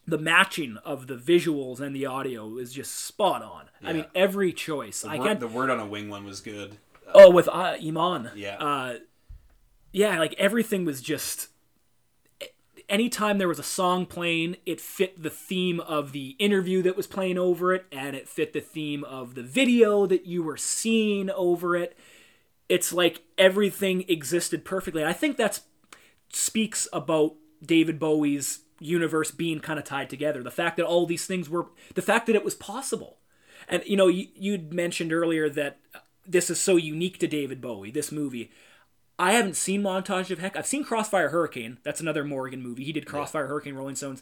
the 0.07 0.17
matching 0.17 0.77
of 0.85 1.07
the 1.07 1.15
visuals 1.15 1.79
and 1.79 1.95
the 1.95 2.05
audio 2.05 2.57
is 2.57 2.71
just 2.73 2.93
spot 2.95 3.41
on. 3.41 3.65
I 3.83 3.93
mean, 3.93 4.05
every 4.13 4.53
choice. 4.53 5.03
I 5.03 5.17
Word- 5.17 5.25
can't. 5.25 5.39
the 5.39 5.47
word 5.47 5.69
on 5.69 5.79
a 5.79 5.85
wing 5.85 6.09
one 6.09 6.25
was 6.25 6.41
good. 6.41 6.77
oh, 7.13 7.29
with 7.31 7.47
uh, 7.47 7.77
Iman. 7.83 8.31
Yeah. 8.35 8.57
Uh, 8.57 8.95
yeah, 9.91 10.19
like 10.19 10.33
everything 10.37 10.85
was 10.85 11.01
just. 11.01 11.49
Anytime 12.87 13.39
there 13.39 13.47
was 13.47 13.57
a 13.57 13.63
song 13.63 14.05
playing, 14.05 14.57
it 14.67 14.79
fit 14.79 15.21
the 15.23 15.31
theme 15.31 15.79
of 15.79 16.11
the 16.11 16.35
interview 16.37 16.83
that 16.83 16.95
was 16.95 17.07
playing 17.07 17.39
over 17.39 17.73
it, 17.73 17.85
and 17.91 18.15
it 18.15 18.29
fit 18.29 18.53
the 18.53 18.61
theme 18.61 19.03
of 19.03 19.33
the 19.33 19.41
video 19.41 20.05
that 20.05 20.27
you 20.27 20.43
were 20.43 20.57
seeing 20.57 21.31
over 21.31 21.75
it. 21.75 21.97
It's 22.69 22.93
like 22.93 23.21
everything 23.39 24.05
existed 24.07 24.65
perfectly. 24.65 25.03
I 25.03 25.13
think 25.13 25.35
that's 25.35 25.61
speaks 26.31 26.87
about 26.93 27.33
David 27.65 27.97
Bowie's 27.97 28.59
universe 28.79 29.31
being 29.31 29.59
kind 29.59 29.79
of 29.79 29.85
tied 29.85 30.09
together. 30.09 30.43
The 30.43 30.51
fact 30.51 30.77
that 30.77 30.85
all 30.85 31.05
these 31.05 31.25
things 31.25 31.49
were, 31.49 31.67
the 31.93 32.01
fact 32.01 32.27
that 32.27 32.35
it 32.35 32.45
was 32.45 32.55
possible. 32.55 33.17
And, 33.67 33.83
you 33.85 33.97
know, 33.97 34.07
you, 34.07 34.27
you'd 34.35 34.73
mentioned 34.73 35.11
earlier 35.11 35.49
that 35.49 35.79
this 36.25 36.49
is 36.49 36.59
so 36.59 36.75
unique 36.75 37.17
to 37.19 37.27
David 37.27 37.61
Bowie, 37.61 37.91
this 37.91 38.11
movie. 38.11 38.51
I 39.17 39.31
haven't 39.31 39.55
seen 39.55 39.81
Montage 39.81 40.29
of 40.29 40.39
Heck. 40.39 40.57
I've 40.57 40.67
seen 40.67 40.83
Crossfire 40.83 41.29
Hurricane. 41.29 41.77
That's 41.83 42.01
another 42.01 42.23
Morgen 42.23 42.61
movie. 42.61 42.83
He 42.83 42.91
did 42.91 43.05
Crossfire 43.05 43.47
Hurricane, 43.47 43.75
Rolling 43.75 43.95
Stones. 43.95 44.21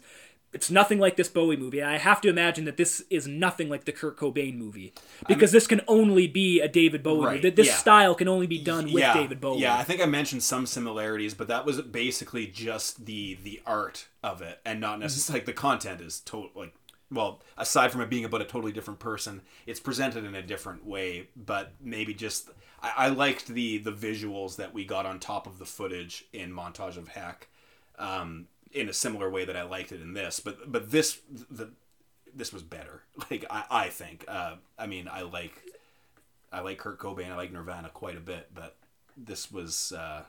It's 0.54 0.70
nothing 0.70 1.00
like 1.00 1.16
this 1.16 1.28
Bowie 1.28 1.56
movie. 1.56 1.82
I 1.82 1.98
have 1.98 2.20
to 2.20 2.28
imagine 2.28 2.64
that 2.64 2.76
this 2.76 3.02
is 3.10 3.26
nothing 3.26 3.68
like 3.68 3.84
the 3.84 3.92
Kurt 3.92 4.16
Cobain 4.16 4.56
movie. 4.56 4.94
Because 5.26 5.50
this 5.50 5.66
can 5.66 5.80
only 5.88 6.28
be 6.28 6.60
a 6.60 6.68
David 6.68 7.02
Bowie 7.02 7.26
Right, 7.26 7.36
movie. 7.36 7.50
This 7.50 7.66
yeah. 7.66 7.76
style 7.76 8.14
can 8.14 8.28
only 8.28 8.46
be 8.46 8.62
done 8.62 8.84
with 8.84 9.02
yeah, 9.02 9.14
David 9.14 9.40
Bowie. 9.40 9.60
Yeah, 9.60 9.76
I 9.76 9.82
think 9.82 10.00
I 10.00 10.06
mentioned 10.06 10.44
some 10.44 10.66
similarities, 10.66 11.34
but 11.34 11.48
that 11.48 11.66
was 11.66 11.82
basically 11.82 12.46
just 12.46 13.04
the 13.04 13.36
the 13.42 13.60
art 13.66 14.06
of 14.22 14.40
it, 14.42 14.60
and 14.64 14.80
not 14.80 15.00
necessarily 15.00 15.40
like 15.40 15.46
the 15.46 15.52
content 15.52 16.00
is 16.00 16.20
total 16.20 16.50
like. 16.54 16.74
Well, 17.10 17.42
aside 17.58 17.92
from 17.92 18.00
it 18.00 18.10
being 18.10 18.24
about 18.24 18.40
a 18.40 18.46
totally 18.46 18.72
different 18.72 18.98
person, 18.98 19.42
it's 19.66 19.78
presented 19.78 20.24
in 20.24 20.34
a 20.34 20.42
different 20.42 20.86
way. 20.86 21.28
But 21.36 21.72
maybe 21.80 22.14
just 22.14 22.48
I, 22.80 22.92
I 22.96 23.08
liked 23.08 23.48
the 23.48 23.78
the 23.78 23.92
visuals 23.92 24.56
that 24.56 24.72
we 24.72 24.84
got 24.84 25.04
on 25.04 25.18
top 25.18 25.46
of 25.46 25.58
the 25.58 25.66
footage 25.66 26.24
in 26.32 26.52
montage 26.52 26.96
of 26.96 27.08
Heck, 27.08 27.48
um, 27.98 28.46
in 28.74 28.88
a 28.88 28.92
similar 28.92 29.30
way 29.30 29.44
that 29.44 29.56
I 29.56 29.62
liked 29.62 29.92
it 29.92 30.02
in 30.02 30.12
this. 30.12 30.40
But 30.40 30.70
but 30.70 30.90
this 30.90 31.20
the 31.50 31.70
this 32.34 32.52
was 32.52 32.62
better. 32.62 33.02
Like 33.30 33.44
I 33.48 33.64
I 33.70 33.88
think. 33.88 34.24
Uh, 34.28 34.56
I 34.78 34.86
mean 34.86 35.08
I 35.10 35.22
like 35.22 35.62
I 36.52 36.60
like 36.60 36.78
Kurt 36.78 36.98
Cobain. 36.98 37.30
I 37.30 37.36
like 37.36 37.52
Nirvana 37.52 37.88
quite 37.88 38.16
a 38.16 38.20
bit, 38.20 38.50
but 38.54 38.76
this 39.16 39.50
was. 39.50 39.92
Uh, 39.92 40.22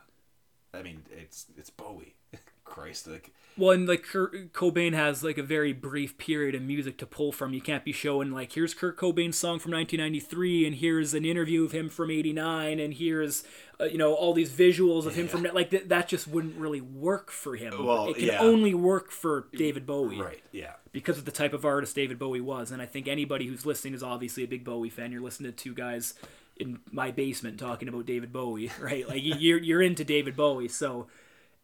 I 0.74 0.82
mean, 0.82 1.04
it's 1.10 1.46
it's 1.56 1.70
Bowie. 1.70 2.14
Christ, 2.64 3.06
like 3.06 3.30
Well, 3.56 3.70
and 3.70 3.86
like 3.86 4.02
Kurt 4.02 4.52
Cobain 4.52 4.92
has 4.92 5.22
like 5.22 5.38
a 5.38 5.42
very 5.42 5.72
brief 5.72 6.18
period 6.18 6.56
of 6.56 6.62
music 6.62 6.98
to 6.98 7.06
pull 7.06 7.30
from. 7.30 7.54
You 7.54 7.60
can't 7.60 7.84
be 7.84 7.92
showing 7.92 8.32
like 8.32 8.52
here's 8.52 8.74
Kurt 8.74 8.98
Cobain's 8.98 9.38
song 9.38 9.60
from 9.60 9.70
1993, 9.72 10.66
and 10.66 10.76
here's 10.76 11.14
an 11.14 11.24
interview 11.24 11.64
of 11.64 11.70
him 11.70 11.88
from 11.88 12.10
'89, 12.10 12.80
and 12.80 12.94
here's 12.94 13.44
uh, 13.80 13.84
you 13.84 13.98
know 13.98 14.14
all 14.14 14.32
these 14.32 14.50
visuals 14.50 15.06
of 15.06 15.14
him 15.14 15.28
from 15.28 15.42
like 15.54 15.70
th- 15.70 15.88
that 15.88 16.08
just 16.08 16.26
wouldn't 16.28 16.56
really 16.56 16.80
work 16.80 17.30
for 17.30 17.56
him. 17.56 17.84
Well, 17.84 18.08
it 18.10 18.16
can 18.16 18.26
yeah. 18.26 18.40
only 18.40 18.74
work 18.74 19.10
for 19.10 19.48
David 19.54 19.86
Bowie 19.86 20.20
right, 20.20 20.42
yeah, 20.52 20.72
because 20.92 21.18
of 21.18 21.24
the 21.24 21.30
type 21.30 21.52
of 21.52 21.64
artist 21.64 21.94
David 21.94 22.18
Bowie 22.18 22.40
was. 22.40 22.70
And 22.70 22.80
I 22.80 22.86
think 22.86 23.08
anybody 23.08 23.46
who's 23.46 23.66
listening 23.66 23.94
is 23.94 24.02
obviously 24.02 24.44
a 24.44 24.48
big 24.48 24.64
Bowie 24.64 24.90
fan. 24.90 25.12
You're 25.12 25.22
listening 25.22 25.52
to 25.52 25.56
two 25.56 25.74
guys 25.74 26.14
in 26.56 26.78
my 26.90 27.10
basement 27.10 27.60
talking 27.60 27.88
about 27.88 28.06
David 28.06 28.32
Bowie, 28.32 28.70
right? 28.80 29.06
Like 29.08 29.22
you- 29.22 29.36
you're 29.36 29.58
you're 29.58 29.82
into 29.82 30.04
David 30.04 30.36
Bowie, 30.36 30.68
so. 30.68 31.06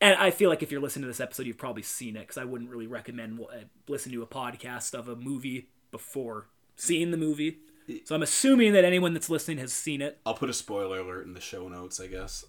And 0.00 0.16
I 0.18 0.32
feel 0.32 0.50
like 0.50 0.64
if 0.64 0.72
you're 0.72 0.80
listening 0.80 1.04
to 1.04 1.06
this 1.06 1.20
episode, 1.20 1.46
you've 1.46 1.58
probably 1.58 1.82
seen 1.82 2.16
it 2.16 2.22
because 2.22 2.36
I 2.36 2.42
wouldn't 2.44 2.68
really 2.70 2.88
recommend 2.88 3.38
uh, 3.38 3.58
listening 3.86 4.16
to 4.16 4.22
a 4.24 4.26
podcast 4.26 4.94
of 4.98 5.06
a 5.08 5.14
movie 5.14 5.68
before 5.92 6.48
seeing 6.74 7.12
the 7.12 7.16
movie. 7.16 7.58
So 8.04 8.14
I'm 8.14 8.22
assuming 8.22 8.72
that 8.74 8.84
anyone 8.84 9.14
that's 9.14 9.30
listening 9.30 9.58
has 9.58 9.72
seen 9.72 10.00
it. 10.02 10.20
I'll 10.26 10.34
put 10.34 10.50
a 10.50 10.52
spoiler 10.54 11.00
alert 11.00 11.26
in 11.26 11.34
the 11.34 11.40
show 11.40 11.68
notes. 11.68 12.00
I 12.00 12.06
guess. 12.06 12.44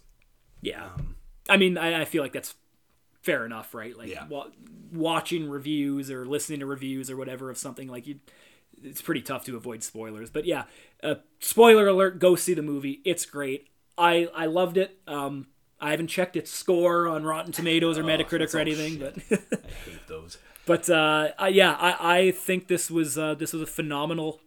Yeah. 0.60 0.90
I 1.48 1.56
mean, 1.56 1.76
I, 1.76 2.02
I 2.02 2.04
feel 2.04 2.22
like 2.22 2.32
that's 2.32 2.54
fair 3.22 3.44
enough, 3.44 3.74
right? 3.74 3.96
Like 3.96 4.08
Yeah. 4.08 4.26
wa- 4.28 4.48
watching 4.92 5.48
reviews 5.48 6.10
or 6.10 6.24
listening 6.26 6.60
to 6.60 6.66
reviews 6.66 7.10
or 7.10 7.16
whatever 7.16 7.50
of 7.50 7.58
something 7.58 7.88
like 7.88 8.06
you 8.06 8.20
it's 8.82 9.00
pretty 9.00 9.22
tough 9.22 9.44
to 9.44 9.56
avoid 9.56 9.82
spoilers. 9.82 10.30
But 10.30 10.44
yeah, 10.46 10.64
uh, 11.02 11.16
spoiler 11.38 11.86
alert, 11.86 12.18
go 12.18 12.34
see 12.34 12.54
the 12.54 12.62
movie. 12.62 13.00
It's 13.04 13.24
great. 13.24 13.68
I 13.96 14.28
I 14.34 14.46
loved 14.46 14.76
it. 14.76 14.98
Um 15.06 15.46
I 15.80 15.90
haven't 15.90 16.08
checked 16.08 16.36
its 16.36 16.50
score 16.50 17.08
on 17.08 17.24
Rotten 17.24 17.52
Tomatoes 17.52 17.98
or 17.98 18.04
Metacritic 18.04 18.34
Oh, 18.34 18.38
that's 18.38 18.54
or 18.54 18.58
anything, 18.58 18.98
but 18.98 19.16
I 19.30 19.68
hate 19.90 20.06
those. 20.06 20.38
but 20.66 20.88
uh, 20.88 21.30
yeah, 21.50 21.72
I, 21.78 22.18
I 22.18 22.30
think 22.30 22.68
this 22.68 22.90
was 22.90 23.18
uh, 23.18 23.34
this 23.34 23.52
was 23.52 23.60
a 23.62 23.66
phenomenal 23.66 24.40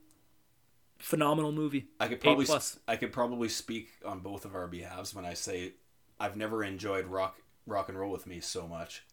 phenomenal 1.00 1.52
movie. 1.52 1.88
I 2.00 2.08
could 2.08 2.20
probably 2.22 2.46
plus. 2.46 2.80
I 2.88 2.96
could 2.96 3.12
probably 3.12 3.50
speak 3.50 3.90
on 4.06 4.20
both 4.20 4.46
of 4.46 4.56
our 4.56 4.68
behalves 4.68 5.14
when 5.14 5.26
I 5.26 5.34
say 5.34 5.74
I've 6.20 6.36
never 6.36 6.64
enjoyed 6.64 7.06
rock 7.08 7.40
rock 7.66 7.90
and 7.90 8.00
roll 8.00 8.12
with 8.12 8.28
me 8.28 8.40
so 8.40 8.68
much. 8.68 9.04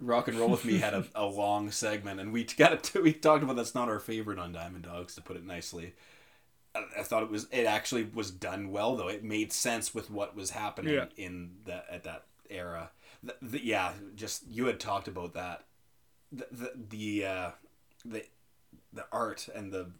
Rock 0.00 0.26
and 0.28 0.38
roll 0.38 0.48
with 0.50 0.64
me 0.64 0.78
had 0.78 0.92
a, 0.94 1.04
a 1.14 1.24
long 1.24 1.70
segment, 1.70 2.20
and 2.20 2.32
we 2.32 2.44
got. 2.44 2.90
We 2.94 3.12
talked 3.12 3.42
about 3.42 3.56
that's 3.56 3.74
not 3.74 3.88
our 3.88 4.00
favorite 4.00 4.38
on 4.38 4.52
Diamond 4.52 4.84
Dogs, 4.84 5.14
to 5.14 5.20
put 5.22 5.36
it 5.36 5.46
nicely. 5.46 5.94
I, 6.74 6.82
I 6.98 7.02
thought 7.02 7.22
it 7.22 7.30
was. 7.30 7.46
It 7.52 7.64
actually 7.64 8.04
was 8.12 8.30
done 8.30 8.70
well, 8.70 8.96
though. 8.96 9.08
It 9.08 9.22
made 9.22 9.52
sense 9.52 9.94
with 9.94 10.10
what 10.10 10.34
was 10.34 10.50
happening 10.50 10.94
Yeah. 10.94 11.06
in 11.16 11.52
that 11.66 11.86
at 11.90 12.04
that 12.04 12.24
era. 12.50 12.90
The, 13.22 13.36
the, 13.40 13.64
yeah, 13.64 13.92
just 14.16 14.42
you 14.50 14.66
had 14.66 14.80
talked 14.80 15.08
about 15.08 15.34
that 15.34 15.64
the 16.32 16.46
the 16.50 16.72
the 16.90 17.26
uh, 17.26 17.50
the, 18.04 18.24
the 18.92 19.06
art 19.12 19.48
and 19.54 19.72
the 19.72 19.90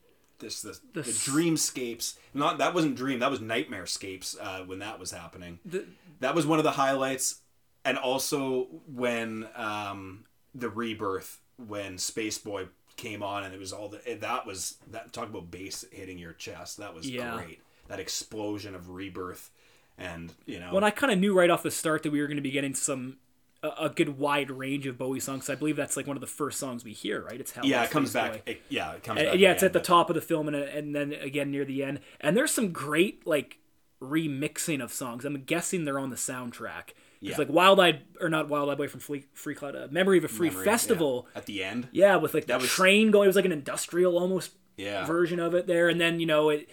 this 0.44 0.62
the, 0.62 0.78
The 0.92 1.02
the, 1.02 1.10
dreamscapes. 1.10 2.16
Not 2.32 2.58
that 2.58 2.74
wasn't 2.74 2.96
dream. 2.96 3.18
That 3.18 3.30
was 3.30 3.40
nightmarescapes 3.40 4.36
uh, 4.40 4.64
when 4.64 4.78
that 4.78 4.98
was 4.98 5.10
happening. 5.10 5.58
The, 5.64 5.84
That 6.20 6.34
was 6.34 6.46
one 6.46 6.58
of 6.58 6.64
the 6.64 6.70
highlights, 6.72 7.40
and 7.84 7.98
also 7.98 8.68
when 8.86 9.48
um, 9.56 10.24
the 10.54 10.68
rebirth 10.68 11.40
when 11.66 11.96
Spaceboy 11.96 12.68
came 12.96 13.22
on 13.22 13.42
and 13.44 13.52
it 13.52 13.58
was 13.58 13.72
all 13.72 13.88
the 13.88 14.00
that 14.20 14.46
was 14.46 14.76
that 14.92 15.12
talk 15.12 15.28
about 15.28 15.50
bass 15.50 15.84
hitting 15.90 16.18
your 16.18 16.32
chest. 16.32 16.78
That 16.78 16.94
was 16.94 17.10
Yeah. 17.10 17.34
great. 17.36 17.60
That 17.88 18.00
explosion 18.00 18.74
of 18.74 18.90
rebirth, 18.90 19.50
and 19.98 20.32
you 20.46 20.58
know. 20.58 20.68
Well, 20.68 20.76
and 20.78 20.84
I 20.86 20.90
kind 20.90 21.12
of 21.12 21.18
knew 21.18 21.34
right 21.36 21.50
off 21.50 21.62
the 21.62 21.70
start 21.70 22.02
that 22.04 22.12
we 22.12 22.20
were 22.20 22.26
going 22.26 22.36
to 22.36 22.42
be 22.42 22.50
getting 22.50 22.74
some 22.74 23.18
a, 23.64 23.84
a 23.86 23.90
good 23.90 24.18
wide 24.18 24.50
range 24.50 24.86
of 24.86 24.98
Bowie 24.98 25.20
songs. 25.20 25.48
I 25.50 25.54
believe 25.54 25.76
that's 25.76 25.96
like 25.96 26.06
one 26.06 26.16
of 26.16 26.20
the 26.20 26.26
first 26.26 26.58
songs 26.60 26.84
we 26.84 26.92
hear, 26.92 27.22
right? 27.22 27.40
It's 27.40 27.52
Hell 27.52 27.64
yeah, 27.66 27.82
it 27.84 27.90
comes 27.90 28.12
back. 28.12 28.42
It, 28.46 28.62
yeah, 28.68 28.92
it 28.92 29.02
comes 29.02 29.20
And- 29.20 29.30
back. 29.30 29.38
yeah, 29.38 29.52
it's 29.52 29.62
again, 29.62 29.66
at 29.68 29.72
the 29.72 29.78
but- 29.80 29.84
top 29.84 30.10
of 30.10 30.14
the 30.14 30.20
film 30.20 30.48
and, 30.48 30.56
and 30.56 30.94
then 30.94 31.12
again 31.12 31.50
near 31.50 31.64
the 31.64 31.82
end. 31.82 32.00
And 32.20 32.36
there's 32.36 32.50
some 32.52 32.72
great 32.72 33.26
like 33.26 33.58
remixing 34.02 34.82
of 34.82 34.92
songs. 34.92 35.24
I'm 35.24 35.42
guessing 35.44 35.84
they're 35.84 35.98
on 35.98 36.10
the 36.10 36.16
soundtrack. 36.16 36.90
It's 37.20 37.30
Yeah. 37.30 37.36
like 37.38 37.48
Wild 37.48 37.80
Eyed 37.80 38.02
or 38.20 38.28
not 38.28 38.48
Wild 38.48 38.68
Eyed 38.68 38.76
Boy 38.76 38.88
from 38.88 39.00
Free, 39.00 39.24
Freecloud, 39.34 39.84
uh, 39.84 39.88
Memory 39.90 40.18
of 40.18 40.24
a 40.24 40.28
Free 40.28 40.50
Memory, 40.50 40.64
Festival. 40.64 41.26
yeah. 41.32 41.38
at 41.38 41.46
the 41.46 41.64
end. 41.64 41.88
Yeah, 41.92 42.16
with 42.16 42.34
like 42.34 42.44
the 42.44 42.48
That 42.54 42.60
was- 42.60 42.70
train 42.70 43.10
going. 43.10 43.24
It 43.24 43.28
was 43.28 43.36
like 43.36 43.46
an 43.46 43.52
industrial 43.52 44.18
almost 44.18 44.52
Yeah. 44.76 45.06
version 45.06 45.40
of 45.40 45.54
it 45.54 45.66
there, 45.66 45.88
and 45.88 45.98
then 46.00 46.20
you 46.20 46.26
know 46.26 46.50
it, 46.50 46.68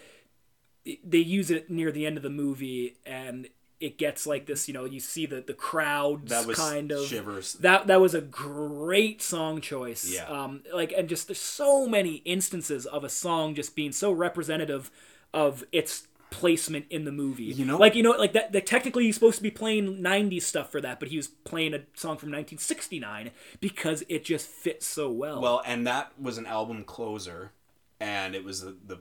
it- 0.84 1.10
They 1.10 1.20
use 1.20 1.50
it 1.52 1.70
near 1.70 1.92
the 1.92 2.06
end 2.06 2.18
of 2.18 2.24
the 2.24 2.30
movie, 2.30 2.98
and 3.06 3.48
it 3.82 3.98
gets 3.98 4.26
like 4.26 4.46
this. 4.46 4.68
You 4.68 4.74
know, 4.74 4.86
you 4.86 5.00
see 5.00 5.26
the 5.26 5.42
the 5.42 5.54
crowds 5.54 6.30
That 6.30 6.46
was 6.46 6.58
kind 6.58 6.92
of 6.92 7.06
shivers. 7.06 7.54
That 7.54 7.88
that 7.88 8.00
was 8.00 8.14
a 8.14 8.22
great 8.22 9.22
song 9.22 9.62
choice. 9.62 10.10
Yeah. 10.10 10.26
Um, 10.26 10.64
like 10.74 10.94
and 10.96 11.10
just 11.10 11.28
there's 11.28 11.40
so 11.40 11.88
many 11.88 12.16
instances 12.26 12.86
of 12.86 13.04
a 13.04 13.10
song 13.10 13.56
just 13.56 13.76
being 13.76 13.92
so 13.92 14.12
representative 14.12 14.92
of 15.34 15.64
its 15.72 16.08
placement 16.30 16.86
in 16.90 17.04
the 17.04 17.12
movie. 17.12 17.44
You 17.44 17.66
know- 17.66 17.78
like 17.78 17.94
you 17.94 18.04
know, 18.04 18.12
like 18.12 18.34
that. 18.34 18.54
that 18.54 18.66
technically, 18.66 19.04
he's 19.04 19.16
supposed 19.16 19.38
to 19.38 19.44
be 19.44 19.52
playing 19.52 19.98
'90s 20.02 20.44
stuff 20.44 20.72
for 20.72 20.80
that, 20.82 21.00
but 21.00 21.10
he 21.10 21.18
was 21.18 21.28
playing 21.28 21.74
a 21.74 21.80
song 21.94 22.18
from 22.18 22.30
1969 22.30 23.32
because 23.60 24.04
it 24.08 24.24
just 24.24 24.48
fits 24.48 24.88
so 24.88 25.12
well. 25.12 25.42
Well, 25.42 25.62
and 25.66 25.86
that 25.88 26.14
was 26.20 26.38
an 26.38 26.46
album 26.46 26.84
closer, 26.86 27.52
and 28.00 28.34
it 28.34 28.44
was 28.44 28.62
the, 28.62 28.76
the 28.86 29.00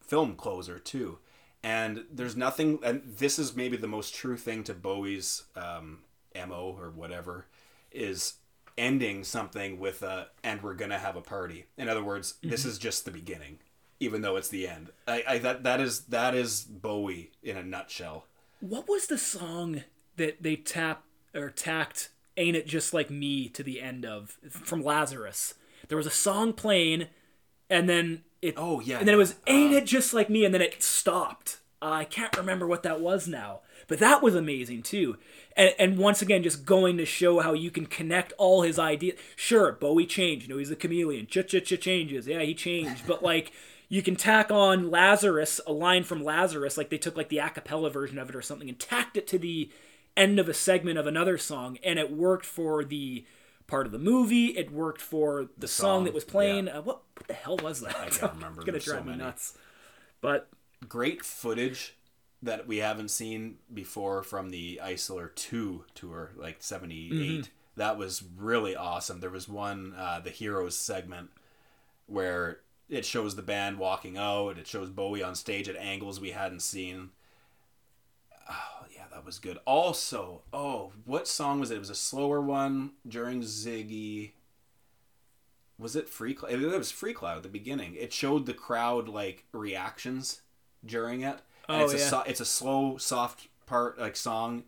film 0.00 0.34
closer 0.36 0.78
too. 0.78 1.18
And 1.62 2.04
there's 2.10 2.36
nothing, 2.36 2.78
and 2.82 3.02
this 3.04 3.38
is 3.38 3.54
maybe 3.54 3.76
the 3.76 3.86
most 3.86 4.14
true 4.14 4.36
thing 4.36 4.64
to 4.64 4.74
Bowie's 4.74 5.44
um, 5.54 5.98
mo 6.34 6.74
or 6.78 6.90
whatever, 6.90 7.46
is 7.92 8.34
ending 8.78 9.24
something 9.24 9.78
with 9.78 10.02
a 10.02 10.28
"and 10.42 10.62
we're 10.62 10.74
gonna 10.74 10.98
have 10.98 11.16
a 11.16 11.20
party." 11.20 11.66
In 11.76 11.88
other 11.88 12.02
words, 12.02 12.34
this 12.42 12.64
is 12.64 12.78
just 12.78 13.04
the 13.04 13.10
beginning, 13.10 13.58
even 13.98 14.22
though 14.22 14.36
it's 14.36 14.48
the 14.48 14.66
end. 14.66 14.90
I, 15.06 15.22
I 15.28 15.38
that 15.38 15.64
that 15.64 15.80
is 15.80 16.00
that 16.06 16.34
is 16.34 16.62
Bowie 16.62 17.32
in 17.42 17.58
a 17.58 17.62
nutshell. 17.62 18.24
What 18.60 18.88
was 18.88 19.06
the 19.06 19.18
song 19.18 19.84
that 20.16 20.42
they 20.42 20.56
tap 20.56 21.04
or 21.34 21.50
tacked 21.50 22.10
"Ain't 22.38 22.56
It 22.56 22.66
Just 22.66 22.94
Like 22.94 23.10
Me" 23.10 23.48
to 23.50 23.62
the 23.62 23.82
end 23.82 24.06
of 24.06 24.38
from 24.48 24.82
Lazarus? 24.82 25.54
There 25.88 25.98
was 25.98 26.06
a 26.06 26.10
song 26.10 26.54
playing, 26.54 27.08
and 27.68 27.86
then 27.86 28.24
it. 28.42 28.54
Oh, 28.56 28.80
yeah, 28.80 28.98
And 28.98 29.06
then 29.08 29.14
it 29.14 29.18
was. 29.18 29.36
"Ain't 29.46 29.72
It 29.72 29.86
Just 29.86 30.14
Like 30.14 30.30
Me," 30.30 30.44
and 30.44 30.54
then 30.54 30.62
it 30.62 30.82
stopped. 30.82 31.58
Uh, 31.82 31.90
I 31.90 32.04
can't 32.04 32.36
remember 32.36 32.66
what 32.66 32.82
that 32.82 33.00
was 33.00 33.26
now, 33.26 33.60
but 33.88 33.98
that 34.00 34.22
was 34.22 34.34
amazing 34.34 34.82
too. 34.82 35.16
And 35.56 35.74
and 35.78 35.98
once 35.98 36.22
again, 36.22 36.42
just 36.42 36.64
going 36.64 36.96
to 36.98 37.06
show 37.06 37.40
how 37.40 37.52
you 37.52 37.70
can 37.70 37.86
connect 37.86 38.32
all 38.38 38.62
his 38.62 38.78
ideas. 38.78 39.18
Sure, 39.36 39.72
Bowie 39.72 40.06
changed. 40.06 40.46
You 40.46 40.54
know, 40.54 40.58
he's 40.58 40.70
a 40.70 40.76
chameleon. 40.76 41.26
Ch 41.26 41.46
ch 41.46 41.64
ch 41.64 41.80
changes. 41.80 42.26
Yeah, 42.26 42.42
he 42.42 42.54
changed, 42.54 43.06
but 43.06 43.22
like. 43.22 43.52
You 43.92 44.02
can 44.02 44.14
tack 44.14 44.52
on 44.52 44.88
Lazarus, 44.88 45.60
a 45.66 45.72
line 45.72 46.04
from 46.04 46.22
Lazarus, 46.22 46.76
like 46.76 46.90
they 46.90 46.96
took 46.96 47.16
like 47.16 47.28
the 47.28 47.38
a 47.38 47.50
cappella 47.50 47.90
version 47.90 48.18
of 48.20 48.28
it 48.28 48.36
or 48.36 48.40
something, 48.40 48.68
and 48.68 48.78
tacked 48.78 49.16
it 49.16 49.26
to 49.26 49.36
the 49.36 49.68
end 50.16 50.38
of 50.38 50.48
a 50.48 50.54
segment 50.54 50.96
of 50.96 51.08
another 51.08 51.36
song, 51.36 51.76
and 51.82 51.98
it 51.98 52.12
worked 52.12 52.46
for 52.46 52.84
the 52.84 53.24
part 53.70 53.86
of 53.86 53.92
the 53.92 53.98
movie. 53.98 54.46
It 54.48 54.70
worked 54.70 55.00
for 55.00 55.46
the, 55.56 55.68
song, 55.68 55.84
song, 55.98 56.04
that 56.04 56.14
was 56.14 56.24
playing. 56.24 56.68
Uh, 56.68 56.82
what 56.82 57.02
what 57.16 57.28
the 57.28 57.34
hell 57.34 57.56
was 57.56 57.80
that? 57.80 57.96
I 57.96 58.08
can't 58.08 58.32
remember. 58.34 58.60
it's 58.60 58.66
gonna 58.66 58.72
There's 58.72 58.84
so 58.84 58.92
drive 58.92 59.04
me 59.06 59.12
many. 59.12 59.22
nuts. 59.24 59.56
But 60.20 60.48
great 60.88 61.24
footage 61.24 61.96
that 62.42 62.66
we 62.66 62.78
haven't 62.78 63.10
seen 63.10 63.56
before 63.72 64.22
from 64.22 64.50
the 64.50 64.80
Isolar 64.82 65.34
2 65.34 65.84
tour, 65.94 66.32
like 66.36 66.56
78. 66.60 67.12
Mm-hmm. 67.12 67.40
That 67.76 67.98
was 67.98 68.22
really 68.36 68.74
awesome. 68.74 69.20
There 69.20 69.30
was 69.30 69.48
one, 69.48 69.94
uh, 69.96 70.20
the 70.20 70.30
Heroes 70.30 70.76
segment, 70.76 71.30
where 72.06 72.60
it 72.88 73.04
shows 73.04 73.36
the 73.36 73.42
band 73.42 73.78
walking 73.78 74.16
out, 74.18 74.58
it 74.58 74.66
shows 74.66 74.88
Bowie 74.90 75.22
on 75.22 75.34
stage 75.34 75.68
at 75.68 75.76
angles 75.76 76.18
we 76.18 76.30
hadn't 76.30 76.60
seen. 76.60 77.10
Oh, 78.50 78.54
yeah, 78.79 78.79
that 79.12 79.24
was 79.24 79.38
good. 79.38 79.58
Also, 79.66 80.42
oh, 80.52 80.92
what 81.04 81.26
song 81.28 81.60
was 81.60 81.70
it? 81.70 81.76
It 81.76 81.80
was 81.80 81.90
a 81.90 81.94
slower 81.94 82.40
one 82.40 82.92
during 83.06 83.42
Ziggy. 83.42 84.32
Was 85.78 85.96
it 85.96 86.08
Freecloud? 86.08 86.50
It 86.50 86.78
was 86.78 86.92
Freecloud 86.92 87.36
at 87.36 87.42
the 87.42 87.48
beginning. 87.48 87.94
It 87.94 88.12
showed 88.12 88.46
the 88.46 88.54
crowd 88.54 89.08
like 89.08 89.44
reactions 89.52 90.42
during 90.84 91.22
it. 91.22 91.38
And 91.68 91.82
Oh, 91.82 91.84
it's 91.84 91.94
a 91.94 91.98
so, 91.98 92.22
it's 92.26 92.40
a 92.40 92.44
slow, 92.44 92.96
soft 92.98 93.48
part 93.66 93.98
like 93.98 94.16
song, 94.16 94.64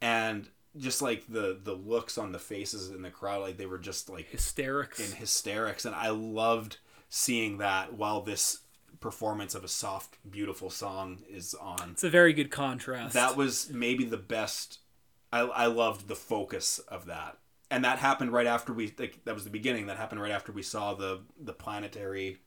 and 0.00 0.48
just 0.76 1.02
like 1.02 1.24
the 1.28 1.58
the 1.62 1.74
looks 1.74 2.18
on 2.18 2.32
the 2.32 2.38
faces 2.38 2.90
in 2.90 3.02
the 3.02 3.10
crowd, 3.10 3.42
like 3.42 3.56
they 3.58 3.66
were 3.66 3.78
just 3.78 4.08
like 4.08 4.28
hysterics. 4.28 4.98
in 5.00 5.16
hysterics, 5.16 5.84
and 5.84 5.94
I 5.94 6.08
loved 6.10 6.78
seeing 7.08 7.58
that 7.58 7.92
while 7.94 8.20
this 8.22 8.60
performance 9.00 9.54
of 9.54 9.64
a 9.64 9.68
soft, 9.68 10.18
beautiful 10.30 10.70
song 10.70 11.20
is 11.28 11.54
on. 11.54 11.90
it's 11.92 12.04
a 12.04 12.10
very 12.10 12.32
good 12.32 12.50
contrast. 12.50 13.14
That 13.14 13.36
was 13.36 13.70
maybe 13.70 14.04
the 14.04 14.16
best. 14.16 14.78
I 15.32 15.40
I 15.40 15.66
loved 15.66 16.08
the 16.08 16.14
focus 16.16 16.78
of 16.80 17.06
that, 17.06 17.38
and 17.70 17.84
that 17.84 17.98
happened 17.98 18.32
right 18.32 18.46
after 18.46 18.72
we 18.72 18.92
like 18.98 19.24
that 19.24 19.34
was 19.34 19.44
the 19.44 19.50
beginning. 19.50 19.86
That 19.86 19.96
happened 19.96 20.20
right 20.20 20.32
after 20.32 20.52
we 20.52 20.62
saw 20.62 20.94
the 20.94 21.20
the 21.40 21.52
planetary 21.52 22.38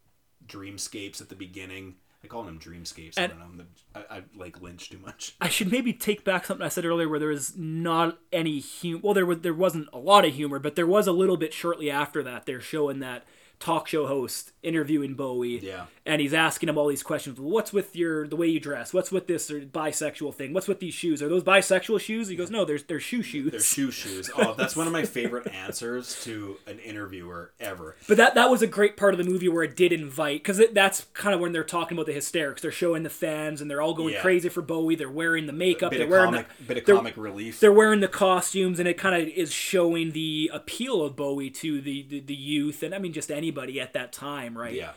dreamscapes 0.46 1.22
at 1.22 1.30
the 1.30 1.36
beginning. 1.36 1.96
I 2.24 2.28
call 2.28 2.44
them 2.44 2.58
dreamscapes. 2.58 3.20
I 3.20 3.28
don't 3.28 3.58
know. 3.58 3.66
I, 3.94 4.18
I 4.18 4.24
like 4.34 4.62
Lynch 4.62 4.90
too 4.90 4.98
much. 5.00 5.36
I 5.42 5.50
should 5.50 5.70
maybe 5.70 5.92
take 5.92 6.24
back 6.24 6.46
something 6.46 6.66
I 6.66 6.70
said 6.70 6.86
earlier, 6.86 7.10
where 7.10 7.20
there 7.20 7.28
was 7.30 7.58
not 7.58 8.18
any 8.32 8.60
humor. 8.60 9.02
Well, 9.04 9.14
there 9.14 9.26
was 9.26 9.40
there 9.40 9.54
wasn't 9.54 9.90
a 9.92 9.98
lot 9.98 10.24
of 10.26 10.34
humor, 10.34 10.60
but 10.60 10.76
there 10.76 10.88
was 10.88 11.06
a 11.08 11.12
little 11.12 11.36
bit 11.36 11.54
shortly 11.54 11.92
after 11.92 12.24
that. 12.24 12.46
They're 12.46 12.62
showing 12.62 13.00
that 13.00 13.26
talk 13.64 13.88
show 13.88 14.08
host 14.08 14.52
interviewing 14.62 15.14
Bowie, 15.14 15.60
Yeah. 15.60 15.86
and 16.06 16.22
he's 16.22 16.34
asking 16.34 16.70
him 16.70 16.78
all 16.78 16.88
these 16.88 17.04
questions. 17.04 17.40
What's 17.40 17.72
with 17.74 17.96
your 17.96 18.28
the 18.28 18.36
way 18.36 18.48
you 18.48 18.60
dress? 18.60 18.94
What's 18.94 19.12
with 19.12 19.28
this 19.28 19.50
or 19.52 19.62
bisexual 19.62 20.34
thing? 20.36 20.54
What's 20.54 20.68
with 20.68 20.80
these 20.80 20.94
shoes? 20.94 21.22
Are 21.22 21.30
those 21.30 21.44
bisexual 21.44 22.00
shoes? 22.00 22.28
He 22.28 22.36
goes, 22.36 22.50
no, 22.52 22.66
there's 22.66 22.84
they're 22.84 23.00
shoe 23.00 23.22
shoes. 23.24 23.52
They're 23.52 23.60
shoe 23.60 23.92
shoes. 23.92 24.30
Oh, 24.38 24.54
that's 24.58 24.76
one 24.76 24.88
of 24.88 24.94
my 24.94 25.04
favorite 25.04 25.48
answers 25.54 26.22
to 26.24 26.58
an 26.68 26.80
interviewer 26.80 27.52
ever. 27.60 27.96
But 28.08 28.18
that 28.18 28.36
that 28.36 28.50
was 28.50 28.62
a 28.62 28.68
great 28.68 28.98
part 28.98 29.14
of 29.14 29.18
the 29.18 29.30
movie 29.30 29.50
where 29.50 29.64
it 29.64 29.76
did 29.76 29.92
invite 29.94 30.42
because 30.44 30.62
that's 30.74 31.06
kind 31.14 31.34
of 31.36 31.42
when 31.42 31.52
they're 31.52 31.64
talking 31.64 31.98
about 31.98 32.06
the 32.06 32.14
hysterics. 32.14 32.62
They're 32.62 32.72
showing 32.72 33.04
the 33.04 33.10
fans 33.10 33.62
and 33.62 33.70
they're 33.70 33.82
all 33.82 33.94
going 33.94 34.14
Yeah. 34.14 34.22
crazy 34.22 34.50
for 34.50 34.62
Bowie. 34.62 34.96
They're 34.96 35.10
wearing 35.10 35.46
the 35.48 35.54
makeup. 35.54 35.92
Bit 35.92 35.98
they're 35.98 36.06
of 36.06 36.12
wearing 36.12 36.32
comic, 36.34 36.48
the, 36.58 36.64
bit 36.66 36.78
of 36.80 36.86
they're- 36.86 36.96
comic 36.96 37.18
relief. 37.18 37.60
they're 37.60 37.72
wearing 37.72 38.00
the 38.02 38.08
costumes 38.08 38.80
and 38.80 38.88
it 38.88 38.98
kind 38.98 39.22
of 39.22 39.28
is 39.30 39.52
showing 39.54 40.12
the 40.12 40.50
appeal 40.54 41.02
of 41.02 41.16
Bowie 41.16 41.50
to 41.50 41.82
the, 41.82 42.04
the 42.10 42.20
the 42.20 42.36
youth 42.36 42.84
and 42.84 42.94
I 42.96 43.00
mean 43.00 43.14
just 43.14 43.30
anybody 43.32 43.53
at 43.58 43.94
that 43.94 44.12
time, 44.12 44.58
right? 44.58 44.74
Yeah. 44.74 44.92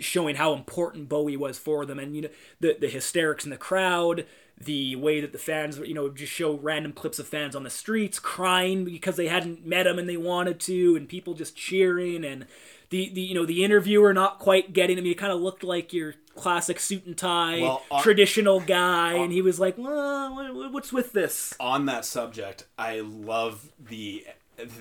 Showing 0.00 0.36
how 0.36 0.52
important 0.52 1.08
Bowie 1.08 1.36
was 1.36 1.58
for 1.58 1.86
them 1.86 1.98
and 1.98 2.14
you 2.14 2.22
know 2.22 2.28
the 2.60 2.76
the 2.78 2.88
hysterics 2.88 3.44
in 3.44 3.50
the 3.50 3.56
crowd, 3.56 4.26
the 4.60 4.94
way 4.96 5.20
that 5.20 5.32
the 5.32 5.38
fans 5.38 5.78
you 5.78 5.94
know 5.94 6.10
just 6.10 6.32
show 6.32 6.58
random 6.58 6.92
clips 6.92 7.18
of 7.18 7.26
fans 7.26 7.56
on 7.56 7.64
the 7.64 7.70
streets 7.70 8.18
crying 8.18 8.84
because 8.84 9.16
they 9.16 9.28
hadn't 9.28 9.66
met 9.66 9.86
him 9.86 9.98
and 9.98 10.08
they 10.08 10.18
wanted 10.18 10.60
to 10.60 10.96
and 10.96 11.08
people 11.08 11.34
just 11.34 11.56
cheering 11.56 12.24
and 12.24 12.46
the, 12.90 13.08
the 13.08 13.20
you 13.20 13.34
know 13.34 13.46
the 13.46 13.64
interviewer 13.64 14.12
not 14.12 14.38
quite 14.38 14.72
getting 14.72 14.98
him. 14.98 15.04
He 15.04 15.14
kind 15.14 15.32
of 15.32 15.40
looked 15.40 15.64
like 15.64 15.92
your 15.92 16.14
classic 16.34 16.78
suit 16.78 17.06
and 17.06 17.16
tie 17.16 17.60
Well, 17.60 17.82
uh, 17.90 18.02
traditional 18.02 18.60
guy, 18.60 19.14
and 19.14 19.32
he 19.32 19.42
was 19.42 19.58
like, 19.58 19.78
well, 19.78 20.70
"What's 20.70 20.92
with 20.92 21.12
this?" 21.12 21.54
on 21.58 21.86
that 21.86 22.04
subject, 22.04 22.66
I 22.76 23.00
love 23.00 23.72
the 23.78 24.26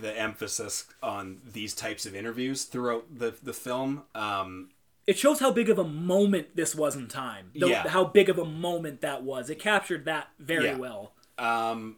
the 0.02 0.18
emphasis 0.20 0.86
on 1.02 1.42
these 1.54 1.74
types 1.74 2.06
of 2.06 2.16
interviews 2.16 2.64
throughout 2.66 3.06
the 3.20 3.36
the 3.42 3.54
film. 3.54 4.04
Um, 4.16 4.70
it 5.08 5.18
shows 5.18 5.40
how 5.40 5.52
big 5.52 5.70
of 5.70 5.80
a 5.80 5.84
moment 5.84 6.56
this 6.56 6.76
was 6.76 6.96
in 6.96 7.08
time. 7.08 7.52
The- 7.56 7.68
Yeah. 7.68 7.88
How 7.90 8.04
big 8.06 8.30
of 8.30 8.38
a 8.38 8.46
moment 8.46 9.02
that 9.02 9.24
was. 9.24 9.50
It 9.50 9.60
captured 9.60 10.06
that 10.06 10.30
very 10.40 10.66
Yeah. 10.66 10.78
well. 10.78 11.14
um, 11.38 11.98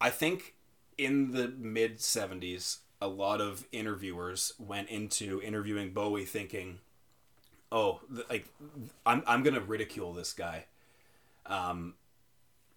I 0.00 0.10
think 0.10 0.54
in 0.98 1.30
the 1.32 1.48
mid 1.48 1.98
'70s, 1.98 2.78
a 3.00 3.06
lot 3.08 3.40
of 3.40 3.66
interviewers 3.72 4.52
went 4.58 4.88
into 4.90 5.40
interviewing 5.42 5.92
Bowie 5.92 6.24
thinking, 6.26 6.80
"Oh, 7.72 8.00
like 8.28 8.46
I'm 9.06 9.22
I'm 9.26 9.42
gonna 9.42 9.60
ridicule 9.60 10.12
this 10.12 10.32
guy," 10.32 10.66
um, 11.46 11.94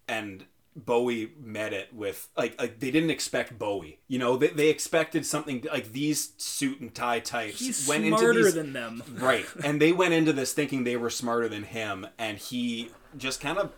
and 0.08 0.46
Bowie 0.76 1.32
met 1.40 1.72
it 1.72 1.94
with 1.94 2.28
like 2.36 2.60
like 2.60 2.80
they 2.80 2.90
didn't 2.90 3.10
expect 3.10 3.58
Bowie. 3.58 4.00
You 4.08 4.18
know, 4.18 4.36
they, 4.36 4.48
they 4.48 4.68
expected 4.70 5.24
something 5.24 5.64
like 5.72 5.92
these 5.92 6.32
suit 6.36 6.80
and 6.80 6.92
tie 6.92 7.20
types 7.20 7.60
He's 7.60 7.88
went 7.88 8.04
smarter 8.04 8.30
into 8.30 8.42
these 8.44 8.54
than 8.54 8.72
them. 8.72 9.02
right, 9.14 9.46
and 9.62 9.80
they 9.80 9.92
went 9.92 10.14
into 10.14 10.32
this 10.32 10.52
thinking 10.52 10.84
they 10.84 10.96
were 10.96 11.10
smarter 11.10 11.48
than 11.48 11.62
him, 11.62 12.06
and 12.18 12.38
he 12.38 12.90
just 13.16 13.40
kind 13.40 13.58
of 13.58 13.72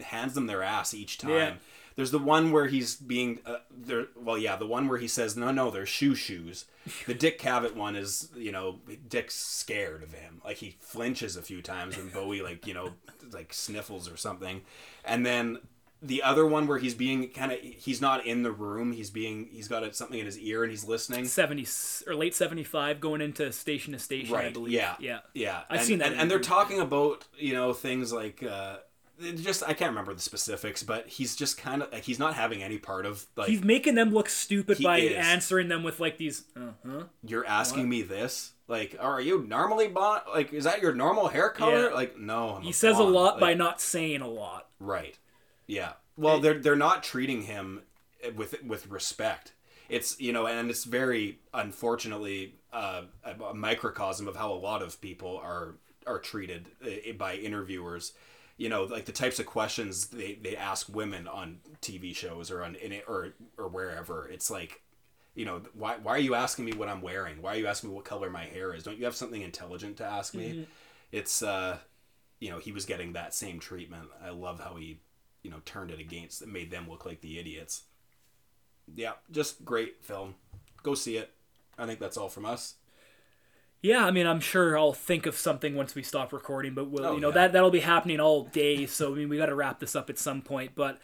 hands 0.00 0.34
them 0.34 0.46
their 0.46 0.62
ass 0.62 0.92
each 0.92 1.16
time. 1.18 1.30
Yeah. 1.30 1.54
There's 1.96 2.10
the 2.10 2.18
one 2.18 2.52
where 2.52 2.66
he's 2.66 2.94
being 2.94 3.40
uh, 3.46 3.56
there. 3.74 4.08
Well, 4.14 4.36
yeah, 4.36 4.56
the 4.56 4.66
one 4.66 4.88
where 4.88 4.98
he 4.98 5.08
says, 5.08 5.34
"No, 5.34 5.50
no, 5.50 5.70
they're 5.70 5.86
shoe 5.86 6.14
shoes." 6.14 6.66
The 7.06 7.14
Dick 7.14 7.40
Cavett 7.40 7.74
one 7.74 7.96
is, 7.96 8.28
you 8.36 8.52
know, 8.52 8.80
Dick's 9.08 9.34
scared 9.34 10.02
of 10.02 10.12
him. 10.12 10.42
Like 10.44 10.58
he 10.58 10.76
flinches 10.80 11.36
a 11.36 11.42
few 11.42 11.62
times 11.62 11.96
when 11.96 12.10
Bowie, 12.10 12.42
like 12.42 12.66
you 12.66 12.74
know, 12.74 12.92
like 13.32 13.54
sniffles 13.54 14.10
or 14.10 14.18
something, 14.18 14.60
and 15.06 15.24
then 15.24 15.60
the 16.02 16.22
other 16.22 16.46
one 16.46 16.66
where 16.66 16.78
he's 16.78 16.94
being 16.94 17.28
kind 17.30 17.52
of 17.52 17.58
he's 17.60 18.00
not 18.00 18.26
in 18.26 18.42
the 18.42 18.52
room. 18.52 18.92
He's 18.92 19.10
being 19.10 19.48
he's 19.50 19.68
got 19.68 19.94
something 19.94 20.18
in 20.18 20.26
his 20.26 20.38
ear 20.38 20.62
and 20.62 20.70
he's 20.70 20.84
listening. 20.84 21.24
70 21.24 21.66
or 22.06 22.14
late 22.14 22.34
75 22.34 23.00
going 23.00 23.20
into 23.20 23.50
station 23.52 23.92
to 23.92 23.98
station 23.98 24.34
i 24.34 24.38
Right. 24.38 24.52
believe 24.52 24.72
Yeah. 24.72 24.96
yeah 24.98 25.20
Yeah. 25.34 25.62
I've 25.70 25.78
and, 25.78 25.86
seen 25.86 25.98
that 25.98 26.12
And, 26.12 26.20
and 26.22 26.30
they're 26.30 26.38
talking 26.38 26.80
about 26.80 27.24
you 27.38 27.54
know 27.54 27.72
things 27.72 28.12
like 28.12 28.42
uh, 28.42 28.76
just 29.36 29.62
I 29.62 29.72
can't 29.72 29.90
remember 29.90 30.12
the 30.12 30.20
specifics, 30.20 30.82
but 30.82 31.06
he's 31.08 31.34
just 31.34 31.56
kind 31.56 31.82
of 31.82 31.90
like 31.90 32.04
he's 32.04 32.18
not 32.18 32.34
having 32.34 32.62
any 32.62 32.78
part 32.78 33.06
of 33.06 33.24
like 33.34 33.48
he's 33.48 33.64
making 33.64 33.94
them 33.94 34.10
look 34.10 34.28
stupid 34.28 34.82
by 34.82 34.98
is. 34.98 35.14
answering 35.16 35.68
them 35.68 35.82
with 35.82 36.00
like 36.00 36.18
these 36.18 36.44
uh-huh 36.56 37.04
you're 37.24 37.46
asking 37.46 37.88
me 37.88 38.02
this. 38.02 38.52
Like, 38.68 38.96
are 38.98 39.20
you 39.20 39.44
normally 39.46 39.86
blonde? 39.88 40.22
Like, 40.28 40.52
is 40.52 40.64
that 40.64 40.82
your 40.82 40.92
normal 40.92 41.28
hair 41.28 41.50
color? 41.50 41.88
Yeah. 41.88 41.94
Like, 41.94 42.18
no. 42.18 42.56
I'm 42.56 42.62
he 42.62 42.72
says 42.72 42.98
a 42.98 43.02
lot 43.04 43.34
Like, 43.34 43.40
by 43.40 43.54
not 43.54 43.80
saying 43.80 44.22
a 44.22 44.28
lot 44.28 44.66
Right. 44.80 45.16
Yeah. 45.66 45.92
Well, 46.16 46.40
they're 46.40 46.58
they're 46.58 46.76
not 46.76 47.02
treating 47.02 47.42
him 47.42 47.82
with 48.34 48.62
with 48.62 48.88
respect. 48.88 49.52
It's 49.88 50.18
you 50.20 50.32
know, 50.32 50.46
and 50.46 50.70
it's 50.70 50.84
very 50.84 51.40
unfortunately 51.52 52.54
uh, 52.72 53.02
a 53.24 53.54
microcosm 53.54 54.26
of 54.26 54.36
how 54.36 54.52
a 54.52 54.54
lot 54.54 54.82
of 54.82 55.00
people 55.00 55.38
are 55.42 55.74
are 56.06 56.18
treated 56.18 56.68
uh, 56.84 57.12
by 57.18 57.36
interviewers. 57.36 58.12
You 58.56 58.70
know, 58.70 58.84
like 58.84 59.04
the 59.04 59.12
types 59.12 59.38
of 59.38 59.44
questions 59.44 60.06
they, 60.06 60.34
they 60.34 60.56
ask 60.56 60.88
women 60.88 61.28
on 61.28 61.58
TV 61.82 62.16
shows 62.16 62.50
or 62.50 62.64
on 62.64 62.74
in 62.76 62.92
it 62.92 63.04
or 63.06 63.34
or 63.58 63.68
wherever. 63.68 64.26
It's 64.28 64.50
like, 64.50 64.80
you 65.34 65.44
know, 65.44 65.60
why 65.74 65.96
why 66.02 66.12
are 66.12 66.18
you 66.18 66.34
asking 66.34 66.64
me 66.64 66.72
what 66.72 66.88
I'm 66.88 67.02
wearing? 67.02 67.42
Why 67.42 67.54
are 67.54 67.58
you 67.58 67.66
asking 67.66 67.90
me 67.90 67.96
what 67.96 68.06
color 68.06 68.30
my 68.30 68.44
hair 68.44 68.72
is? 68.74 68.82
Don't 68.82 68.96
you 68.98 69.04
have 69.04 69.14
something 69.14 69.42
intelligent 69.42 69.98
to 69.98 70.04
ask 70.04 70.32
me? 70.34 70.66
It's 71.12 71.42
uh, 71.42 71.76
you 72.40 72.50
know, 72.50 72.58
he 72.58 72.72
was 72.72 72.86
getting 72.86 73.12
that 73.12 73.34
same 73.34 73.60
treatment. 73.60 74.08
I 74.24 74.30
love 74.30 74.58
how 74.60 74.76
he 74.76 75.00
you 75.46 75.52
know 75.52 75.60
turned 75.64 75.92
it 75.92 76.00
against 76.00 76.42
it 76.42 76.48
made 76.48 76.70
them 76.72 76.86
look 76.90 77.06
like 77.06 77.20
the 77.20 77.38
idiots 77.38 77.84
yeah 78.96 79.12
just 79.30 79.64
great 79.64 80.02
film 80.04 80.34
go 80.82 80.92
see 80.94 81.16
it 81.16 81.30
i 81.78 81.86
think 81.86 82.00
that's 82.00 82.16
all 82.16 82.28
from 82.28 82.44
us 82.44 82.74
yeah 83.80 84.04
i 84.04 84.10
mean 84.10 84.26
i'm 84.26 84.40
sure 84.40 84.76
i'll 84.76 84.92
think 84.92 85.24
of 85.26 85.36
something 85.36 85.76
once 85.76 85.94
we 85.94 86.02
stop 86.02 86.32
recording 86.32 86.74
but 86.74 86.90
we'll 86.90 87.06
Oh, 87.06 87.14
you 87.14 87.20
know 87.20 87.28
yeah. 87.28 87.34
that 87.34 87.52
that'll 87.52 87.70
be 87.70 87.80
happening 87.80 88.18
all 88.18 88.44
day 88.44 88.86
so 88.86 89.12
i 89.12 89.16
mean 89.16 89.28
we 89.28 89.36
got 89.36 89.46
to 89.46 89.54
wrap 89.54 89.78
this 89.78 89.94
up 89.94 90.10
at 90.10 90.18
some 90.18 90.42
point 90.42 90.72
but 90.74 90.98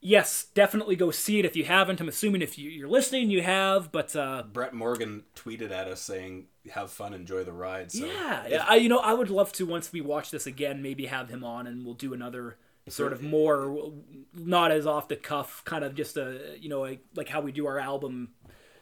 yes 0.00 0.46
definitely 0.54 0.94
go 0.96 1.10
see 1.10 1.38
it 1.38 1.44
if 1.44 1.56
you 1.56 1.64
haven't 1.64 2.00
i'm 2.00 2.08
assuming 2.08 2.40
if 2.42 2.58
you, 2.58 2.70
you're 2.70 2.88
listening 2.88 3.30
you 3.30 3.42
have 3.42 3.90
but 3.92 4.14
uh 4.16 4.42
brett 4.52 4.72
morgen 4.74 5.24
tweeted 5.34 5.70
at 5.70 5.88
us 5.88 6.00
saying 6.00 6.46
have 6.72 6.90
fun 6.90 7.14
enjoy 7.14 7.42
the 7.44 7.52
ride 7.52 7.90
so 7.92 8.04
yeah, 8.06 8.44
if- 8.44 8.50
yeah. 8.52 8.64
I, 8.68 8.74
you 8.76 8.88
know, 8.88 8.98
I 8.98 9.12
would 9.14 9.30
love 9.30 9.52
to 9.52 9.64
once 9.66 9.92
we 9.92 10.00
watch 10.00 10.32
this 10.32 10.48
again, 10.48 10.82
maybe 10.82 11.06
have 11.06 11.28
him 11.28 11.44
on, 11.44 11.68
and 11.68 11.84
we'll 11.84 11.94
do 11.94 12.12
another 12.12 12.56
sort 12.88 13.12
of 13.12 13.22
more, 13.22 13.92
not 14.34 14.70
as 14.70 14.86
off 14.86 15.08
the 15.08 15.16
cuff, 15.16 15.62
kind 15.64 15.84
of 15.84 15.94
just 15.94 16.16
a, 16.16 16.56
you 16.60 16.68
know, 16.68 16.86
a, 16.86 16.98
like 17.14 17.28
how 17.28 17.40
we 17.40 17.52
do 17.52 17.66
our 17.66 17.78
album 17.78 18.30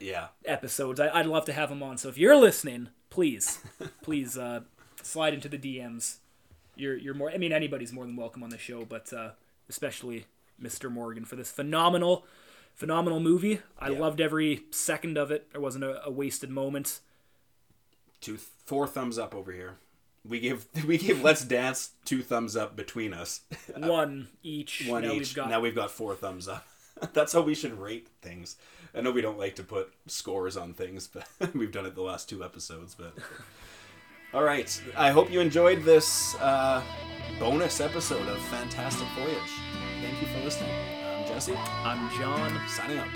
yeah 0.01 0.27
episodes. 0.45 1.01
I, 1.01 1.09
I'd 1.09 1.27
love 1.27 1.45
to 1.47 1.53
have 1.53 1.71
him 1.71 1.83
on. 1.83 1.97
So 1.99 2.09
if 2.09 2.19
you're 2.19 2.37
listening, 2.37 2.89
please, 3.11 3.61
please 4.03 4.37
uh, 4.37 4.61
slide 5.03 5.33
into 5.35 5.49
the 5.49 5.59
DMs. 5.59 6.17
You're 6.77 6.97
you're 6.97 7.15
more. 7.15 7.31
I 7.31 7.39
mean, 7.39 7.53
anybody's 7.53 7.93
more 7.93 8.05
than 8.05 8.17
welcome 8.17 8.43
on 8.43 8.51
the 8.51 8.59
show, 8.59 8.85
but 8.85 9.13
uh, 9.13 9.31
especially 9.69 10.27
Mr. 10.63 10.91
Morgen 10.91 11.25
for 11.25 11.37
this 11.37 11.51
phenomenal, 11.51 12.27
phenomenal 12.75 13.21
movie. 13.21 13.61
I 13.79 13.91
Yeah. 13.91 14.01
loved 14.01 14.21
every 14.21 14.65
second 14.71 15.17
of 15.17 15.31
it. 15.31 15.51
There 15.53 15.61
wasn't 15.61 15.85
a, 15.85 16.05
a 16.05 16.11
wasted 16.11 16.51
moment. 16.51 17.01
two 18.21 18.37
four 18.37 18.87
thumbs 18.87 19.19
up 19.19 19.35
over 19.35 19.53
here 19.53 19.77
we 20.27 20.41
give 20.41 20.67
we 20.87 20.99
give 20.99 21.23
let's 21.23 21.45
dance 21.45 21.91
two 22.05 22.23
thumbs 22.23 22.57
up 22.57 22.77
between 22.77 23.13
us. 23.13 23.43
One 23.77 24.29
each. 24.43 24.85
one 24.87 25.03
now 25.03 25.13
each. 25.13 25.19
We've 25.19 25.35
got 25.35 25.51
now 25.51 25.61
we've 25.61 25.75
got 25.75 25.91
four 25.91 26.15
thumbs 26.15 26.49
up. 26.49 26.67
That's 27.13 27.33
how 27.33 27.43
we 27.43 27.55
should 27.55 27.79
rate 27.79 28.09
things. 28.23 28.57
I 28.95 29.01
know 29.01 29.11
we 29.11 29.23
don't 29.23 29.39
like 29.39 29.57
to 29.57 29.65
put 29.65 29.93
scores 30.07 30.57
on 30.57 30.73
things 30.75 31.09
but 31.09 31.27
we've 31.55 31.73
done 31.73 31.87
it 31.87 31.95
the 31.95 32.03
last 32.03 32.29
two 32.29 32.45
episodes 32.45 32.95
but 32.95 33.15
all 34.33 34.43
right. 34.45 34.81
I 34.97 35.11
hope 35.11 35.31
you 35.31 35.41
enjoyed 35.41 35.83
this 35.83 36.35
uh, 36.37 36.83
bonus 37.39 37.81
episode 37.81 38.27
of 38.29 38.39
fantastic 38.47 39.07
voyage. 39.17 39.37
Thank 40.01 40.21
you 40.21 40.29
for 40.29 40.45
listening. 40.45 40.71
I'm 40.71 41.27
jesse. 41.27 41.55
I'm 41.57 42.11
John. 42.19 42.61
signing 42.69 42.99
out 42.99 43.13